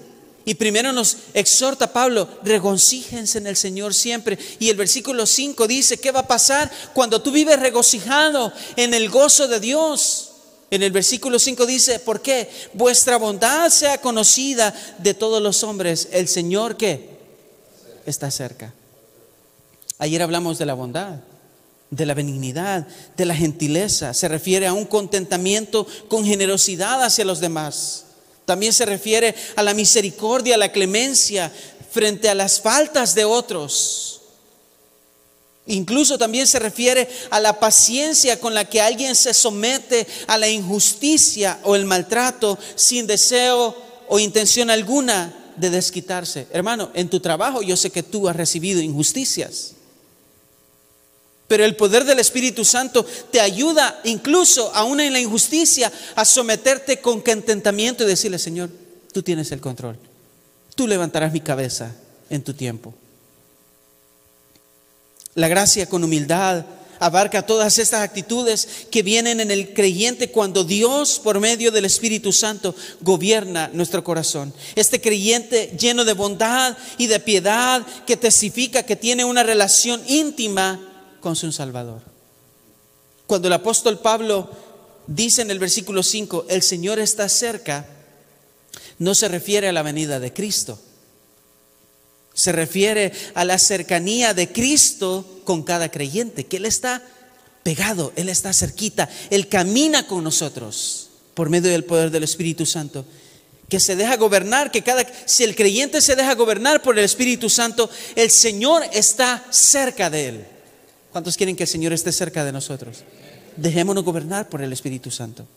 Y 0.46 0.56
primero 0.56 0.94
nos 0.94 1.18
exhorta 1.34 1.92
Pablo, 1.92 2.30
regocíjense 2.42 3.40
en 3.40 3.48
el 3.48 3.58
Señor 3.58 3.94
siempre. 3.94 4.40
Y 4.60 4.70
el 4.70 4.78
versículo 4.78 5.26
5 5.26 5.68
dice, 5.68 5.98
¿qué 5.98 6.12
va 6.12 6.22
a 6.22 6.28
pasar 6.28 6.72
cuando 6.94 7.22
tú 7.22 7.32
vives 7.34 7.60
regocijado 7.60 8.54
en 8.78 8.94
el 8.94 9.10
gozo 9.10 9.50
de 9.50 9.60
Dios? 9.60 10.27
En 10.70 10.84
el 10.84 10.92
versículo 10.92 11.40
5 11.40 11.66
dice, 11.66 12.00
¿por 12.00 12.22
qué? 12.22 12.50
Vuestra 12.74 13.18
bondad 13.18 13.70
sea 13.70 14.02
conocida 14.02 14.74
de 14.98 15.14
todos 15.14 15.42
los 15.42 15.64
hombres. 15.64 16.10
El 16.12 16.28
Señor 16.28 16.76
que 16.76 17.10
está 18.06 18.30
cerca. 18.32 18.74
Ayer 19.98 20.22
hablamos 20.22 20.58
de 20.58 20.66
la 20.66 20.74
bondad, 20.74 21.20
de 21.90 22.06
la 22.06 22.14
benignidad, 22.14 22.86
de 23.16 23.26
la 23.26 23.36
gentileza. 23.36 24.14
Se 24.14 24.28
refiere 24.28 24.68
a 24.68 24.74
un 24.74 24.86
contentamiento 24.86 25.88
con 26.10 26.26
generosidad 26.26 27.02
hacia 27.04 27.26
los 27.26 27.40
demás. 27.40 28.04
También 28.46 28.74
se 28.74 28.86
refiere 28.86 29.36
a 29.56 29.64
la 29.64 29.74
misericordia, 29.74 30.56
a 30.56 30.60
la 30.60 30.72
clemencia 30.72 31.52
frente 31.92 32.30
a 32.30 32.36
las 32.36 32.60
faltas 32.62 33.16
de 33.16 33.26
otros. 33.26 34.17
Incluso 35.68 36.18
también 36.18 36.48
se 36.48 36.60
refiere 36.60 37.10
a 37.30 37.40
la 37.40 37.60
paciencia 37.60 38.40
con 38.40 38.54
la 38.54 38.66
que 38.66 38.82
alguien 38.82 39.16
se 39.16 39.34
somete 39.34 40.08
a 40.28 40.38
la 40.38 40.48
injusticia 40.48 41.60
o 41.64 41.76
el 41.76 41.86
maltrato 41.86 42.58
sin 42.76 43.06
deseo 43.06 43.76
o 44.08 44.20
intención 44.20 44.70
alguna 44.70 45.34
de 45.58 45.70
desquitarse. 45.70 46.48
Hermano, 46.52 46.90
en 46.94 47.10
tu 47.10 47.20
trabajo 47.20 47.62
yo 47.62 47.76
sé 47.76 47.90
que 47.90 48.04
tú 48.04 48.30
has 48.30 48.36
recibido 48.36 48.82
injusticias. 48.82 49.74
Pero 51.48 51.66
el 51.66 51.76
poder 51.76 52.06
del 52.06 52.20
Espíritu 52.20 52.64
Santo 52.66 53.06
te 53.32 53.40
ayuda 53.40 54.00
incluso 54.04 54.74
aún 54.74 55.00
en 55.00 55.14
la 55.14 55.20
injusticia 55.20 55.92
a 56.16 56.26
someterte 56.26 57.00
con 57.00 57.22
contentamiento 57.22 58.04
y 58.04 58.08
decirle, 58.08 58.38
Señor, 58.38 58.70
tú 59.14 59.24
tienes 59.24 59.52
el 59.52 59.62
control. 59.62 59.98
Tú 60.76 60.88
levantarás 60.88 61.32
mi 61.34 61.40
cabeza 61.42 61.96
en 62.30 62.44
tu 62.44 62.54
tiempo. 62.54 62.94
La 65.38 65.48
gracia 65.48 65.88
con 65.88 66.04
humildad 66.04 66.66
abarca 66.98 67.46
todas 67.46 67.78
estas 67.78 68.02
actitudes 68.02 68.68
que 68.90 69.04
vienen 69.04 69.40
en 69.40 69.52
el 69.52 69.72
creyente 69.76 70.32
cuando 70.32 70.64
Dios, 70.64 71.20
por 71.20 71.40
medio 71.40 71.70
del 71.70 71.86
Espíritu 71.86 72.34
Santo, 72.34 72.74
gobierna 73.02 73.70
nuestro 73.72 74.04
corazón. 74.04 74.52
Este 74.74 75.00
creyente 75.00 75.78
lleno 75.80 76.06
de 76.06 76.14
bondad 76.14 76.76
y 76.98 77.06
de 77.06 77.20
piedad 77.20 77.86
que 78.08 78.18
testifica 78.18 78.82
que 78.82 78.96
tiene 78.96 79.26
una 79.26 79.44
relación 79.44 80.02
íntima 80.08 80.80
con 81.20 81.36
su 81.36 81.52
Salvador. 81.52 82.02
Cuando 83.28 83.48
el 83.48 83.54
apóstol 83.54 84.00
Pablo 84.00 84.50
dice 85.06 85.44
en 85.44 85.52
el 85.52 85.60
versículo 85.60 86.02
5, 86.02 86.48
el 86.50 86.64
Señor 86.64 86.98
está 86.98 87.30
cerca, 87.30 87.86
no 88.98 89.14
se 89.14 89.28
refiere 89.28 89.68
a 89.68 89.72
la 89.72 89.84
venida 89.84 90.20
de 90.20 90.34
Cristo. 90.34 90.80
Se 92.38 92.52
refiere 92.52 93.12
a 93.34 93.44
la 93.46 93.58
cercanía 93.58 94.36
de 94.36 94.52
Cristo 94.52 95.42
con 95.44 95.64
cada 95.64 95.90
creyente, 95.90 96.46
que 96.46 96.58
Él 96.58 96.68
está 96.68 97.02
pegado, 97.64 98.14
Él 98.16 98.30
está 98.30 98.54
cerquita, 98.54 99.10
Él 99.32 99.48
camina 99.48 100.06
con 100.06 100.24
nosotros 100.24 101.10
por 101.34 101.50
medio 101.50 101.72
del 101.72 101.84
poder 101.84 102.12
del 102.12 102.22
Espíritu 102.22 102.68
Santo. 102.68 103.06
Que 103.70 103.80
se 103.80 103.96
deja 103.96 104.18
gobernar, 104.18 104.70
que 104.70 104.84
cada, 104.84 105.04
si 105.26 105.46
el 105.46 105.56
creyente 105.56 106.00
se 106.00 106.16
deja 106.16 106.36
gobernar 106.36 106.84
por 106.84 107.00
el 107.00 107.06
Espíritu 107.06 107.50
Santo, 107.50 107.90
el 108.16 108.30
Señor 108.30 108.84
está 108.94 109.44
cerca 109.50 110.12
de 110.12 110.28
Él. 110.28 110.46
¿Cuántos 111.12 111.38
quieren 111.38 111.56
que 111.56 111.64
el 111.64 111.70
Señor 111.70 111.92
esté 111.92 112.12
cerca 112.12 112.46
de 112.46 112.52
nosotros? 112.52 112.98
Dejémonos 113.56 114.04
gobernar 114.04 114.48
por 114.48 114.62
el 114.62 114.72
Espíritu 114.72 115.10
Santo. 115.10 115.48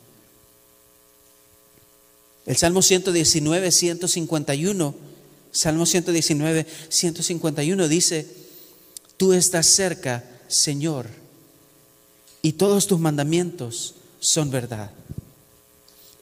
El 2.47 2.57
Salmo 2.57 2.81
119, 2.81 3.71
151, 3.71 5.10
Salmo 5.53 5.87
119, 5.87 6.67
151 6.89 7.89
dice, 7.89 8.27
tú 9.17 9.33
estás 9.33 9.67
cerca, 9.67 10.25
Señor, 10.49 11.09
y 12.43 12.53
todos 12.53 12.87
tus 12.87 12.99
mandamientos 12.99 13.95
son 14.21 14.51
verdad. 14.51 14.91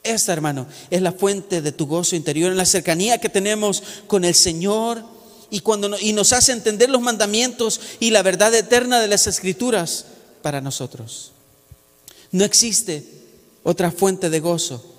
Esta, 0.03 0.33
hermano, 0.33 0.67
es 0.91 1.03
la 1.03 1.13
fuente 1.13 1.61
de 1.61 1.73
tu 1.73 1.87
gozo 1.87 2.17
interior, 2.17 2.51
en 2.51 2.57
la 2.57 2.65
cercanía 2.65 3.19
que 3.19 3.29
tenemos 3.29 3.83
con 4.07 4.25
el 4.25 4.35
Señor 4.35 5.05
y, 5.51 5.61
cuando, 5.61 5.99
y 6.01 6.13
nos 6.13 6.33
hace 6.33 6.53
entender 6.53 6.89
los 6.89 7.03
mandamientos 7.03 7.81
y 8.01 8.11
la 8.11 8.23
verdad 8.23 8.55
eterna 8.55 9.01
de 9.01 9.09
las 9.09 9.27
escrituras 9.27 10.07
para 10.41 10.61
nosotros. 10.61 11.33
No 12.31 12.45
existe 12.45 13.05
otra 13.63 13.91
fuente 13.91 14.31
de 14.31 14.41
gozo. 14.41 14.95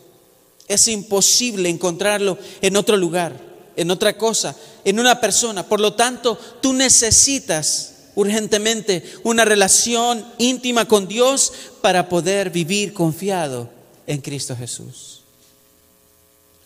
Es 0.68 0.88
imposible 0.88 1.70
encontrarlo 1.70 2.38
en 2.62 2.76
otro 2.76 2.98
lugar, 2.98 3.49
en 3.76 3.92
otra 3.92 4.18
cosa, 4.18 4.56
en 4.84 5.00
una 5.00 5.20
persona. 5.20 5.66
Por 5.68 5.80
lo 5.80 5.94
tanto, 5.94 6.38
tú 6.62 6.74
necesitas 6.74 7.96
urgentemente 8.16 9.04
una 9.24 9.46
relación 9.46 10.26
íntima 10.38 10.86
con 10.86 11.08
Dios 11.08 11.54
para 11.82 12.10
poder 12.10 12.50
vivir 12.50 12.94
confiado 12.94 13.70
en 14.08 14.22
Cristo 14.22 14.56
Jesús. 14.56 15.22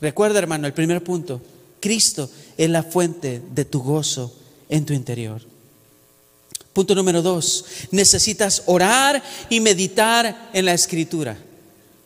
Recuerda, 0.01 0.39
hermano, 0.39 0.68
el 0.68 0.74
primer 0.74 1.04
punto, 1.04 1.41
Cristo 1.80 2.30
es 2.58 2.70
la 2.70 2.84
fuente 2.84 3.41
de 3.54 3.66
tu 3.66 3.82
gozo 3.82 4.34
en 4.70 4.86
tu 4.86 4.93
interior. 4.93 5.41
Punto 6.74 6.95
número 6.95 7.22
dos, 7.22 7.66
necesitas 7.91 8.64
orar 8.66 9.22
y 9.49 9.60
meditar 9.60 10.49
en 10.54 10.66
la 10.66 10.74
escritura. 10.74 11.38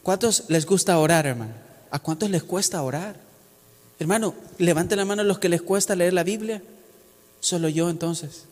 ¿Cuántos 0.03 0.43
les 0.49 0.65
gusta 0.65 0.99
orar, 0.99 1.25
hermano? 1.25 1.53
¿A 1.89 1.99
cuántos 1.99 2.29
les 2.29 2.43
cuesta 2.43 2.81
orar? 2.81 3.26
Hermano, 3.99 4.35
levanten 4.57 4.97
la 4.97 5.05
mano 5.05 5.23
los 5.23 5.39
que 5.39 5.49
les 5.49 5.61
cuesta 5.61 5.95
leer 5.95 6.13
la 6.13 6.23
Biblia. 6.23 6.61
Solo 7.39 7.69
yo 7.69 7.89
entonces. 7.89 8.43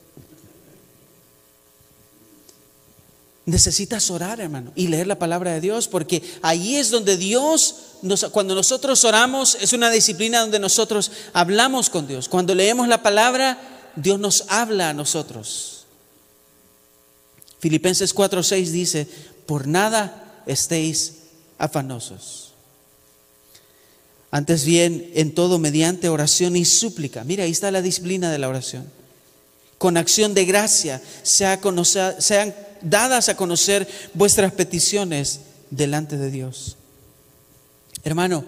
Necesitas 3.46 4.10
orar, 4.10 4.40
hermano, 4.40 4.72
y 4.76 4.88
leer 4.88 5.06
la 5.06 5.20
palabra 5.20 5.54
de 5.54 5.62
Dios, 5.62 5.88
porque 5.88 6.24
ahí 6.42 6.78
es 6.78 6.90
donde 6.90 7.16
Dios, 7.16 7.76
cuando 8.32 8.56
nosotros 8.56 9.06
oramos, 9.06 9.56
es 9.62 9.72
una 9.72 9.92
disciplina 9.92 10.42
donde 10.42 10.58
nosotros 10.58 11.12
hablamos 11.32 11.92
con 11.92 12.08
Dios. 12.08 12.28
Cuando 12.28 12.56
leemos 12.56 12.88
la 12.88 13.04
palabra, 13.04 13.60
Dios 13.96 14.20
nos 14.20 14.46
habla 14.48 14.90
a 14.90 14.94
nosotros. 14.94 15.86
Filipenses 17.60 18.16
4:6 18.16 18.72
dice, 18.72 19.08
por 19.46 19.68
nada 19.68 20.42
estéis 20.48 21.14
afanosos. 21.60 22.45
Antes 24.36 24.66
bien, 24.66 25.12
en 25.16 25.34
todo 25.34 25.60
mediante 25.60 26.10
oración 26.10 26.58
y 26.58 26.66
súplica. 26.66 27.24
Mira, 27.24 27.46
ahí 27.46 27.52
está 27.52 27.72
la 27.72 27.82
disciplina 27.82 28.30
de 28.30 28.38
la 28.38 28.50
oración. 28.50 28.86
Con 29.78 29.96
acción 29.96 30.34
de 30.34 30.44
gracia 30.44 31.02
sean 31.24 32.54
dadas 32.82 33.30
a 33.30 33.38
conocer 33.38 33.88
vuestras 34.14 34.52
peticiones 34.52 35.40
delante 35.70 36.18
de 36.18 36.32
Dios. 36.32 36.76
Hermano, 38.04 38.44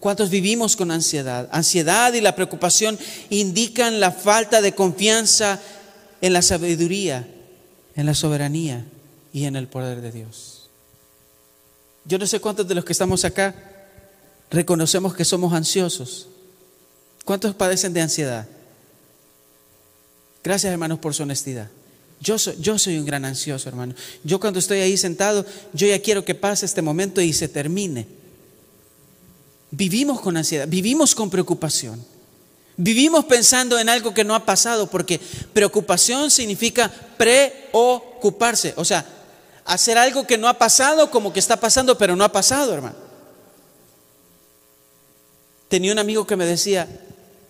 ¿cuántos 0.00 0.30
vivimos 0.30 0.74
con 0.74 0.90
ansiedad? 0.90 1.50
Ansiedad 1.52 2.14
y 2.14 2.22
la 2.22 2.34
preocupación 2.34 2.98
indican 3.28 4.00
la 4.00 4.12
falta 4.12 4.62
de 4.62 4.74
confianza 4.74 5.60
en 6.22 6.32
la 6.32 6.40
sabiduría, 6.40 7.28
en 7.94 8.06
la 8.06 8.14
soberanía 8.14 8.86
y 9.34 9.44
en 9.44 9.56
el 9.56 9.68
poder 9.68 10.00
de 10.00 10.12
Dios. 10.12 10.70
Yo 12.06 12.16
no 12.16 12.26
sé 12.26 12.40
cuántos 12.40 12.66
de 12.66 12.74
los 12.74 12.86
que 12.86 12.92
estamos 12.92 13.22
acá 13.26 13.65
reconocemos 14.50 15.14
que 15.14 15.24
somos 15.24 15.52
ansiosos. 15.52 16.28
¿Cuántos 17.24 17.54
padecen 17.54 17.92
de 17.92 18.02
ansiedad? 18.02 18.46
Gracias 20.44 20.72
hermanos 20.72 20.98
por 20.98 21.14
su 21.14 21.24
honestidad. 21.24 21.68
Yo 22.20 22.38
soy, 22.38 22.56
yo 22.60 22.78
soy 22.78 22.98
un 22.98 23.04
gran 23.04 23.24
ansioso, 23.24 23.68
hermano. 23.68 23.94
Yo 24.24 24.40
cuando 24.40 24.58
estoy 24.58 24.78
ahí 24.78 24.96
sentado, 24.96 25.44
yo 25.72 25.86
ya 25.86 26.00
quiero 26.00 26.24
que 26.24 26.34
pase 26.34 26.64
este 26.64 26.82
momento 26.82 27.20
y 27.20 27.32
se 27.32 27.48
termine. 27.48 28.06
Vivimos 29.70 30.20
con 30.20 30.36
ansiedad, 30.36 30.68
vivimos 30.68 31.14
con 31.14 31.28
preocupación. 31.28 32.02
Vivimos 32.78 33.24
pensando 33.24 33.78
en 33.78 33.88
algo 33.88 34.12
que 34.12 34.24
no 34.24 34.34
ha 34.34 34.44
pasado, 34.44 34.86
porque 34.88 35.20
preocupación 35.52 36.30
significa 36.30 36.92
preocuparse. 37.16 38.74
O 38.76 38.84
sea, 38.84 39.04
hacer 39.64 39.96
algo 39.98 40.26
que 40.26 40.38
no 40.38 40.48
ha 40.48 40.58
pasado 40.58 41.10
como 41.10 41.32
que 41.32 41.40
está 41.40 41.58
pasando, 41.58 41.96
pero 41.96 42.16
no 42.16 42.24
ha 42.24 42.32
pasado, 42.32 42.72
hermano. 42.74 43.05
Tenía 45.68 45.92
un 45.92 45.98
amigo 45.98 46.26
que 46.26 46.36
me 46.36 46.44
decía, 46.44 46.88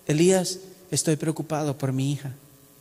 Elías, 0.07 0.59
estoy 0.91 1.17
preocupado 1.17 1.77
por 1.77 1.93
mi 1.93 2.13
hija. 2.13 2.33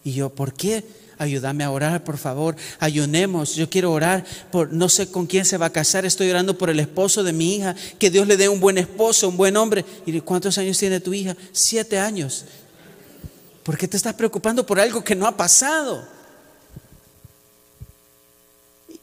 Y 0.03 0.13
yo, 0.13 0.29
¿por 0.29 0.53
qué? 0.53 0.83
ayúdame 1.17 1.63
a 1.63 1.71
orar, 1.71 2.03
por 2.03 2.17
favor, 2.17 2.55
ayunemos, 2.79 3.55
yo 3.55 3.69
quiero 3.69 3.91
orar 3.91 4.25
por, 4.51 4.71
no 4.73 4.89
sé 4.89 5.09
con 5.09 5.27
quién 5.27 5.45
se 5.45 5.57
va 5.57 5.67
a 5.67 5.71
casar, 5.71 6.05
estoy 6.05 6.29
orando 6.29 6.57
por 6.57 6.69
el 6.69 6.79
esposo 6.79 7.23
de 7.23 7.33
mi 7.33 7.55
hija, 7.55 7.75
que 7.99 8.09
Dios 8.09 8.27
le 8.27 8.37
dé 8.37 8.49
un 8.49 8.59
buen 8.59 8.77
esposo, 8.77 9.29
un 9.29 9.37
buen 9.37 9.57
hombre. 9.57 9.85
¿Y 10.05 10.19
cuántos 10.21 10.57
años 10.57 10.77
tiene 10.77 10.99
tu 10.99 11.13
hija? 11.13 11.35
Siete 11.51 11.99
años. 11.99 12.45
¿Por 13.63 13.77
qué 13.77 13.87
te 13.87 13.97
estás 13.97 14.13
preocupando 14.13 14.65
por 14.65 14.79
algo 14.79 15.03
que 15.03 15.15
no 15.15 15.25
ha 15.25 15.35
pasado? 15.35 16.05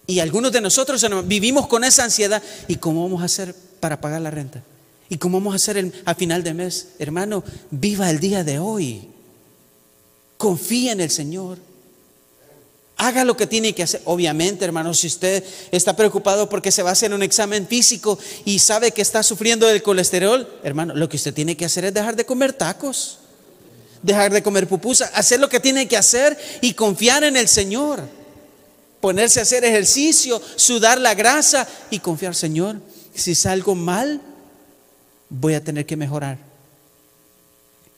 Y 0.07 0.21
algunos 0.21 0.53
de 0.53 0.61
nosotros 0.61 1.05
vivimos 1.27 1.67
con 1.67 1.85
esa 1.85 2.05
ansiedad. 2.05 2.43
¿Y 2.69 2.77
cómo 2.77 3.03
vamos 3.03 3.23
a 3.23 3.27
hacer 3.27 3.55
para 3.81 4.01
pagar 4.01 4.21
la 4.21 4.31
renta? 4.31 4.63
¿Y 5.13 5.19
cómo 5.19 5.41
vamos 5.41 5.53
a 5.53 5.57
hacer 5.57 5.93
a 6.07 6.15
final 6.15 6.43
de 6.43 6.55
mes? 6.55 6.87
Hermano, 6.99 7.45
viva 7.71 8.09
el 8.09 8.19
día 8.19 8.45
de 8.45 8.59
hoy. 8.59 9.11
Confía 10.39 10.93
en 10.93 11.03
el 11.03 11.11
Señor. 11.11 11.59
Haga 12.97 13.23
lo 13.23 13.37
que 13.37 13.47
tiene 13.47 13.75
que 13.75 13.83
hacer. 13.83 14.01
Obviamente, 14.07 14.65
hermano, 14.65 14.95
si 14.95 15.09
usted 15.09 15.45
está 15.71 15.95
preocupado 15.95 16.49
porque 16.49 16.73
se 16.73 16.83
va 16.83 16.89
a 16.89 16.95
hacer 16.95 17.13
un 17.13 17.23
examen 17.23 17.67
físico 17.67 18.19
y 18.47 18.59
sabe 18.59 18.93
que 18.93 19.03
está 19.03 19.23
sufriendo 19.23 19.67
del 19.67 19.83
colesterol, 19.83 20.49
hermano, 20.63 20.95
lo 20.95 21.11
que 21.11 21.19
usted 21.19 21.35
tiene 21.35 21.59
que 21.59 21.67
hacer 21.67 21.85
es 21.85 21.93
dejar 21.93 22.17
de 22.17 22.25
comer 22.25 22.55
tacos, 22.55 23.19
dejar 24.01 24.33
de 24.33 24.43
comer 24.43 24.67
pupusa, 24.67 25.11
hacer 25.13 25.41
lo 25.41 25.51
que 25.51 25.61
tiene 25.61 25.87
que 25.87 25.99
hacer 25.99 26.39
y 26.63 26.73
confiar 26.73 27.23
en 27.23 27.37
el 27.37 27.49
Señor. 27.49 28.01
Ponerse 29.03 29.41
a 29.41 29.43
hacer 29.43 29.63
ejercicio, 29.63 30.41
sudar 30.57 30.99
la 30.99 31.13
grasa 31.13 31.69
y 31.91 31.99
confiar, 31.99 32.35
Señor, 32.35 32.81
si 33.15 33.35
salgo 33.35 33.75
mal, 33.75 34.23
voy 35.33 35.55
a 35.55 35.65
tener 35.65 35.87
que 35.87 35.97
mejorar. 35.97 36.39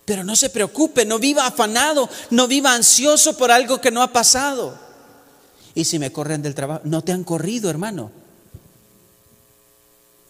Pero 0.05 0.23
no 0.23 0.37
se 0.37 0.51
preocupe, 0.51 1.05
no 1.05 1.19
viva 1.19 1.47
afanado, 1.47 2.09
no 2.31 2.47
viva 2.47 2.75
ansioso 2.75 3.37
por 3.37 3.51
algo 3.51 3.81
que 3.81 3.91
no 3.91 4.03
ha 4.03 4.13
pasado. 4.13 4.79
Y 5.75 5.85
si 5.85 5.99
me 5.99 6.13
corren 6.13 6.43
del 6.43 6.55
trabajo, 6.55 6.83
no 6.85 7.03
te 7.03 7.13
han 7.13 7.25
corrido, 7.25 7.69
hermano. 7.69 8.13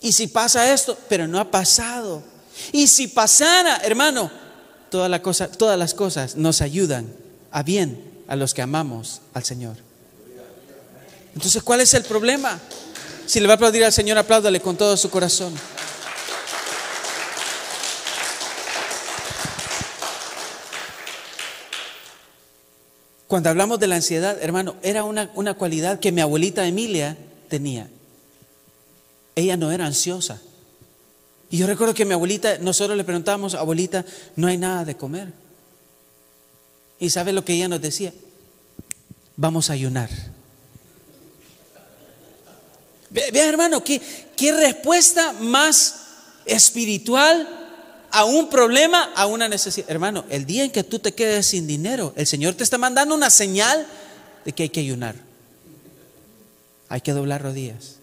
Y 0.00 0.12
si 0.12 0.28
pasa 0.28 0.72
esto, 0.72 0.96
pero 1.08 1.26
no 1.26 1.38
ha 1.38 1.50
pasado. 1.50 2.22
Y 2.72 2.86
si 2.86 3.08
pasara, 3.08 3.78
hermano, 3.78 4.30
toda 4.90 5.08
la 5.08 5.20
cosa, 5.20 5.48
todas 5.48 5.78
las 5.78 5.92
cosas 5.92 6.36
nos 6.36 6.62
ayudan 6.62 7.12
a 7.50 7.62
bien 7.62 8.22
a 8.28 8.36
los 8.36 8.54
que 8.54 8.62
amamos 8.62 9.20
al 9.34 9.44
Señor. 9.44 9.76
Entonces, 11.34 11.62
¿cuál 11.62 11.80
es 11.80 11.92
el 11.94 12.04
problema? 12.04 12.60
Si 13.26 13.40
le 13.40 13.46
va 13.46 13.54
a 13.54 13.56
aplaudir 13.56 13.84
al 13.84 13.92
Señor, 13.92 14.16
apláudale 14.18 14.60
con 14.60 14.76
todo 14.76 14.96
su 14.96 15.10
corazón. 15.10 15.52
Cuando 23.34 23.50
hablamos 23.50 23.80
de 23.80 23.88
la 23.88 23.96
ansiedad, 23.96 24.38
hermano, 24.40 24.76
era 24.80 25.02
una, 25.02 25.28
una 25.34 25.54
cualidad 25.54 25.98
que 25.98 26.12
mi 26.12 26.20
abuelita 26.20 26.68
Emilia 26.68 27.16
tenía. 27.48 27.90
Ella 29.34 29.56
no 29.56 29.72
era 29.72 29.86
ansiosa. 29.86 30.40
Y 31.50 31.58
yo 31.58 31.66
recuerdo 31.66 31.94
que 31.94 32.04
mi 32.04 32.12
abuelita, 32.12 32.58
nosotros 32.58 32.96
le 32.96 33.02
preguntábamos, 33.02 33.54
abuelita, 33.54 34.04
no 34.36 34.46
hay 34.46 34.56
nada 34.56 34.84
de 34.84 34.96
comer. 34.96 35.32
¿Y 37.00 37.10
sabe 37.10 37.32
lo 37.32 37.44
que 37.44 37.54
ella 37.54 37.66
nos 37.66 37.80
decía? 37.82 38.12
Vamos 39.34 39.68
a 39.68 39.72
ayunar. 39.72 40.10
Vean, 43.10 43.48
hermano, 43.48 43.82
¿qué, 43.82 44.00
qué 44.36 44.52
respuesta 44.52 45.32
más 45.40 46.02
espiritual 46.46 47.63
a 48.14 48.24
un 48.24 48.48
problema, 48.48 49.10
a 49.16 49.26
una 49.26 49.48
necesidad. 49.48 49.90
Hermano, 49.90 50.24
el 50.30 50.46
día 50.46 50.64
en 50.64 50.70
que 50.70 50.84
tú 50.84 51.00
te 51.00 51.12
quedes 51.12 51.46
sin 51.46 51.66
dinero, 51.66 52.12
el 52.16 52.26
Señor 52.26 52.54
te 52.54 52.62
está 52.62 52.78
mandando 52.78 53.14
una 53.14 53.28
señal 53.28 53.86
de 54.44 54.52
que 54.52 54.62
hay 54.62 54.68
que 54.68 54.80
ayunar. 54.80 55.16
Hay 56.88 57.00
que 57.00 57.12
doblar 57.12 57.42
rodillas. 57.42 57.96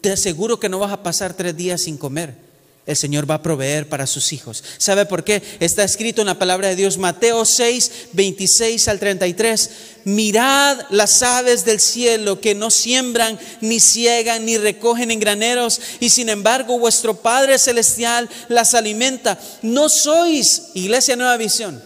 Te 0.00 0.12
aseguro 0.12 0.58
que 0.58 0.68
no 0.68 0.80
vas 0.80 0.92
a 0.92 1.02
pasar 1.02 1.34
tres 1.34 1.56
días 1.56 1.82
sin 1.82 1.96
comer 1.96 2.43
el 2.86 2.96
Señor 2.96 3.28
va 3.28 3.36
a 3.36 3.42
proveer 3.42 3.88
para 3.88 4.06
sus 4.06 4.32
hijos. 4.32 4.62
¿Sabe 4.76 5.06
por 5.06 5.24
qué? 5.24 5.42
Está 5.60 5.84
escrito 5.84 6.20
en 6.20 6.26
la 6.26 6.38
palabra 6.38 6.68
de 6.68 6.76
Dios, 6.76 6.98
Mateo 6.98 7.44
6, 7.46 8.08
26 8.12 8.88
al 8.88 8.98
33. 8.98 9.70
Mirad 10.04 10.80
las 10.90 11.22
aves 11.22 11.64
del 11.64 11.80
cielo 11.80 12.40
que 12.40 12.54
no 12.54 12.70
siembran, 12.70 13.38
ni 13.62 13.80
ciegan, 13.80 14.44
ni 14.44 14.58
recogen 14.58 15.10
en 15.10 15.20
graneros, 15.20 15.80
y 15.98 16.10
sin 16.10 16.28
embargo 16.28 16.78
vuestro 16.78 17.16
Padre 17.16 17.58
Celestial 17.58 18.28
las 18.48 18.74
alimenta. 18.74 19.38
No 19.62 19.88
sois, 19.88 20.64
Iglesia 20.74 21.16
Nueva 21.16 21.38
Visión, 21.38 21.82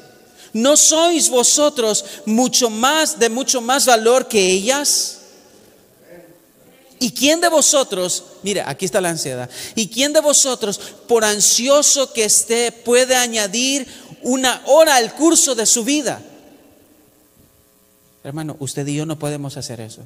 no 0.52 0.76
sois 0.76 1.28
vosotros 1.28 2.04
mucho 2.26 2.70
más, 2.70 3.20
de 3.20 3.28
mucho 3.28 3.60
más 3.60 3.86
valor 3.86 4.26
que 4.26 4.50
ellas. 4.50 5.17
¿Y 7.00 7.12
quién 7.12 7.40
de 7.40 7.48
vosotros, 7.48 8.24
mira, 8.42 8.68
aquí 8.68 8.84
está 8.84 9.00
la 9.00 9.10
ansiedad, 9.10 9.48
¿y 9.74 9.88
quién 9.88 10.12
de 10.12 10.20
vosotros, 10.20 10.78
por 11.06 11.24
ansioso 11.24 12.12
que 12.12 12.24
esté, 12.24 12.72
puede 12.72 13.14
añadir 13.14 13.86
una 14.22 14.62
hora 14.66 14.96
al 14.96 15.14
curso 15.14 15.54
de 15.54 15.66
su 15.66 15.84
vida? 15.84 16.20
Hermano, 18.24 18.56
usted 18.58 18.86
y 18.86 18.96
yo 18.96 19.06
no 19.06 19.18
podemos 19.18 19.56
hacer 19.56 19.80
eso. 19.80 20.02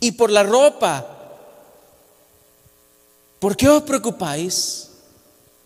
Y 0.00 0.12
por 0.12 0.30
la 0.30 0.42
ropa, 0.42 1.06
¿por 3.38 3.56
qué 3.56 3.68
os 3.68 3.82
preocupáis? 3.82 4.88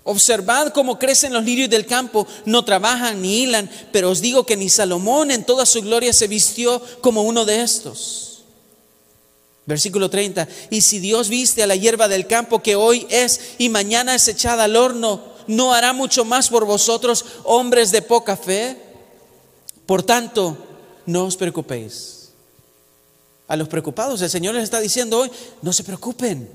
Observad 0.05 0.73
cómo 0.73 0.99
crecen 0.99 1.33
los 1.33 1.45
lirios 1.45 1.71
del 1.71 1.87
campo, 1.87 2.27
no 2.45 2.65
trabajan 2.65 3.23
ni 3.23 3.43
hilan, 3.43 3.71
pero 3.93 4.11
os 4.11 4.21
digo 4.21 4.45
que 4.45 4.57
ni 4.57 4.69
Salomón 4.69 5.31
en 5.31 5.45
toda 5.45 5.65
su 5.65 5.81
gloria 5.83 6.13
se 6.13 6.27
vistió 6.27 6.83
como 7.01 7.23
uno 7.23 7.45
de 7.45 7.63
estos. 7.63 8.32
Versículo 9.65 10.11
30. 10.11 10.49
Y 10.71 10.81
si 10.81 10.99
Dios 10.99 11.29
viste 11.29 11.63
a 11.63 11.67
la 11.67 11.77
hierba 11.77 12.09
del 12.09 12.27
campo 12.27 12.63
que 12.63 12.75
hoy 12.77 13.07
es 13.11 13.41
y 13.59 13.69
mañana 13.69 14.15
es 14.15 14.27
echada 14.29 14.65
al 14.65 14.77
horno, 14.77 15.23
¿no 15.47 15.73
hará 15.73 15.93
mucho 15.93 16.25
más 16.25 16.49
por 16.49 16.65
vosotros, 16.65 17.25
hombres 17.45 17.93
de 17.93 18.03
poca 18.03 18.37
fe? 18.37 18.77
Por 19.87 20.03
tanto, 20.03 20.57
no 21.07 21.27
os 21.27 21.37
preocupéis. 21.37 22.31
A 23.49 23.57
los 23.57 23.69
preocupados, 23.69 24.23
el 24.23 24.31
Señor 24.31 24.55
les 24.55 24.65
está 24.65 24.81
diciendo 24.81 25.19
hoy, 25.19 25.31
no 25.61 25.73
se 25.73 25.85
preocupen. 25.85 26.51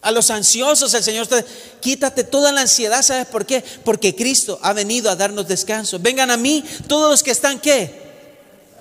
A 0.00 0.10
los 0.10 0.30
ansiosos, 0.30 0.92
el 0.94 1.02
Señor 1.02 1.22
está, 1.22 1.44
quítate 1.80 2.24
toda 2.24 2.52
la 2.52 2.62
ansiedad, 2.62 3.02
¿sabes 3.02 3.26
por 3.26 3.46
qué? 3.46 3.64
Porque 3.84 4.14
Cristo 4.14 4.58
ha 4.62 4.72
venido 4.72 5.10
a 5.10 5.16
darnos 5.16 5.48
descanso. 5.48 5.98
Vengan 5.98 6.30
a 6.30 6.36
mí 6.36 6.64
todos 6.86 7.10
los 7.10 7.22
que 7.22 7.30
están, 7.30 7.60
¿qué? 7.60 8.02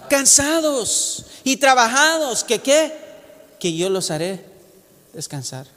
Cansados 0.10 1.26
y 1.43 1.58
trabajados, 1.58 2.43
¿que 2.43 2.60
qué? 2.60 3.07
Que 3.60 3.76
yo 3.76 3.89
los 3.89 4.12
haré 4.12 4.43
descansar. 5.14 5.68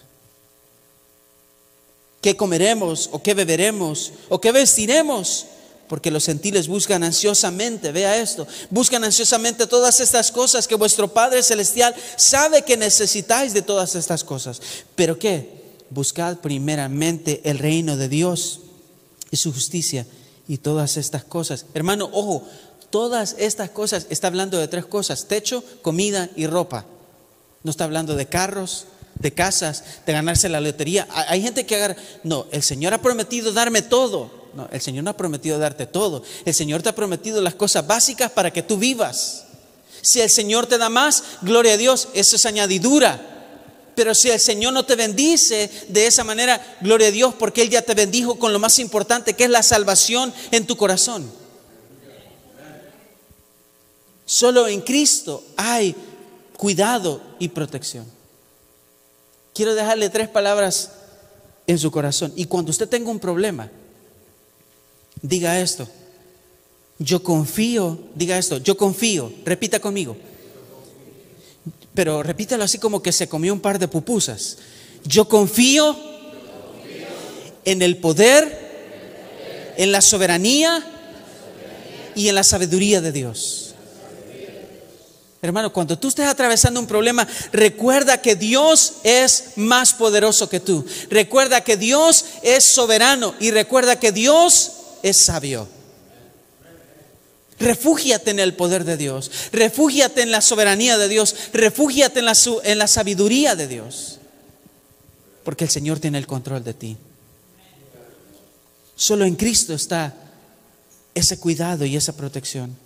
¿Qué 2.20 2.37
comeremos 2.37 3.09
o 3.12 3.22
qué 3.22 3.35
beberemos 3.35 4.12
o 4.28 4.41
qué 4.41 4.53
vestiremos? 4.53 5.47
Porque 5.89 6.11
los 6.11 6.26
gentiles 6.26 6.68
buscan 6.68 7.03
ansiosamente, 7.03 7.91
vea 7.91 8.16
esto, 8.18 8.47
buscan 8.68 9.03
ansiosamente 9.03 9.66
todas 9.66 10.01
estas 10.01 10.31
cosas 10.31 10.68
que 10.68 10.74
vuestro 10.74 11.09
Padre 11.12 11.43
Celestial 11.43 11.95
sabe 12.16 12.62
que 12.62 12.76
necesitáis 12.76 13.55
de 13.55 13.62
todas 13.62 13.95
estas 13.95 14.22
cosas. 14.22 14.61
Pero 14.95 15.18
¿qué? 15.18 15.61
Buscad 15.89 16.37
primeramente 16.37 17.41
el 17.45 17.59
reino 17.59 17.97
de 17.97 18.09
Dios 18.09 18.61
y 19.31 19.37
su 19.37 19.53
justicia 19.53 20.07
y 20.47 20.59
todas 20.59 20.97
estas 20.97 21.24
cosas. 21.24 21.66
Hermano, 21.74 22.11
ojo, 22.12 22.47
todas 22.91 23.35
estas 23.39 23.70
cosas, 23.70 24.07
está 24.11 24.26
hablando 24.26 24.59
de 24.59 24.68
tres 24.68 24.85
cosas, 24.85 25.26
techo, 25.26 25.64
comida 25.83 26.28
y 26.37 26.47
ropa. 26.47 26.87
No 27.62 27.70
está 27.70 27.84
hablando 27.84 28.16
de 28.16 28.26
carros, 28.26 28.86
de 29.20 29.32
casas, 29.32 29.84
de 30.06 30.12
ganarse 30.12 30.48
la 30.48 30.61
lotería. 30.61 31.06
Hay 31.11 31.42
gente 31.42 31.66
que 31.66 31.76
agarra, 31.76 31.96
no, 32.22 32.46
el 32.52 32.62
Señor 32.62 32.94
ha 32.94 33.02
prometido 33.02 33.52
darme 33.52 33.82
todo. 33.82 34.40
No, 34.54 34.68
el 34.72 34.80
Señor 34.80 35.04
no 35.04 35.11
ha 35.11 35.16
prometido 35.16 35.58
darte 35.58 35.86
todo. 35.86 36.22
El 36.44 36.54
Señor 36.54 36.82
te 36.82 36.88
ha 36.88 36.94
prometido 36.94 37.40
las 37.40 37.54
cosas 37.54 37.86
básicas 37.86 38.30
para 38.30 38.52
que 38.52 38.62
tú 38.62 38.78
vivas. 38.78 39.44
Si 40.02 40.20
el 40.20 40.30
Señor 40.30 40.66
te 40.66 40.78
da 40.78 40.88
más, 40.88 41.22
gloria 41.42 41.74
a 41.74 41.76
Dios, 41.76 42.08
eso 42.14 42.36
es 42.36 42.46
añadidura. 42.46 43.20
Pero 43.94 44.14
si 44.14 44.30
el 44.30 44.40
Señor 44.40 44.72
no 44.72 44.84
te 44.84 44.96
bendice 44.96 45.70
de 45.88 46.06
esa 46.06 46.24
manera, 46.24 46.78
gloria 46.80 47.08
a 47.08 47.12
Dios, 47.12 47.34
porque 47.34 47.62
Él 47.62 47.70
ya 47.70 47.82
te 47.82 47.94
bendijo 47.94 48.38
con 48.38 48.52
lo 48.52 48.58
más 48.58 48.78
importante, 48.78 49.34
que 49.34 49.44
es 49.44 49.50
la 49.50 49.62
salvación 49.62 50.32
en 50.50 50.66
tu 50.66 50.76
corazón. 50.76 51.30
Solo 54.24 54.68
en 54.68 54.80
Cristo 54.80 55.44
hay 55.56 55.94
cuidado 56.56 57.30
y 57.41 57.49
protección. 57.49 58.07
Quiero 59.53 59.74
dejarle 59.74 60.09
tres 60.11 60.28
palabras 60.28 60.93
en 61.66 61.78
su 61.78 61.91
corazón. 61.91 62.32
Y 62.36 62.45
cuando 62.45 62.70
usted 62.70 62.88
tenga 62.88 63.11
un 63.11 63.18
problema, 63.18 63.68
diga 65.22 65.61
esto. 65.61 65.88
Yo 66.99 67.22
confío, 67.22 67.99
diga 68.14 68.38
esto, 68.38 68.59
yo 68.59 68.76
confío, 68.76 69.32
repita 69.45 69.80
conmigo. 69.80 70.16
Pero 71.95 72.22
repítalo 72.22 72.62
así 72.62 72.78
como 72.78 73.03
que 73.03 73.11
se 73.11 73.28
comió 73.28 73.53
un 73.53 73.61
par 73.61 73.78
de 73.78 73.88
pupusas. 73.88 74.59
Yo 75.05 75.28
confío 75.28 75.97
en 77.64 77.82
el 77.82 77.97
poder, 77.97 79.74
en 79.76 79.93
la 79.93 80.03
soberanía 80.03 80.84
y 82.14 82.28
en 82.28 82.34
la 82.34 82.45
sabiduría 82.45 83.01
de 83.01 83.12
Dios. 83.12 83.70
Hermano, 85.43 85.72
cuando 85.72 85.99
tú 85.99 86.09
estés 86.09 86.26
atravesando 86.26 86.80
un 86.80 86.86
problema, 86.86 87.26
recuerda 87.51 88.20
que 88.20 88.36
Dios 88.36 88.95
es 89.05 89.53
más 89.57 89.95
poderoso 89.95 90.51
que 90.51 90.61
tú. 90.61 90.84
Recuerda 91.09 91.62
que 91.62 91.78
Dios 91.78 92.26
es 92.43 92.64
soberano 92.64 93.34
y 93.41 93.51
recuerda 93.51 93.99
que 93.99 94.12
Dios 94.12 94.72
es 95.03 95.16
sabio. 95.16 95.66
Refúgiate 97.59 98.30
en 98.30 98.38
el 98.38 98.55
poder 98.55 98.84
de 98.84 98.99
Dios. 98.99 99.30
Refúgiate 99.53 100.20
en 100.22 100.30
la 100.30 100.43
soberanía 100.43 100.99
de 100.99 101.09
Dios. 101.09 101.34
Refúgiate 101.55 102.20
en 102.20 102.26
la, 102.26 102.36
en 102.64 102.78
la 102.78 102.86
sabiduría 102.86 103.57
de 103.57 103.66
Dios. 103.66 104.18
Porque 105.43 105.64
el 105.64 105.70
Señor 105.70 106.01
tiene 106.01 106.18
el 106.18 106.26
control 106.26 106.64
de 106.64 106.74
ti. 106.74 106.97
Solo 108.95 109.24
en 109.24 109.36
Cristo 109.36 109.72
está 109.72 110.14
ese 111.14 111.38
cuidado 111.38 111.86
y 111.86 111.97
esa 111.97 112.14
protección. 112.14 112.76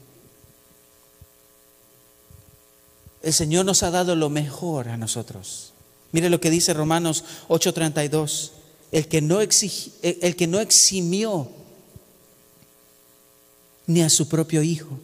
El 3.25 3.33
Señor 3.33 3.65
nos 3.65 3.83
ha 3.83 3.91
dado 3.91 4.15
lo 4.15 4.29
mejor 4.29 4.89
a 4.89 4.97
nosotros. 4.99 5.73
Mire 6.13 6.29
lo 6.29 6.41
que 6.41 6.51
dice 6.51 6.75
Romanos 6.75 7.25
8:32. 7.49 8.51
El, 8.93 9.09
que 9.09 9.21
no 9.21 9.41
el 9.41 10.37
que 10.37 10.47
no 10.47 10.61
eximió 10.61 11.49
ni 13.87 14.03
a 14.03 14.11
su 14.11 14.29
propio 14.29 14.63
Hijo, 14.63 15.01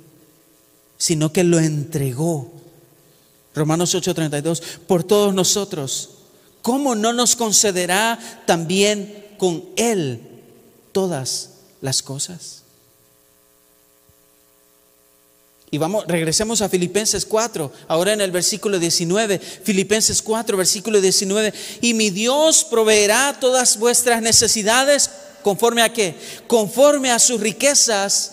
sino 0.96 1.32
que 1.32 1.42
lo 1.42 1.58
entregó. 1.58 2.52
Romanos 3.54 3.94
8:32, 3.94 4.62
por 4.86 5.02
todos 5.02 5.34
nosotros. 5.34 6.10
¿Cómo 6.62 6.94
no 6.94 7.12
nos 7.12 7.36
concederá 7.36 8.18
también 8.46 9.26
con 9.38 9.64
Él 9.76 10.20
todas 10.92 11.54
las 11.80 12.02
cosas? 12.02 12.59
Y 15.72 15.78
vamos, 15.78 16.04
regresemos 16.08 16.62
a 16.62 16.68
Filipenses 16.68 17.24
4, 17.24 17.72
ahora 17.86 18.12
en 18.12 18.20
el 18.20 18.32
versículo 18.32 18.80
19, 18.80 19.38
Filipenses 19.38 20.20
4, 20.20 20.56
versículo 20.56 21.00
19, 21.00 21.54
y 21.80 21.94
mi 21.94 22.10
Dios 22.10 22.64
proveerá 22.64 23.36
todas 23.38 23.78
vuestras 23.78 24.20
necesidades 24.20 25.10
conforme 25.42 25.82
a 25.82 25.92
qué? 25.92 26.16
Conforme 26.48 27.12
a 27.12 27.20
sus 27.20 27.40
riquezas 27.40 28.32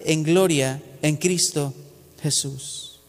en 0.00 0.22
gloria 0.22 0.82
en 1.02 1.16
Cristo 1.16 1.74
Jesús. 2.22 3.00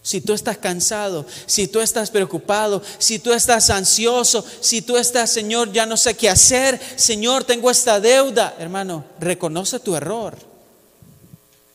Si 0.00 0.20
tú 0.20 0.32
estás 0.32 0.56
cansado, 0.56 1.26
si 1.46 1.66
tú 1.66 1.80
estás 1.80 2.12
preocupado, 2.12 2.80
si 2.98 3.18
tú 3.18 3.32
estás 3.32 3.70
ansioso, 3.70 4.44
si 4.60 4.82
tú 4.82 4.96
estás, 4.96 5.32
Señor, 5.32 5.72
ya 5.72 5.84
no 5.84 5.96
sé 5.96 6.14
qué 6.14 6.30
hacer, 6.30 6.80
Señor, 6.94 7.42
tengo 7.42 7.72
esta 7.72 7.98
deuda, 7.98 8.54
hermano, 8.60 9.04
reconoce 9.18 9.80
tu 9.80 9.96
error 9.96 10.47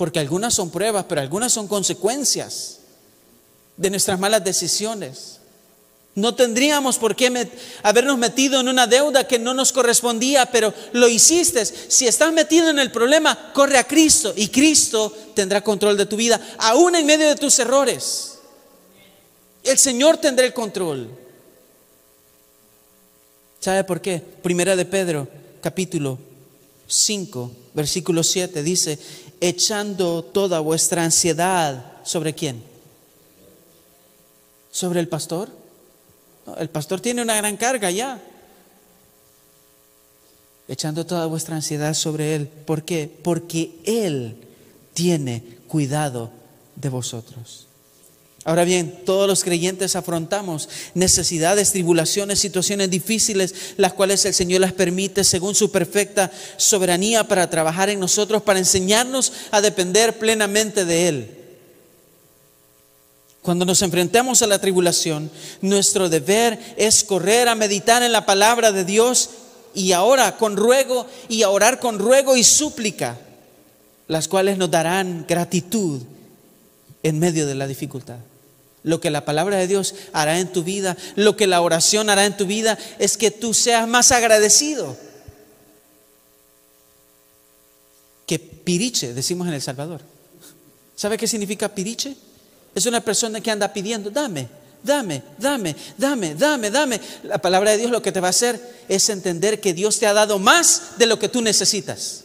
porque 0.03 0.19
algunas 0.19 0.53
son 0.53 0.69
pruebas, 0.69 1.05
pero 1.07 1.21
algunas 1.21 1.53
son 1.53 1.65
consecuencias 1.65 2.79
de 3.77 3.89
nuestras 3.89 4.19
malas 4.19 4.43
decisiones. 4.43 5.39
No 6.13 6.35
tendríamos 6.35 6.97
por 6.97 7.15
qué 7.15 7.49
habernos 7.83 8.17
metido 8.17 8.59
en 8.59 8.67
una 8.67 8.85
deuda 8.85 9.25
que 9.25 9.39
no 9.39 9.53
nos 9.53 9.71
correspondía, 9.71 10.47
pero 10.47 10.73
lo 10.91 11.07
hiciste. 11.07 11.65
Si 11.65 12.05
estás 12.05 12.33
metido 12.33 12.69
en 12.69 12.79
el 12.79 12.91
problema, 12.91 13.53
corre 13.53 13.77
a 13.77 13.87
Cristo 13.87 14.33
y 14.35 14.49
Cristo 14.49 15.15
tendrá 15.35 15.63
control 15.63 15.95
de 15.95 16.05
tu 16.05 16.17
vida, 16.17 16.37
aún 16.57 16.97
en 16.97 17.05
medio 17.05 17.29
de 17.29 17.37
tus 17.37 17.57
errores. 17.59 18.39
El 19.63 19.77
Señor 19.77 20.17
tendrá 20.17 20.45
el 20.45 20.51
control. 20.51 21.17
¿Sabe 23.61 23.85
por 23.85 24.01
qué? 24.01 24.19
Primera 24.19 24.75
de 24.75 24.83
Pedro, 24.83 25.29
capítulo 25.61 26.19
5, 26.87 27.51
versículo 27.73 28.23
7, 28.23 28.63
dice, 28.63 28.99
echando 29.43 30.23
toda 30.23 30.61
vuestra 30.61 31.03
ansiedad 31.03 31.97
sobre 32.03 32.33
quién? 32.33 32.63
¿Sobre 34.71 35.01
el 35.01 35.09
pastor? 35.09 35.49
el 36.57 36.69
pastor 36.69 36.99
tiene 36.99 37.21
una 37.21 37.35
gran 37.35 37.57
carga 37.57 37.91
ya. 37.91 38.21
Echando 40.67 41.05
toda 41.05 41.25
vuestra 41.25 41.55
ansiedad 41.55 41.93
sobre 41.93 42.35
él. 42.35 42.47
¿Por 42.47 42.83
qué? 42.83 43.13
Porque 43.21 43.79
él 43.83 44.37
tiene 44.93 45.57
cuidado 45.67 46.31
de 46.75 46.87
vosotros. 46.87 47.67
Ahora 48.45 48.65
bien, 48.65 49.03
todos 49.05 49.25
los 49.25 49.41
creyentes 49.43 49.95
afrontamos 49.95 50.67
necesidades, 50.93 51.71
tribulaciones, 51.71 52.39
situaciones 52.39 52.89
difíciles, 52.89 53.55
las 53.77 53.93
cuales 53.93 54.25
el 54.25 54.33
Señor 54.33 54.59
las 54.59 54.73
permite 54.73 55.23
según 55.23 55.55
su 55.55 55.71
perfecta 55.71 56.29
soberanía 56.57 57.25
para 57.25 57.49
trabajar 57.49 57.89
en 57.89 58.01
nosotros, 58.01 58.41
para 58.41 58.59
enseñarnos 58.59 59.31
a 59.51 59.61
depender 59.61 60.19
plenamente 60.19 60.83
de 60.83 61.07
Él. 61.07 61.37
Cuando 63.41 63.63
nos 63.63 63.81
enfrentamos 63.81 64.41
a 64.41 64.47
la 64.47 64.59
tribulación, 64.59 65.31
nuestro 65.61 66.09
deber 66.09 66.59
es 66.75 67.05
correr 67.05 67.47
a 67.47 67.55
meditar 67.55 68.03
en 68.03 68.11
la 68.11 68.25
palabra 68.25 68.73
de 68.73 68.83
Dios 68.83 69.29
y 69.73 69.93
ahora 69.93 70.35
con 70.35 70.57
ruego 70.57 71.07
y 71.29 71.43
a 71.43 71.49
orar 71.49 71.79
con 71.79 71.97
ruego 71.97 72.35
y 72.35 72.43
súplica, 72.43 73.17
las 74.07 74.27
cuales 74.27 74.57
nos 74.57 74.69
darán 74.69 75.25
gratitud 75.27 76.01
en 77.03 77.19
medio 77.19 77.47
de 77.47 77.55
la 77.55 77.67
dificultad. 77.67 78.17
Lo 78.83 78.99
que 78.99 79.09
la 79.09 79.23
palabra 79.23 79.57
de 79.57 79.67
Dios 79.67 79.95
hará 80.11 80.39
en 80.39 80.51
tu 80.51 80.63
vida, 80.63 80.97
lo 81.15 81.37
que 81.37 81.47
la 81.47 81.61
oración 81.61 82.09
hará 82.09 82.25
en 82.25 82.35
tu 82.35 82.45
vida, 82.45 82.77
es 82.99 83.17
que 83.17 83.31
tú 83.31 83.53
seas 83.53 83.87
más 83.87 84.11
agradecido. 84.11 84.97
Que 88.25 88.39
piriche, 88.39 89.13
decimos 89.13 89.47
en 89.47 89.53
El 89.53 89.61
Salvador. 89.61 90.01
¿Sabe 90.95 91.17
qué 91.17 91.27
significa 91.27 91.69
piriche? 91.69 92.15
Es 92.75 92.85
una 92.85 93.01
persona 93.01 93.39
que 93.39 93.51
anda 93.51 93.71
pidiendo, 93.71 94.09
dame, 94.09 94.47
dame, 94.83 95.23
dame, 95.37 95.75
dame, 95.97 96.35
dame, 96.35 96.69
dame. 96.69 97.01
La 97.23 97.37
palabra 97.37 97.71
de 97.71 97.77
Dios 97.77 97.91
lo 97.91 98.01
que 98.01 98.11
te 98.11 98.19
va 98.19 98.27
a 98.27 98.31
hacer 98.31 98.59
es 98.89 99.09
entender 99.09 99.61
que 99.61 99.73
Dios 99.73 99.99
te 99.99 100.07
ha 100.07 100.13
dado 100.13 100.39
más 100.39 100.97
de 100.97 101.05
lo 101.05 101.19
que 101.19 101.29
tú 101.29 101.41
necesitas. 101.41 102.22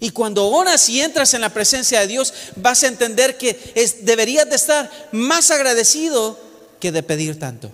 Y 0.00 0.10
cuando 0.10 0.48
oras 0.48 0.88
y 0.88 1.02
entras 1.02 1.34
en 1.34 1.42
la 1.42 1.52
presencia 1.52 2.00
de 2.00 2.06
Dios, 2.06 2.32
vas 2.56 2.82
a 2.82 2.88
entender 2.88 3.36
que 3.36 3.72
es, 3.74 4.06
deberías 4.06 4.48
de 4.48 4.56
estar 4.56 4.90
más 5.12 5.50
agradecido 5.50 6.38
que 6.80 6.90
de 6.90 7.02
pedir 7.02 7.38
tanto. 7.38 7.70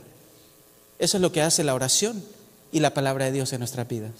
Eso 0.99 1.19
es 1.19 1.21
lo 1.21 1.31
que 1.31 1.41
hace 1.41 1.63
la 1.63 1.75
oración 1.75 2.25
y 2.73 2.81
la 2.81 2.93
palabra 2.93 3.27
de 3.27 3.33
Dios 3.33 3.53
en 3.53 3.61
nuestras 3.61 3.87
vidas. 3.87 4.11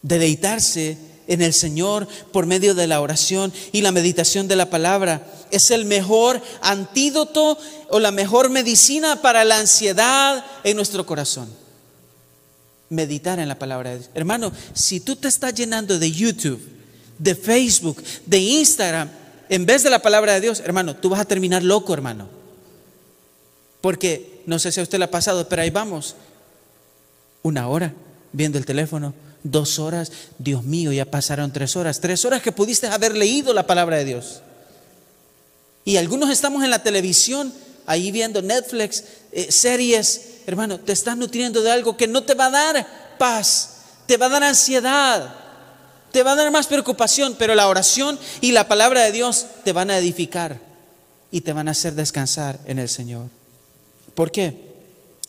Deleitarse 0.00 0.96
en 1.26 1.42
el 1.42 1.52
Señor 1.52 2.08
por 2.32 2.46
medio 2.46 2.74
de 2.74 2.86
la 2.86 3.02
oración 3.02 3.52
y 3.72 3.82
la 3.82 3.92
meditación 3.92 4.48
de 4.48 4.56
la 4.56 4.70
palabra 4.70 5.26
es 5.50 5.70
el 5.70 5.84
mejor 5.84 6.40
antídoto 6.62 7.58
o 7.90 8.00
la 8.00 8.10
mejor 8.10 8.48
medicina 8.48 9.20
para 9.20 9.44
la 9.44 9.58
ansiedad 9.58 10.44
en 10.64 10.76
nuestro 10.76 11.04
corazón 11.04 11.63
meditar 12.94 13.38
en 13.38 13.48
la 13.48 13.58
palabra 13.58 13.90
de 13.90 13.98
Dios. 13.98 14.10
Hermano, 14.14 14.52
si 14.72 15.00
tú 15.00 15.16
te 15.16 15.28
estás 15.28 15.54
llenando 15.54 15.98
de 15.98 16.10
YouTube, 16.10 16.60
de 17.18 17.34
Facebook, 17.34 18.02
de 18.26 18.38
Instagram, 18.38 19.08
en 19.48 19.66
vez 19.66 19.82
de 19.82 19.90
la 19.90 20.00
palabra 20.00 20.34
de 20.34 20.40
Dios, 20.40 20.60
hermano, 20.60 20.96
tú 20.96 21.10
vas 21.10 21.20
a 21.20 21.24
terminar 21.24 21.62
loco, 21.62 21.92
hermano. 21.92 22.28
Porque, 23.80 24.42
no 24.46 24.58
sé 24.58 24.72
si 24.72 24.80
a 24.80 24.82
usted 24.82 24.98
le 24.98 25.04
ha 25.04 25.10
pasado, 25.10 25.48
pero 25.48 25.62
ahí 25.62 25.70
vamos. 25.70 26.16
Una 27.42 27.68
hora 27.68 27.92
viendo 28.32 28.58
el 28.58 28.64
teléfono, 28.64 29.14
dos 29.42 29.78
horas, 29.78 30.10
Dios 30.38 30.64
mío, 30.64 30.92
ya 30.92 31.04
pasaron 31.04 31.52
tres 31.52 31.76
horas, 31.76 32.00
tres 32.00 32.24
horas 32.24 32.42
que 32.42 32.52
pudiste 32.52 32.86
haber 32.86 33.14
leído 33.14 33.52
la 33.52 33.66
palabra 33.66 33.98
de 33.98 34.06
Dios. 34.06 34.40
Y 35.84 35.98
algunos 35.98 36.30
estamos 36.30 36.64
en 36.64 36.70
la 36.70 36.82
televisión, 36.82 37.52
ahí 37.84 38.10
viendo 38.10 38.40
Netflix, 38.40 39.04
eh, 39.32 39.52
series, 39.52 40.22
hermano, 40.46 40.78
te 40.78 40.92
estás 40.92 41.16
nutriendo 41.16 41.62
de 41.62 41.70
algo 41.70 41.96
que 41.96 42.06
no 42.06 42.22
te 42.22 42.34
va 42.34 42.46
a 42.46 42.50
dar 42.50 43.16
paz, 43.18 43.76
te 44.06 44.16
va 44.16 44.26
a 44.26 44.30
dar 44.30 44.42
ansiedad, 44.42 45.34
te 46.12 46.22
va 46.22 46.32
a 46.32 46.36
dar 46.36 46.50
más 46.50 46.66
preocupación, 46.66 47.36
pero 47.38 47.54
la 47.54 47.68
oración 47.68 48.18
y 48.40 48.52
la 48.52 48.68
palabra 48.68 49.02
de 49.02 49.12
Dios 49.12 49.46
te 49.64 49.72
van 49.72 49.90
a 49.90 49.98
edificar 49.98 50.60
y 51.30 51.40
te 51.40 51.52
van 51.52 51.68
a 51.68 51.72
hacer 51.72 51.94
descansar 51.94 52.58
en 52.66 52.78
el 52.78 52.88
Señor. 52.88 53.28
¿Por 54.14 54.30
qué? 54.30 54.73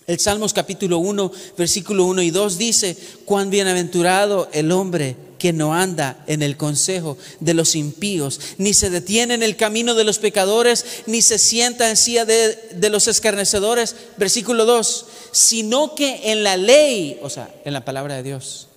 El 0.07 0.19
Salmos 0.19 0.53
capítulo 0.53 0.99
1, 0.99 1.31
versículo 1.57 2.05
1 2.05 2.21
y 2.21 2.29
2 2.29 2.57
dice, 2.59 2.95
cuán 3.25 3.49
bienaventurado 3.49 4.47
el 4.53 4.71
hombre 4.71 5.15
que 5.39 5.51
no 5.51 5.73
anda 5.73 6.23
en 6.27 6.43
el 6.43 6.57
consejo 6.57 7.17
de 7.39 7.55
los 7.55 7.75
impíos, 7.75 8.39
ni 8.59 8.75
se 8.75 8.91
detiene 8.91 9.33
en 9.33 9.41
el 9.41 9.55
camino 9.55 9.95
de 9.95 10.03
los 10.03 10.19
pecadores, 10.19 10.85
ni 11.07 11.23
se 11.23 11.39
sienta 11.39 11.89
en 11.89 11.97
silla 11.97 12.23
de, 12.23 12.89
los 12.89 13.07
escarnecedores. 13.07 13.95
Versículo 14.17 14.65
2, 14.65 15.05
sino 15.31 15.95
que 15.95 16.31
en 16.31 16.43
la 16.43 16.55
ley, 16.55 17.19
o 17.23 17.29
sea, 17.31 17.53
en 17.65 17.73
la 17.73 17.83
palabra 17.83 18.15
de 18.15 18.23
Dios, 18.23 18.67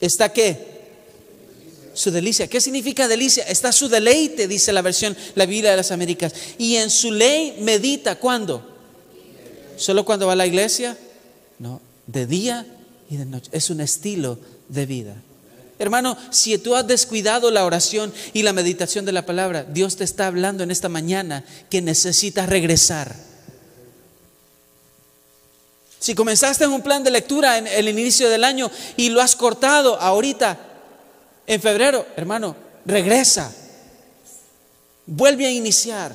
está 0.00 0.32
qué? 0.32 0.80
Su 1.94 2.10
delicia. 2.10 2.48
¿Qué 2.48 2.60
significa 2.60 3.06
delicia? 3.06 3.44
Está 3.44 3.70
su 3.70 3.88
deleite, 3.88 4.48
dice 4.48 4.72
la 4.72 4.82
versión, 4.82 5.16
la 5.36 5.46
Biblia 5.46 5.70
de 5.70 5.76
las 5.76 5.92
Américas. 5.92 6.32
Y 6.58 6.74
en 6.76 6.90
su 6.90 7.12
ley 7.12 7.56
medita, 7.60 8.16
¿cuándo? 8.16 8.69
¿Solo 9.80 10.04
cuando 10.04 10.26
va 10.26 10.34
a 10.34 10.36
la 10.36 10.46
iglesia? 10.46 10.94
No, 11.58 11.80
de 12.06 12.26
día 12.26 12.66
y 13.08 13.16
de 13.16 13.24
noche. 13.24 13.50
Es 13.54 13.70
un 13.70 13.80
estilo 13.80 14.38
de 14.68 14.84
vida. 14.84 15.14
Hermano, 15.78 16.18
si 16.28 16.58
tú 16.58 16.76
has 16.76 16.86
descuidado 16.86 17.50
la 17.50 17.64
oración 17.64 18.12
y 18.34 18.42
la 18.42 18.52
meditación 18.52 19.06
de 19.06 19.12
la 19.12 19.24
palabra, 19.24 19.64
Dios 19.64 19.96
te 19.96 20.04
está 20.04 20.26
hablando 20.26 20.62
en 20.62 20.70
esta 20.70 20.90
mañana 20.90 21.44
que 21.70 21.80
necesitas 21.80 22.50
regresar. 22.50 23.16
Si 25.98 26.14
comenzaste 26.14 26.64
en 26.64 26.72
un 26.72 26.82
plan 26.82 27.02
de 27.02 27.10
lectura 27.10 27.56
en 27.56 27.66
el 27.66 27.88
inicio 27.88 28.28
del 28.28 28.44
año 28.44 28.70
y 28.98 29.08
lo 29.08 29.22
has 29.22 29.34
cortado 29.34 29.98
ahorita, 29.98 30.58
en 31.46 31.62
febrero, 31.62 32.06
hermano, 32.16 32.54
regresa. 32.84 33.50
Vuelve 35.06 35.46
a 35.46 35.50
iniciar. 35.50 36.14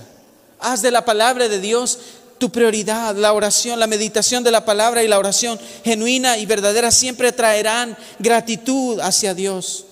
Haz 0.59 0.83
de 0.83 0.91
la 0.91 1.03
palabra 1.03 1.47
de 1.47 1.59
Dios 1.59 1.97
tu 2.37 2.51
prioridad, 2.51 3.15
la 3.15 3.33
oración, 3.33 3.79
la 3.79 3.87
meditación 3.87 4.43
de 4.43 4.51
la 4.51 4.65
palabra 4.65 5.03
y 5.03 5.07
la 5.07 5.19
oración 5.19 5.59
genuina 5.83 6.37
y 6.37 6.45
verdadera 6.45 6.91
siempre 6.91 7.31
traerán 7.31 7.97
gratitud 8.19 8.99
hacia 8.99 9.33
Dios 9.33 9.85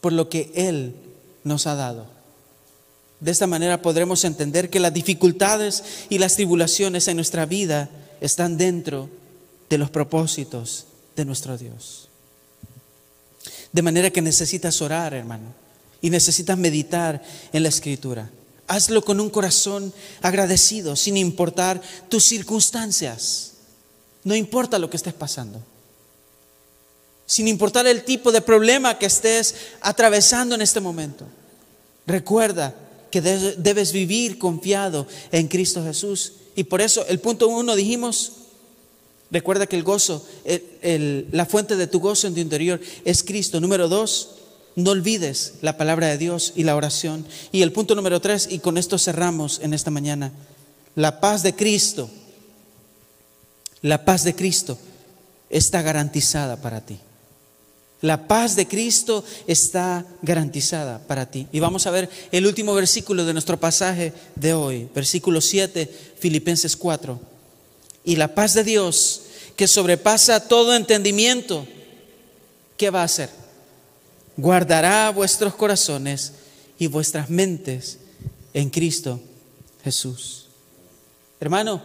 por 0.00 0.12
lo 0.12 0.28
que 0.28 0.50
Él 0.54 0.94
nos 1.44 1.66
ha 1.66 1.74
dado. 1.74 2.06
De 3.20 3.30
esta 3.30 3.46
manera 3.46 3.80
podremos 3.80 4.24
entender 4.24 4.70
que 4.70 4.80
las 4.80 4.92
dificultades 4.92 5.82
y 6.08 6.18
las 6.18 6.34
tribulaciones 6.34 7.08
en 7.08 7.16
nuestra 7.16 7.46
vida 7.46 7.88
están 8.20 8.56
dentro 8.56 9.08
de 9.70 9.78
los 9.78 9.90
propósitos 9.90 10.86
de 11.16 11.24
nuestro 11.24 11.56
Dios. 11.56 12.08
De 13.72 13.82
manera 13.82 14.10
que 14.10 14.22
necesitas 14.22 14.80
orar, 14.82 15.14
hermano, 15.14 15.54
y 16.00 16.10
necesitas 16.10 16.58
meditar 16.58 17.22
en 17.52 17.62
la 17.62 17.70
escritura. 17.70 18.30
Hazlo 18.66 19.04
con 19.04 19.20
un 19.20 19.30
corazón 19.30 19.92
agradecido, 20.22 20.96
sin 20.96 21.16
importar 21.16 21.82
tus 22.08 22.24
circunstancias. 22.24 23.52
No 24.24 24.34
importa 24.34 24.78
lo 24.78 24.88
que 24.88 24.96
estés 24.96 25.12
pasando. 25.12 25.60
Sin 27.26 27.48
importar 27.48 27.86
el 27.86 28.04
tipo 28.04 28.32
de 28.32 28.40
problema 28.40 28.98
que 28.98 29.06
estés 29.06 29.54
atravesando 29.80 30.54
en 30.54 30.62
este 30.62 30.80
momento. 30.80 31.26
Recuerda 32.06 32.74
que 33.10 33.20
debes 33.20 33.92
vivir 33.92 34.38
confiado 34.38 35.06
en 35.30 35.48
Cristo 35.48 35.84
Jesús. 35.84 36.32
Y 36.56 36.64
por 36.64 36.80
eso 36.80 37.06
el 37.06 37.20
punto 37.20 37.48
uno 37.48 37.76
dijimos, 37.76 38.32
recuerda 39.30 39.66
que 39.66 39.76
el 39.76 39.82
gozo, 39.82 40.26
la 41.30 41.46
fuente 41.46 41.76
de 41.76 41.86
tu 41.86 42.00
gozo 42.00 42.26
en 42.26 42.34
tu 42.34 42.40
interior 42.40 42.80
es 43.04 43.22
Cristo. 43.22 43.60
Número 43.60 43.88
dos, 43.88 44.30
no 44.76 44.90
olvides 44.90 45.54
la 45.62 45.76
palabra 45.76 46.08
de 46.08 46.18
Dios 46.18 46.52
y 46.56 46.64
la 46.64 46.76
oración. 46.76 47.24
Y 47.52 47.62
el 47.62 47.72
punto 47.72 47.94
número 47.94 48.20
tres, 48.20 48.48
y 48.50 48.58
con 48.58 48.76
esto 48.76 48.98
cerramos 48.98 49.60
en 49.62 49.72
esta 49.74 49.90
mañana, 49.90 50.32
la 50.96 51.20
paz 51.20 51.42
de 51.42 51.54
Cristo, 51.54 52.10
la 53.82 54.04
paz 54.04 54.24
de 54.24 54.34
Cristo 54.34 54.78
está 55.50 55.82
garantizada 55.82 56.56
para 56.56 56.80
ti. 56.80 56.98
La 58.00 58.26
paz 58.26 58.54
de 58.56 58.66
Cristo 58.66 59.24
está 59.46 60.04
garantizada 60.20 60.98
para 61.06 61.30
ti. 61.30 61.46
Y 61.52 61.60
vamos 61.60 61.86
a 61.86 61.90
ver 61.90 62.10
el 62.32 62.46
último 62.46 62.74
versículo 62.74 63.24
de 63.24 63.32
nuestro 63.32 63.58
pasaje 63.58 64.12
de 64.34 64.52
hoy, 64.52 64.88
versículo 64.94 65.40
7, 65.40 66.14
Filipenses 66.18 66.76
4. 66.76 67.18
Y 68.04 68.16
la 68.16 68.34
paz 68.34 68.54
de 68.54 68.64
Dios, 68.64 69.22
que 69.56 69.66
sobrepasa 69.66 70.48
todo 70.48 70.74
entendimiento, 70.74 71.66
¿qué 72.76 72.90
va 72.90 73.00
a 73.00 73.04
hacer? 73.04 73.30
Guardará 74.36 75.10
vuestros 75.10 75.54
corazones 75.54 76.32
y 76.78 76.86
vuestras 76.86 77.30
mentes 77.30 77.98
en 78.52 78.70
Cristo 78.70 79.20
Jesús. 79.82 80.46
Hermano, 81.40 81.82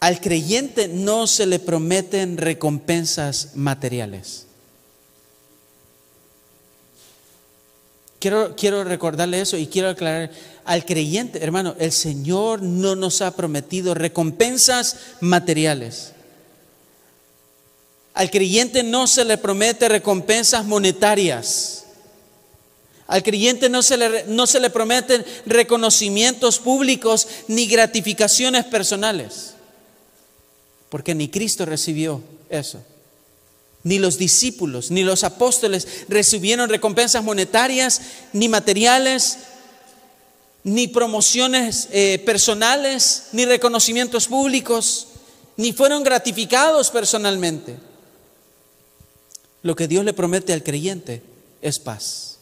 al 0.00 0.20
creyente 0.20 0.88
no 0.88 1.26
se 1.26 1.46
le 1.46 1.58
prometen 1.58 2.36
recompensas 2.36 3.50
materiales. 3.54 4.46
Quiero, 8.18 8.54
quiero, 8.56 8.84
recordarle 8.84 9.40
eso 9.40 9.56
y 9.56 9.66
quiero 9.66 9.88
aclarar, 9.88 10.30
al 10.64 10.84
creyente, 10.84 11.42
hermano, 11.42 11.74
el 11.78 11.90
Señor 11.90 12.62
no 12.62 12.94
nos 12.94 13.20
ha 13.20 13.34
prometido 13.34 13.94
recompensas 13.94 14.96
materiales. 15.20 16.11
Al 18.14 18.30
creyente 18.30 18.82
no 18.82 19.06
se 19.06 19.24
le 19.24 19.38
promete 19.38 19.88
recompensas 19.88 20.64
monetarias. 20.64 21.84
Al 23.06 23.22
creyente 23.22 23.68
no 23.68 23.82
se, 23.82 23.96
le, 23.96 24.24
no 24.26 24.46
se 24.46 24.60
le 24.60 24.70
prometen 24.70 25.24
reconocimientos 25.46 26.58
públicos 26.58 27.26
ni 27.48 27.66
gratificaciones 27.66 28.64
personales. 28.64 29.54
Porque 30.88 31.14
ni 31.14 31.28
Cristo 31.28 31.64
recibió 31.64 32.22
eso. 32.48 32.82
Ni 33.82 33.98
los 33.98 34.18
discípulos, 34.18 34.90
ni 34.90 35.02
los 35.02 35.24
apóstoles 35.24 36.04
recibieron 36.08 36.68
recompensas 36.68 37.24
monetarias, 37.24 38.00
ni 38.32 38.48
materiales, 38.48 39.38
ni 40.64 40.86
promociones 40.86 41.88
eh, 41.90 42.22
personales, 42.24 43.24
ni 43.32 43.44
reconocimientos 43.44 44.28
públicos, 44.28 45.08
ni 45.56 45.72
fueron 45.72 46.04
gratificados 46.04 46.90
personalmente. 46.90 47.91
Lo 49.62 49.76
que 49.76 49.88
Dios 49.88 50.04
le 50.04 50.12
promete 50.12 50.52
al 50.52 50.62
creyente 50.62 51.22
es 51.60 51.78
paz. 51.78 52.38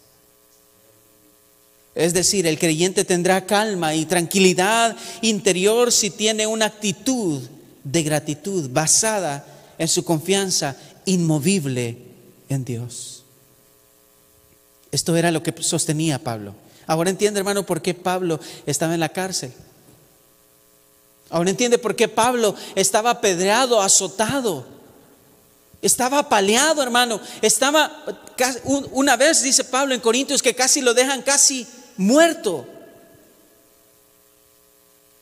Es 1.95 2.15
decir, 2.15 2.47
el 2.47 2.59
creyente 2.59 3.05
tendrá 3.05 3.47
calma 3.47 3.95
y 3.95 4.07
tranquilidad 4.07 4.97
interior 5.23 5.93
si 5.93 6.11
tiene 6.11 6.47
una 6.47 6.67
actitud 6.67 7.43
de 7.85 8.03
gratitud 8.03 8.71
basada 8.71 9.45
en 9.77 9.89
su 9.89 10.05
confianza 10.05 10.77
inmovible 11.05 11.99
en 12.49 12.65
Dios. 12.65 13.25
Esto 14.93 15.17
era 15.17 15.31
lo 15.31 15.43
que 15.43 15.55
sostenía 15.63 16.19
Pablo. 16.19 16.55
Ahora 16.87 17.11
entiende, 17.11 17.39
hermano, 17.39 17.65
por 17.65 17.83
qué 17.83 17.95
Pablo 17.95 18.41
estaba 18.67 18.95
en 18.95 19.01
la 19.01 19.11
cárcel. 19.11 19.53
Ahora 21.29 21.51
entiende 21.51 21.79
por 21.79 21.95
qué 21.95 22.09
Pablo 22.09 22.55
estaba 22.75 23.11
apedreado, 23.11 23.81
azotado. 23.81 24.67
Estaba 25.83 26.19
apaleado, 26.19 26.83
hermano. 26.83 27.21
Estaba, 27.41 28.05
una 28.93 29.17
vez 29.17 29.43
dice 29.43 29.65
Pablo 29.65 29.95
en 29.95 30.01
Corintios 30.01 30.43
que 30.43 30.55
casi 30.55 30.81
lo 30.83 30.93
dejan 30.93 31.23
casi 31.23 31.67
muerto. 31.97 32.67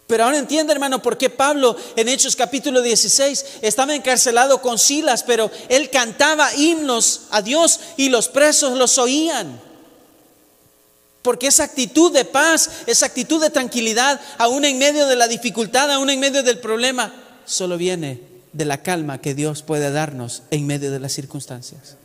Pero 0.09 0.25
ahora 0.25 0.39
entiende, 0.39 0.73
hermano, 0.73 1.03
por 1.03 1.19
qué 1.19 1.29
Pablo 1.29 1.77
en 1.95 2.09
Hechos 2.09 2.35
capítulo 2.35 2.81
16 2.81 3.45
estaba 3.61 3.95
encarcelado 3.95 4.63
con 4.63 4.79
Silas, 4.79 5.23
pero 5.23 5.51
él 5.69 5.91
cantaba 5.91 6.53
himnos 6.55 7.23
a 7.31 7.43
Dios 7.43 7.79
y 7.97 8.09
los 8.09 8.29
presos 8.29 8.77
los 8.77 8.97
oían. 8.99 9.61
Porque 11.23 11.49
esa 11.49 11.65
actitud 11.65 12.11
de 12.11 12.25
paz, 12.25 12.71
esa 12.87 13.07
actitud 13.07 13.41
de 13.41 13.51
tranquilidad, 13.51 14.19
aún 14.39 14.65
en 14.65 14.79
medio 14.79 15.07
de 15.07 15.17
la 15.17 15.29
dificultad, 15.29 15.91
aún 15.91 16.09
en 16.09 16.21
medio 16.21 16.43
del 16.43 16.59
problema, 16.59 17.13
solo 17.45 17.77
viene 17.77 18.28
de 18.53 18.65
la 18.65 18.83
calma 18.83 19.21
que 19.21 19.35
Dios 19.35 19.63
puede 19.63 19.91
darnos 19.91 20.43
en 20.51 20.67
medio 20.67 20.91
de 20.91 21.01
las 21.01 21.13
circunstancias. 21.13 21.97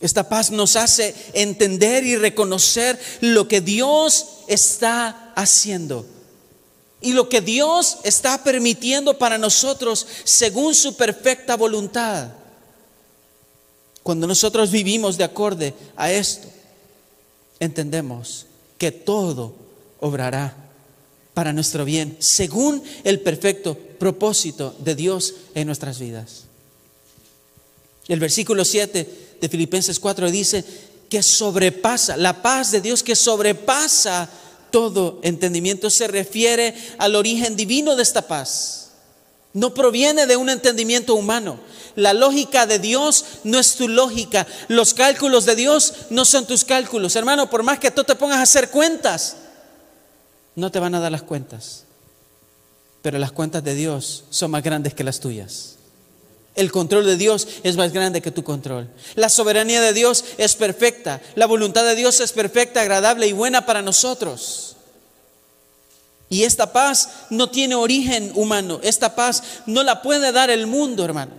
Esta 0.00 0.28
paz 0.28 0.50
nos 0.50 0.76
hace 0.76 1.14
entender 1.32 2.04
y 2.04 2.16
reconocer 2.16 2.98
lo 3.20 3.48
que 3.48 3.60
Dios 3.60 4.26
está 4.48 5.32
haciendo 5.34 6.04
y 7.00 7.12
lo 7.12 7.28
que 7.28 7.40
Dios 7.40 7.98
está 8.02 8.42
permitiendo 8.44 9.18
para 9.18 9.38
nosotros 9.38 10.06
según 10.24 10.74
su 10.74 10.96
perfecta 10.96 11.56
voluntad. 11.56 12.28
Cuando 14.02 14.26
nosotros 14.26 14.70
vivimos 14.70 15.16
de 15.16 15.24
acorde 15.24 15.74
a 15.96 16.12
esto, 16.12 16.48
entendemos 17.58 18.46
que 18.76 18.92
todo 18.92 19.54
obrará 20.00 20.63
para 21.34 21.52
nuestro 21.52 21.84
bien, 21.84 22.16
según 22.20 22.82
el 23.02 23.20
perfecto 23.20 23.76
propósito 23.98 24.74
de 24.78 24.94
Dios 24.94 25.34
en 25.54 25.66
nuestras 25.66 25.98
vidas. 25.98 26.44
El 28.06 28.20
versículo 28.20 28.64
7 28.64 29.36
de 29.40 29.48
Filipenses 29.48 29.98
4 29.98 30.30
dice 30.30 30.64
que 31.10 31.22
sobrepasa, 31.22 32.16
la 32.16 32.40
paz 32.40 32.70
de 32.70 32.80
Dios 32.80 33.02
que 33.02 33.16
sobrepasa 33.16 34.28
todo 34.70 35.20
entendimiento 35.22 35.90
se 35.90 36.08
refiere 36.08 36.74
al 36.98 37.14
origen 37.14 37.56
divino 37.56 37.94
de 37.96 38.02
esta 38.02 38.22
paz. 38.22 38.90
No 39.52 39.72
proviene 39.72 40.26
de 40.26 40.36
un 40.36 40.50
entendimiento 40.50 41.14
humano. 41.14 41.60
La 41.94 42.12
lógica 42.12 42.66
de 42.66 42.80
Dios 42.80 43.24
no 43.44 43.60
es 43.60 43.76
tu 43.76 43.86
lógica. 43.86 44.48
Los 44.66 44.92
cálculos 44.92 45.44
de 45.44 45.54
Dios 45.54 45.94
no 46.10 46.24
son 46.24 46.46
tus 46.46 46.64
cálculos. 46.64 47.14
Hermano, 47.14 47.48
por 47.48 47.62
más 47.62 47.78
que 47.78 47.92
tú 47.92 48.02
te 48.02 48.16
pongas 48.16 48.38
a 48.38 48.42
hacer 48.42 48.70
cuentas, 48.70 49.36
no 50.56 50.70
te 50.70 50.78
van 50.78 50.94
a 50.94 51.00
dar 51.00 51.12
las 51.12 51.22
cuentas, 51.22 51.84
pero 53.02 53.18
las 53.18 53.32
cuentas 53.32 53.62
de 53.64 53.74
Dios 53.74 54.24
son 54.30 54.50
más 54.50 54.62
grandes 54.62 54.94
que 54.94 55.04
las 55.04 55.20
tuyas. 55.20 55.76
El 56.54 56.70
control 56.70 57.04
de 57.04 57.16
Dios 57.16 57.48
es 57.64 57.76
más 57.76 57.92
grande 57.92 58.22
que 58.22 58.30
tu 58.30 58.44
control. 58.44 58.88
La 59.16 59.28
soberanía 59.28 59.80
de 59.80 59.92
Dios 59.92 60.24
es 60.38 60.54
perfecta. 60.54 61.20
La 61.34 61.46
voluntad 61.46 61.84
de 61.84 61.96
Dios 61.96 62.20
es 62.20 62.32
perfecta, 62.32 62.80
agradable 62.80 63.26
y 63.26 63.32
buena 63.32 63.66
para 63.66 63.82
nosotros. 63.82 64.76
Y 66.28 66.44
esta 66.44 66.72
paz 66.72 67.08
no 67.30 67.50
tiene 67.50 67.74
origen 67.74 68.32
humano. 68.34 68.80
Esta 68.82 69.16
paz 69.16 69.42
no 69.66 69.82
la 69.82 70.00
puede 70.00 70.30
dar 70.30 70.48
el 70.50 70.66
mundo, 70.66 71.04
hermano. 71.04 71.32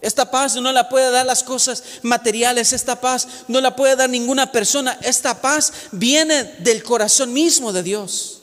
Esta 0.00 0.30
paz 0.30 0.56
no 0.56 0.72
la 0.72 0.88
puede 0.88 1.10
dar 1.10 1.26
las 1.26 1.42
cosas 1.42 1.82
materiales. 2.02 2.72
Esta 2.72 3.00
paz 3.00 3.26
no 3.48 3.60
la 3.60 3.76
puede 3.76 3.96
dar 3.96 4.10
ninguna 4.10 4.50
persona. 4.52 4.98
Esta 5.02 5.40
paz 5.40 5.72
viene 5.92 6.44
del 6.58 6.82
corazón 6.82 7.32
mismo 7.32 7.72
de 7.72 7.82
Dios. 7.84 8.35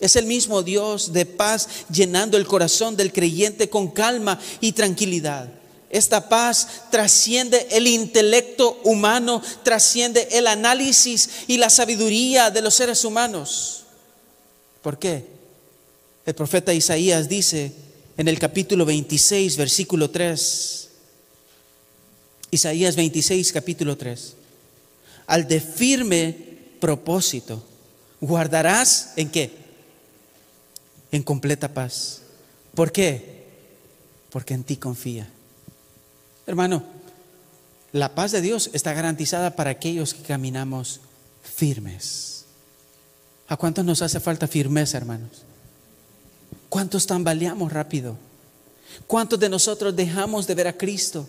Es 0.00 0.16
el 0.16 0.26
mismo 0.26 0.62
Dios 0.62 1.12
de 1.12 1.26
paz 1.26 1.68
llenando 1.90 2.36
el 2.36 2.46
corazón 2.46 2.96
del 2.96 3.12
creyente 3.12 3.68
con 3.68 3.88
calma 3.88 4.38
y 4.60 4.72
tranquilidad. 4.72 5.48
Esta 5.90 6.28
paz 6.28 6.68
trasciende 6.90 7.66
el 7.70 7.86
intelecto 7.86 8.80
humano, 8.84 9.42
trasciende 9.62 10.28
el 10.32 10.46
análisis 10.46 11.30
y 11.46 11.56
la 11.56 11.70
sabiduría 11.70 12.50
de 12.50 12.60
los 12.60 12.74
seres 12.74 13.04
humanos. 13.04 13.84
¿Por 14.82 14.98
qué? 14.98 15.24
El 16.26 16.34
profeta 16.34 16.74
Isaías 16.74 17.28
dice 17.28 17.72
en 18.18 18.28
el 18.28 18.38
capítulo 18.38 18.84
26, 18.84 19.56
versículo 19.56 20.10
3, 20.10 20.88
Isaías 22.50 22.96
26, 22.96 23.52
capítulo 23.52 23.96
3, 23.96 24.34
al 25.26 25.48
de 25.48 25.60
firme 25.60 26.36
propósito, 26.80 27.62
guardarás 28.20 29.12
en 29.16 29.30
qué? 29.30 29.67
En 31.10 31.22
completa 31.22 31.72
paz. 31.72 32.22
¿Por 32.74 32.92
qué? 32.92 33.46
Porque 34.30 34.54
en 34.54 34.64
ti 34.64 34.76
confía. 34.76 35.28
Hermano, 36.46 36.82
la 37.92 38.14
paz 38.14 38.32
de 38.32 38.40
Dios 38.40 38.70
está 38.72 38.92
garantizada 38.92 39.56
para 39.56 39.70
aquellos 39.70 40.14
que 40.14 40.22
caminamos 40.22 41.00
firmes. 41.42 42.44
¿A 43.48 43.56
cuántos 43.56 43.84
nos 43.84 44.02
hace 44.02 44.20
falta 44.20 44.46
firmeza, 44.46 44.98
hermanos? 44.98 45.42
¿Cuántos 46.68 47.06
tambaleamos 47.06 47.72
rápido? 47.72 48.16
¿Cuántos 49.06 49.40
de 49.40 49.48
nosotros 49.48 49.96
dejamos 49.96 50.46
de 50.46 50.54
ver 50.54 50.68
a 50.68 50.76
Cristo? 50.76 51.26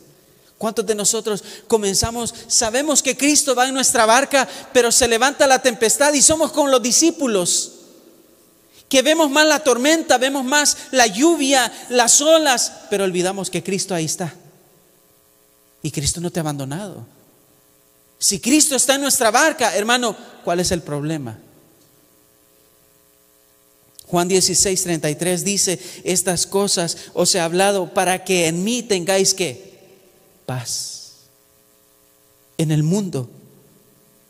¿Cuántos 0.58 0.86
de 0.86 0.96
nosotros 0.96 1.42
comenzamos, 1.68 2.36
sabemos 2.48 3.02
que 3.02 3.16
Cristo 3.16 3.56
va 3.56 3.70
en 3.70 3.74
nuestra 3.74 4.06
barca, 4.06 4.48
pero 4.74 4.92
se 4.92 5.08
levanta 5.08 5.48
la 5.48 5.62
tempestad 5.62 6.14
y 6.14 6.22
somos 6.22 6.52
como 6.52 6.68
los 6.68 6.84
discípulos? 6.84 7.79
Que 8.90 9.02
vemos 9.02 9.30
más 9.30 9.48
la 9.48 9.60
tormenta, 9.60 10.18
vemos 10.18 10.44
más 10.44 10.76
la 10.92 11.08
lluvia, 11.08 11.72
las 11.90 12.20
olas, 12.20 12.74
pero 12.90 13.06
olvidamos 13.06 13.50
que 13.50 13.64
Cristo 13.64 13.96
ahí 13.96 14.06
está. 14.06 14.34
Y 15.82 15.92
Cristo 15.92 16.20
no 16.20 16.32
te 16.32 16.40
ha 16.40 16.42
abandonado. 16.42 17.06
Si 18.18 18.40
Cristo 18.40 18.76
está 18.76 18.96
en 18.96 19.02
nuestra 19.02 19.32
barca, 19.32 19.76
hermano, 19.76 20.16
¿cuál 20.44 20.60
es 20.60 20.72
el 20.72 20.82
problema? 20.82 21.40
Juan 24.08 24.28
16, 24.28 24.84
33 24.84 25.46
dice, 25.46 25.80
estas 26.04 26.48
cosas 26.48 26.98
os 27.14 27.34
he 27.36 27.40
hablado 27.40 27.94
para 27.94 28.24
que 28.24 28.48
en 28.48 28.64
mí 28.64 28.82
tengáis 28.82 29.36
que 29.36 29.70
paz. 30.48 31.30
En 32.58 32.72
el 32.72 32.82
mundo 32.82 33.30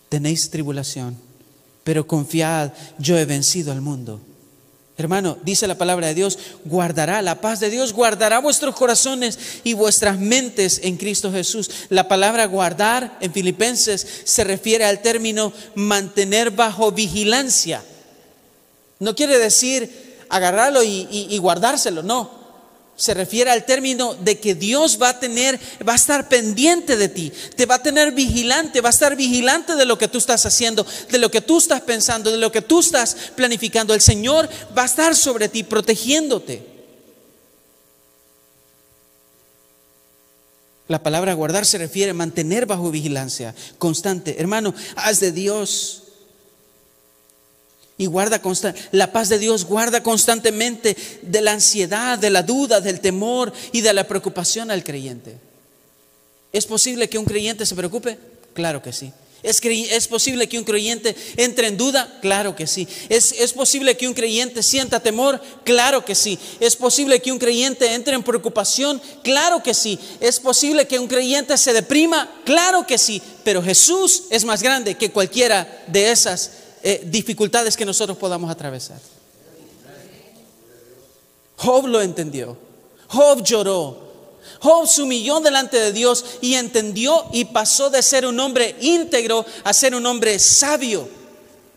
tenéis 0.10 0.50
tribulación, 0.50 1.18
pero 1.86 2.06
confiad, 2.06 2.74
yo 3.00 3.18
he 3.18 3.24
vencido 3.24 3.72
al 3.72 3.80
mundo. 3.80 4.20
Hermano, 5.00 5.38
dice 5.44 5.66
la 5.66 5.78
palabra 5.78 6.08
de 6.08 6.14
Dios, 6.14 6.38
guardará 6.66 7.22
la 7.22 7.40
paz 7.40 7.62
de 7.62 7.70
Dios, 7.70 7.94
guardará 7.94 8.40
vuestros 8.40 8.76
corazones 8.76 9.40
y 9.64 9.74
vuestras 9.74 10.20
mentes 10.20 10.82
en 10.84 10.98
Cristo 10.98 11.32
Jesús. 11.32 11.72
La 11.88 12.10
palabra 12.10 12.46
guardar 12.48 13.18
en 13.22 13.32
Filipenses 13.32 14.06
se 14.26 14.44
refiere 14.44 14.84
al 14.84 15.02
término 15.02 15.54
mantener 15.74 16.52
bajo 16.52 16.92
vigilancia. 16.92 17.82
No 19.00 19.16
quiere 19.16 19.38
decir 19.38 20.18
agarrarlo 20.28 20.84
y, 20.84 21.38
guardárselo, 21.38 22.04
no 22.04 22.39
se 23.00 23.14
refiere 23.14 23.50
al 23.50 23.66
término 23.66 24.14
de 24.14 24.40
que 24.40 24.56
Dios 24.56 25.00
va 25.02 25.10
a 25.10 25.20
tener, 25.20 25.58
va 25.88 25.94
a 25.94 25.96
estar 25.96 26.28
pendiente 26.28 26.98
de 26.98 27.08
ti, 27.08 27.32
te 27.56 27.66
va 27.66 27.76
a 27.76 27.82
tener 27.82 28.12
vigilante, 28.12 28.82
va 28.82 28.90
a 28.90 28.92
estar 28.92 29.16
vigilante 29.16 29.78
de 29.78 29.86
lo 29.86 29.98
que 29.98 30.10
tú 30.10 30.18
estás 30.18 30.46
haciendo, 30.46 30.86
de 31.10 31.18
lo 31.18 31.32
que 31.32 31.40
tú 31.40 31.60
estás 31.60 31.80
pensando, 31.80 32.30
de 32.30 32.38
lo 32.38 32.52
que 32.52 32.62
tú 32.62 32.82
estás 32.82 33.16
planificando. 33.38 33.94
El 33.94 34.02
Señor 34.02 34.50
va 34.78 34.82
a 34.82 34.86
estar 34.86 35.16
sobre 35.16 35.48
ti, 35.48 35.64
protegiéndote. 35.64 36.62
La 40.90 41.02
palabra 41.02 41.34
guardar 41.36 41.66
se 41.66 41.78
refiere 41.78 42.12
a 42.12 42.16
mantener 42.16 42.66
bajo 42.66 42.92
vigilancia 42.92 43.56
constante. 43.78 44.36
Hermano, 44.42 44.76
haz 44.98 45.22
de 45.22 45.32
Dios 45.32 46.04
y 48.00 48.06
guarda 48.06 48.42
la 48.94 49.12
paz 49.12 49.28
de 49.28 49.38
Dios 49.38 49.66
guarda 49.66 50.02
constantemente 50.02 50.96
de 51.22 51.42
la 51.42 51.52
ansiedad, 51.52 52.18
de 52.18 52.30
la 52.30 52.44
duda, 52.44 52.80
del 52.80 53.02
temor 53.02 53.52
y 53.74 53.82
de 53.82 53.94
la 53.94 54.08
preocupación 54.08 54.72
al 54.72 54.86
creyente. 54.86 55.36
¿Es 56.54 56.66
posible 56.66 57.10
que 57.10 57.18
un 57.18 57.26
creyente 57.26 57.66
se 57.66 57.76
preocupe? 57.76 58.18
Claro 58.54 58.82
que 58.82 58.94
sí. 58.94 59.12
¿Es, 59.44 59.62
¿Es, 59.64 60.08
posible 60.08 60.48
que 60.48 60.58
un 60.58 60.64
creyente 60.64 61.14
entre 61.36 61.68
en 61.68 61.78
duda? 61.78 62.20
Claro 62.22 62.56
que 62.56 62.68
sí. 62.68 62.88
¿Es, 63.10 63.34
¿Es 63.34 63.52
posible 63.52 63.98
que 63.98 64.08
un 64.08 64.14
creyente 64.14 64.64
sienta 64.64 65.02
temor? 65.02 65.42
Claro 65.66 66.04
que 66.04 66.16
sí. 66.16 66.40
¿Es 66.62 66.78
posible 66.78 67.22
que 67.22 67.34
un 67.34 67.40
creyente 67.40 67.94
entre 67.94 68.16
en 68.16 68.24
preocupación? 68.24 69.02
Claro 69.24 69.62
que 69.62 69.74
sí. 69.74 70.00
¿Es 70.22 70.40
posible 70.40 70.88
que 70.88 71.00
un 71.00 71.08
creyente 71.08 71.58
se 71.58 71.74
deprima? 71.74 72.30
Claro 72.46 72.88
que 72.88 72.98
sí. 72.98 73.22
Pero 73.44 73.62
Jesús 73.62 74.24
es 74.30 74.46
más 74.46 74.62
grande 74.62 74.96
que 74.96 75.12
cualquiera 75.12 75.84
de 75.88 76.12
esas 76.12 76.52
eh, 76.84 77.04
dificultades 77.06 77.76
que 77.76 77.86
nosotros 77.86 78.18
podamos 78.18 78.50
atravesar. 78.50 79.00
Job 81.58 81.88
lo 81.88 82.02
entendió. 82.02 82.58
Job 83.08 83.44
lloró. 83.44 84.10
Job 84.62 84.88
se 84.88 85.02
humilló 85.02 85.40
delante 85.40 85.78
de 85.78 85.94
Dios 85.94 86.26
y 86.42 86.56
entendió 86.56 87.26
y 87.34 87.46
pasó 87.46 87.90
de 87.90 88.02
ser 88.02 88.26
un 88.26 88.40
hombre 88.40 88.76
íntegro 88.82 89.46
a 89.64 89.74
ser 89.74 89.96
un 89.96 90.06
hombre 90.06 90.40
sabio. 90.40 91.08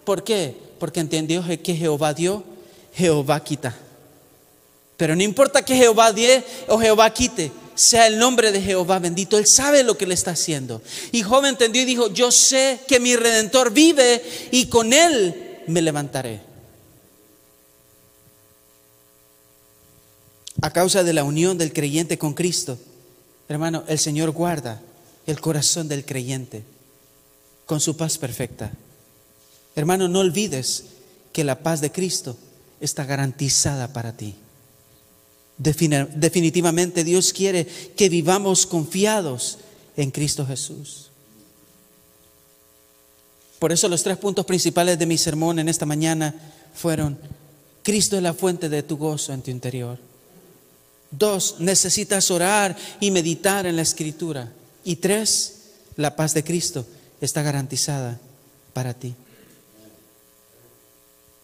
¿Por 0.04 0.24
qué? 0.24 0.56
Porque 0.78 1.00
entendió 1.00 1.44
que 1.62 1.74
Jehová 1.74 2.14
dio, 2.14 2.42
Jehová 2.94 3.42
quita. 3.42 3.76
Pero 4.96 5.16
no 5.16 5.22
importa 5.22 5.64
que 5.64 5.76
Jehová 5.76 6.12
dé 6.12 6.44
o 6.68 6.78
Jehová 6.78 7.10
quite, 7.10 7.50
sea 7.74 8.06
el 8.06 8.18
nombre 8.18 8.52
de 8.52 8.60
Jehová 8.60 8.98
bendito. 8.98 9.38
Él 9.38 9.46
sabe 9.46 9.82
lo 9.82 9.96
que 9.96 10.06
le 10.06 10.14
está 10.14 10.32
haciendo. 10.32 10.82
Y 11.10 11.22
Job 11.22 11.44
entendió 11.44 11.82
y 11.82 11.86
dijo, 11.86 12.12
yo 12.12 12.30
sé 12.30 12.80
que 12.86 13.00
mi 13.00 13.16
redentor 13.16 13.72
vive 13.72 14.22
y 14.50 14.66
con 14.66 14.92
él 14.92 15.60
me 15.66 15.82
levantaré. 15.82 16.40
A 20.60 20.70
causa 20.70 21.02
de 21.02 21.12
la 21.12 21.24
unión 21.24 21.58
del 21.58 21.72
creyente 21.72 22.18
con 22.18 22.34
Cristo, 22.34 22.78
hermano, 23.48 23.84
el 23.88 23.98
Señor 23.98 24.30
guarda 24.30 24.80
el 25.26 25.40
corazón 25.40 25.88
del 25.88 26.04
creyente 26.04 26.62
con 27.66 27.80
su 27.80 27.96
paz 27.96 28.18
perfecta. 28.18 28.70
Hermano, 29.74 30.08
no 30.08 30.20
olvides 30.20 30.84
que 31.32 31.44
la 31.44 31.60
paz 31.62 31.80
de 31.80 31.90
Cristo 31.90 32.36
está 32.80 33.04
garantizada 33.04 33.92
para 33.92 34.16
ti. 34.16 34.34
Definitivamente 35.58 37.04
Dios 37.04 37.32
quiere 37.32 37.66
que 37.96 38.08
vivamos 38.08 38.66
confiados 38.66 39.58
en 39.96 40.10
Cristo 40.10 40.46
Jesús. 40.46 41.10
Por 43.58 43.70
eso 43.70 43.88
los 43.88 44.02
tres 44.02 44.16
puntos 44.16 44.44
principales 44.44 44.98
de 44.98 45.06
mi 45.06 45.16
sermón 45.16 45.58
en 45.58 45.68
esta 45.68 45.86
mañana 45.86 46.34
fueron, 46.74 47.16
Cristo 47.84 48.16
es 48.16 48.22
la 48.22 48.34
fuente 48.34 48.68
de 48.68 48.82
tu 48.82 48.96
gozo 48.96 49.32
en 49.32 49.42
tu 49.42 49.50
interior. 49.50 49.98
Dos, 51.12 51.56
necesitas 51.58 52.30
orar 52.30 52.76
y 52.98 53.10
meditar 53.10 53.66
en 53.66 53.76
la 53.76 53.82
escritura. 53.82 54.50
Y 54.84 54.96
tres, 54.96 55.60
la 55.96 56.16
paz 56.16 56.34
de 56.34 56.42
Cristo 56.42 56.84
está 57.20 57.42
garantizada 57.42 58.18
para 58.72 58.94
ti. 58.94 59.14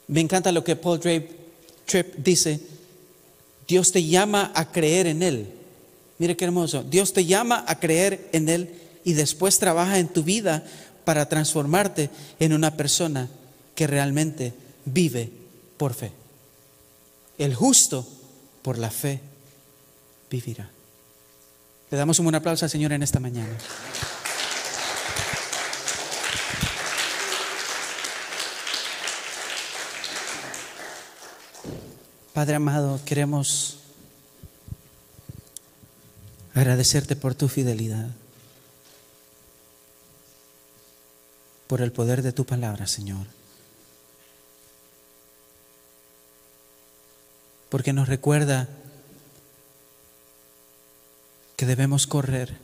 Me 0.09 0.21
encanta 0.21 0.51
lo 0.51 0.65
que 0.65 0.75
Paul 0.75 0.99
Tripp 0.99 1.31
dice 2.17 2.61
Dios 3.69 3.93
te 3.93 4.03
llama 4.03 4.51
a 4.55 4.73
creer 4.73 5.07
en 5.07 5.23
Él. 5.23 5.53
Mire 6.19 6.37
qué 6.37 6.47
hermoso. 6.47 6.83
Dios 6.83 7.13
te 7.13 7.27
llama 7.27 7.65
a 7.69 7.79
creer 7.79 8.29
en 8.33 8.49
Él 8.49 8.75
y 9.05 9.13
después 9.13 9.59
trabaja 9.59 9.99
en 9.99 10.09
tu 10.09 10.25
vida 10.25 10.65
para 11.05 11.29
transformarte 11.29 12.11
en 12.41 12.55
una 12.55 12.77
persona 12.77 13.29
que 13.75 13.87
realmente 13.87 14.55
vive 14.87 15.31
por 15.77 15.95
fe. 15.95 16.13
El 17.37 17.55
justo 17.55 18.07
por 18.63 18.79
la 18.79 18.91
fe 18.91 19.21
vivirá. 20.31 20.71
Le 21.91 21.97
damos 21.97 22.19
un 22.19 22.25
buen 22.25 22.35
aplauso 22.35 22.65
al 22.65 22.71
Señor 22.71 22.93
en 22.93 23.03
esta 23.03 23.21
mañana. 23.21 23.57
Padre 32.39 32.55
amado, 32.55 33.01
queremos 33.05 33.79
agradecerte 36.55 37.17
por 37.17 37.35
tu 37.35 37.49
fidelidad, 37.49 38.11
por 41.67 41.83
el 41.83 41.91
poder 41.91 42.23
de 42.23 42.31
tu 42.31 42.47
palabra, 42.47 42.87
Señor. 42.87 43.27
Porque 47.71 47.93
nos 47.93 48.07
recuerda 48.07 48.69
que 51.57 51.67
debemos 51.67 52.07
correr 52.07 52.57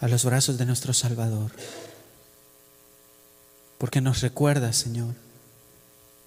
a 0.00 0.08
los 0.08 0.24
brazos 0.24 0.58
de 0.58 0.66
nuestro 0.66 0.92
Salvador. 0.92 1.52
Porque 3.78 4.00
nos 4.00 4.22
recuerda, 4.22 4.72
Señor, 4.72 5.14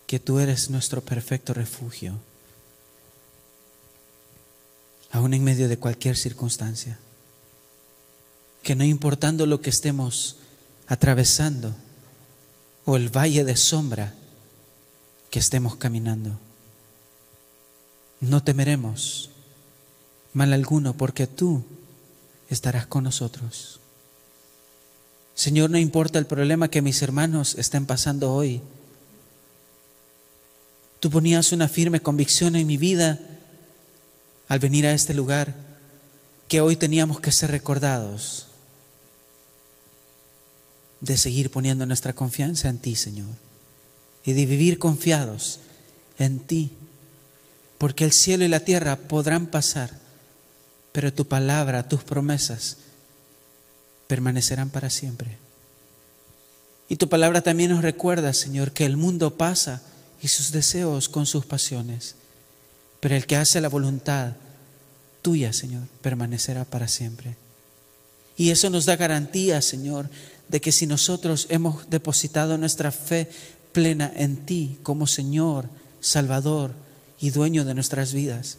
que 0.08 0.20
tú 0.20 0.40
eres 0.40 0.70
nuestro 0.70 1.02
perfecto 1.02 1.54
refugio, 1.54 2.20
aún 5.12 5.34
en 5.34 5.44
medio 5.44 5.68
de 5.68 5.78
cualquier 5.78 6.18
circunstancia. 6.18 7.00
Que 8.64 8.76
no 8.76 8.84
importando 8.84 9.46
lo 9.46 9.62
que 9.62 9.70
estemos 9.70 10.38
atravesando 10.88 11.76
o 12.86 12.96
el 12.98 13.16
valle 13.16 13.44
de 13.44 13.56
sombra 13.56 14.14
que 15.30 15.40
estemos 15.40 15.76
caminando. 15.76 16.38
No 18.20 18.44
temeremos 18.44 19.30
mal 20.34 20.54
alguno 20.54 20.96
porque 20.96 21.28
tú 21.28 21.64
estarás 22.50 22.88
con 22.88 23.04
nosotros. 23.04 23.80
Señor, 25.34 25.70
no 25.70 25.78
importa 25.78 26.20
el 26.20 26.26
problema 26.26 26.70
que 26.70 26.82
mis 26.82 27.02
hermanos 27.02 27.56
estén 27.56 27.86
pasando 27.86 28.34
hoy. 28.34 28.62
Tú 31.00 31.10
ponías 31.10 31.52
una 31.52 31.68
firme 31.68 32.02
convicción 32.02 32.56
en 32.56 32.68
mi 32.68 32.78
vida 32.78 33.20
al 34.48 34.60
venir 34.60 34.86
a 34.86 34.94
este 34.94 35.14
lugar 35.14 35.54
que 36.48 36.62
hoy 36.62 36.76
teníamos 36.76 37.20
que 37.20 37.32
ser 37.32 37.52
recordados 37.52 38.48
de 41.02 41.18
seguir 41.18 41.52
poniendo 41.52 41.86
nuestra 41.86 42.14
confianza 42.14 42.70
en 42.70 42.80
ti, 42.80 42.96
Señor, 42.96 43.30
y 44.24 44.34
de 44.34 44.46
vivir 44.46 44.80
confiados 44.80 45.60
en 46.18 46.40
ti, 46.40 46.72
porque 47.78 48.06
el 48.06 48.12
cielo 48.12 48.46
y 48.46 48.48
la 48.48 48.62
tierra 48.62 48.96
podrán 48.96 49.48
pasar, 49.48 49.92
pero 50.92 51.14
tu 51.14 51.28
palabra, 51.28 51.88
tus 51.88 52.04
promesas 52.04 52.78
permanecerán 54.08 54.70
para 54.70 54.90
siempre. 54.90 55.38
Y 56.88 56.96
tu 56.98 57.10
palabra 57.10 57.42
también 57.42 57.72
nos 57.72 57.82
recuerda, 57.82 58.34
Señor, 58.34 58.72
que 58.72 58.86
el 58.86 58.96
mundo 58.96 59.38
pasa 59.38 59.82
y 60.26 60.28
sus 60.28 60.52
deseos 60.52 61.08
con 61.08 61.28
sus 61.28 61.46
pasiones, 61.46 62.16
pero 63.00 63.16
el 63.16 63.28
que 63.28 63.36
hace 63.36 63.62
la 63.62 63.70
voluntad 63.70 64.34
tuya, 65.22 65.54
Señor, 65.54 65.84
permanecerá 66.02 66.66
para 66.66 66.88
siempre. 66.88 67.36
Y 68.36 68.50
eso 68.50 68.72
nos 68.72 68.86
da 68.86 68.96
garantía, 68.96 69.62
Señor, 69.62 70.10
de 70.48 70.60
que 70.62 70.72
si 70.72 70.88
nosotros 70.88 71.46
hemos 71.50 71.92
depositado 71.92 72.58
nuestra 72.58 72.92
fe 72.92 73.30
plena 73.72 74.12
en 74.16 74.48
ti 74.48 74.80
como 74.82 75.06
Señor, 75.06 75.70
Salvador 76.02 76.74
y 77.20 77.30
dueño 77.30 77.64
de 77.64 77.76
nuestras 77.76 78.12
vidas, 78.12 78.58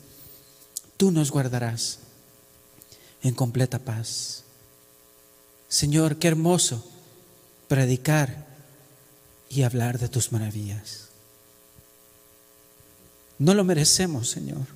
tú 0.96 1.10
nos 1.10 1.32
guardarás 1.32 1.98
en 3.24 3.34
completa 3.34 3.80
paz. 3.80 4.44
Señor, 5.68 6.20
qué 6.20 6.28
hermoso 6.28 6.88
predicar 7.66 8.46
y 9.50 9.62
hablar 9.62 9.98
de 9.98 10.08
tus 10.08 10.30
maravillas. 10.30 11.05
No 13.38 13.54
lo 13.54 13.64
merecemos, 13.64 14.30
Señor. 14.30 14.66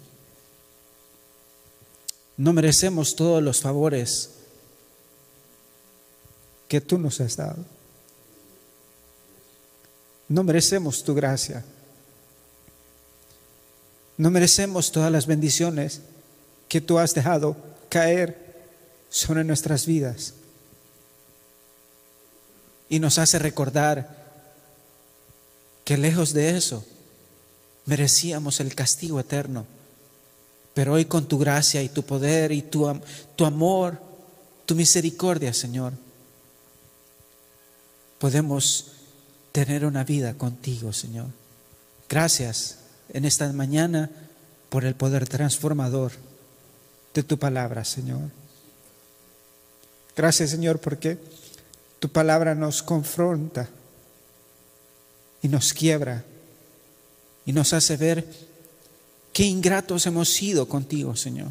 No 2.37 2.53
merecemos 2.53 3.17
todos 3.17 3.43
los 3.43 3.61
favores 3.61 4.31
que 6.69 6.81
tú 6.81 6.99
nos 6.99 7.21
has 7.21 7.37
dado. 7.37 7.65
No 10.29 10.45
merecemos 10.45 11.03
tu 11.03 11.15
gracia. 11.15 11.65
No 14.17 14.31
merecemos 14.31 14.93
todas 14.93 15.11
las 15.11 15.27
bendiciones 15.27 16.03
que 16.69 16.81
tú 16.81 16.99
has 16.99 17.15
dejado 17.15 17.57
caer 17.89 18.55
sobre 19.09 19.45
nuestras 19.45 19.87
vidas. 19.87 20.35
Y 22.89 23.01
nos 23.01 23.19
hace 23.19 23.39
recordar 23.39 24.21
que 25.85 25.97
lejos 25.97 26.33
de 26.33 26.57
eso 26.57 26.85
merecíamos 27.91 28.61
el 28.61 28.73
castigo 28.77 29.19
eterno. 29.19 29.67
Pero 30.75 30.93
hoy 30.93 31.07
con 31.07 31.27
tu 31.27 31.39
gracia 31.39 31.83
y 31.83 31.89
tu 31.89 32.05
poder 32.05 32.53
y 32.53 32.63
tu, 32.63 32.89
tu 33.35 33.45
amor, 33.45 34.01
tu 34.65 34.77
misericordia, 34.77 35.53
Señor, 35.53 35.93
podemos 38.21 38.93
tener 39.51 39.85
una 39.85 40.05
vida 40.05 40.35
contigo, 40.35 40.93
Señor. 40.93 41.27
Gracias 42.09 42.79
en 43.13 43.25
esta 43.25 43.53
mañana 43.53 44.09
por 44.69 44.85
el 44.85 44.95
poder 44.95 45.29
transformador 45.29 46.13
de 47.13 47.25
tu 47.25 47.41
palabra, 47.41 47.85
Señor. 47.85 48.31
Gracias, 50.17 50.51
Señor, 50.51 50.79
porque 50.79 51.19
tu 51.99 52.09
palabra 52.09 52.55
nos 52.55 52.85
confronta 52.85 53.69
y 55.43 55.49
nos 55.49 55.73
quiebra 55.73 56.25
y 57.51 57.53
nos 57.53 57.73
hace 57.73 57.97
ver 57.97 58.25
qué 59.33 59.43
ingratos 59.43 60.07
hemos 60.07 60.29
sido 60.29 60.69
contigo, 60.69 61.17
Señor. 61.17 61.51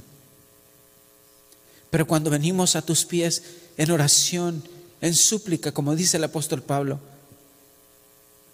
Pero 1.91 2.07
cuando 2.07 2.29
venimos 2.29 2.77
a 2.77 2.81
tus 2.81 3.03
pies 3.03 3.43
en 3.75 3.91
oración, 3.91 4.63
en 5.01 5.13
súplica, 5.13 5.73
como 5.73 5.97
dice 5.97 6.15
el 6.15 6.23
apóstol 6.23 6.61
Pablo, 6.61 7.01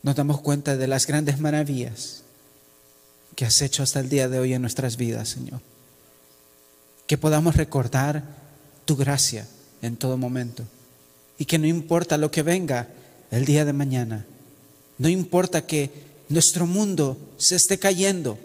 nos 0.01 0.15
damos 0.15 0.41
cuenta 0.41 0.75
de 0.75 0.87
las 0.87 1.05
grandes 1.05 1.39
maravillas 1.39 2.23
que 3.35 3.45
has 3.45 3.61
hecho 3.61 3.83
hasta 3.83 3.99
el 3.99 4.09
día 4.09 4.27
de 4.27 4.39
hoy 4.39 4.55
en 4.55 4.63
nuestras 4.63 4.97
vidas, 4.97 5.29
Señor. 5.29 5.61
Que 7.05 7.19
podamos 7.19 7.57
recordar 7.57 8.23
tu 8.85 8.95
gracia 8.95 9.47
en 9.83 9.97
todo 9.97 10.17
momento 10.17 10.63
y 11.37 11.45
que 11.45 11.59
no 11.59 11.67
importa 11.67 12.17
lo 12.17 12.31
que 12.31 12.41
venga 12.41 12.87
el 13.29 13.45
día 13.45 13.65
de 13.65 13.73
mañana, 13.73 14.25
no 14.97 15.09
importa 15.09 15.67
que 15.67 16.14
nuestro 16.29 16.65
mundo 16.65 17.17
se 17.37 17.55
esté 17.55 17.77
cayendo, 17.77 18.37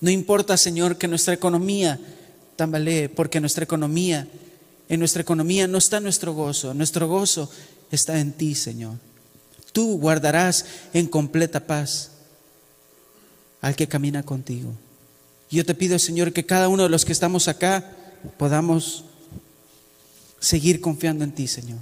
no 0.00 0.10
importa, 0.10 0.56
Señor, 0.56 0.96
que 0.96 1.08
nuestra 1.08 1.34
economía 1.34 1.98
tambalee, 2.56 3.08
porque 3.08 3.40
nuestra 3.40 3.64
economía 3.64 4.28
en 4.88 5.00
nuestra 5.00 5.22
economía 5.22 5.66
no 5.68 5.78
está 5.78 6.00
nuestro 6.00 6.32
gozo, 6.32 6.72
nuestro 6.72 7.08
gozo 7.08 7.50
está 7.90 8.18
en 8.20 8.32
ti, 8.32 8.54
Señor. 8.54 8.94
Tú 9.72 9.98
guardarás 9.98 10.64
en 10.94 11.06
completa 11.06 11.66
paz 11.66 12.10
al 13.60 13.76
que 13.76 13.86
camina 13.86 14.22
contigo. 14.22 14.72
Yo 15.50 15.64
te 15.64 15.74
pido, 15.74 15.98
Señor, 15.98 16.32
que 16.32 16.46
cada 16.46 16.68
uno 16.68 16.84
de 16.84 16.88
los 16.88 17.04
que 17.04 17.12
estamos 17.12 17.48
acá 17.48 17.84
podamos 18.38 19.04
seguir 20.40 20.80
confiando 20.80 21.24
en 21.24 21.32
ti, 21.32 21.46
Señor. 21.48 21.78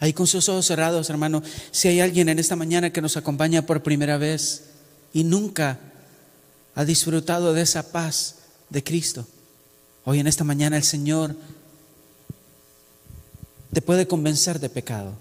Ahí 0.00 0.12
con 0.12 0.26
sus 0.26 0.48
ojos 0.48 0.66
cerrados, 0.66 1.08
hermano, 1.10 1.42
si 1.70 1.88
hay 1.88 2.00
alguien 2.00 2.28
en 2.28 2.38
esta 2.38 2.56
mañana 2.56 2.92
que 2.92 3.00
nos 3.00 3.16
acompaña 3.16 3.62
por 3.62 3.82
primera 3.82 4.18
vez 4.18 4.64
y 5.12 5.24
nunca 5.24 5.78
ha 6.74 6.84
disfrutado 6.84 7.54
de 7.54 7.62
esa 7.62 7.90
paz 7.90 8.36
de 8.68 8.84
Cristo, 8.84 9.26
Hoy 10.08 10.20
en 10.20 10.28
esta 10.28 10.44
mañana 10.44 10.76
el 10.76 10.84
Señor 10.84 11.34
te 13.72 13.82
puede 13.82 14.06
convencer 14.06 14.60
de 14.60 14.68
pecado. 14.68 15.14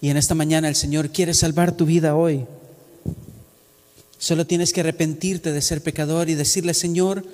Y 0.00 0.10
en 0.10 0.16
esta 0.16 0.36
mañana 0.36 0.68
el 0.68 0.76
Señor 0.76 1.10
quiere 1.10 1.34
salvar 1.34 1.76
tu 1.76 1.84
vida 1.84 2.14
hoy. 2.14 2.46
Solo 4.18 4.46
tienes 4.46 4.72
que 4.72 4.82
arrepentirte 4.82 5.50
de 5.50 5.62
ser 5.62 5.82
pecador 5.82 6.30
y 6.30 6.36
decirle, 6.36 6.74
Señor, 6.74 7.24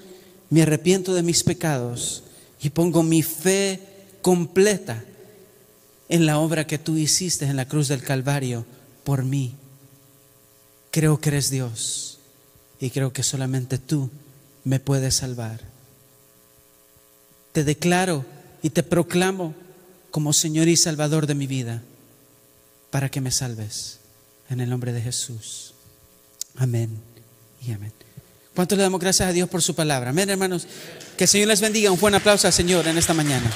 me 0.48 0.62
arrepiento 0.62 1.12
de 1.12 1.22
mis 1.22 1.44
pecados 1.44 2.24
y 2.62 2.70
pongo 2.70 3.02
mi 3.02 3.22
fe 3.22 3.78
completa 4.22 5.04
en 6.08 6.26
la 6.26 6.38
obra 6.38 6.66
que 6.66 6.78
tú 6.78 6.96
hiciste 6.96 7.44
en 7.46 7.56
la 7.56 7.66
cruz 7.66 7.88
del 7.88 8.02
Calvario 8.02 8.66
por 9.04 9.24
mí. 9.24 9.54
Creo 10.90 11.20
que 11.20 11.30
eres 11.30 11.50
Dios 11.50 12.18
y 12.80 12.90
creo 12.90 13.12
que 13.12 13.22
solamente 13.22 13.78
tú 13.78 14.10
me 14.64 14.80
puedes 14.80 15.14
salvar 15.14 15.74
te 17.54 17.62
declaro 17.62 18.26
y 18.62 18.70
te 18.70 18.82
proclamo 18.82 19.54
como 20.10 20.32
Señor 20.32 20.66
y 20.66 20.76
Salvador 20.76 21.28
de 21.28 21.36
mi 21.36 21.46
vida, 21.46 21.82
para 22.90 23.08
que 23.08 23.20
me 23.20 23.30
salves. 23.30 24.00
En 24.50 24.60
el 24.60 24.68
nombre 24.68 24.92
de 24.92 25.00
Jesús. 25.00 25.72
Amén 26.56 26.90
y 27.66 27.72
amén. 27.72 27.92
¿Cuánto 28.54 28.74
le 28.74 28.82
damos 28.82 29.00
gracias 29.00 29.28
a 29.28 29.32
Dios 29.32 29.48
por 29.48 29.62
su 29.62 29.74
palabra? 29.74 30.10
Amén, 30.10 30.28
hermanos. 30.30 30.66
Que 31.16 31.24
el 31.24 31.28
Señor 31.28 31.48
les 31.48 31.60
bendiga. 31.60 31.92
Un 31.92 32.00
buen 32.00 32.14
aplauso 32.14 32.46
al 32.48 32.52
Señor 32.52 32.86
en 32.88 32.98
esta 32.98 33.14
mañana. 33.14 33.50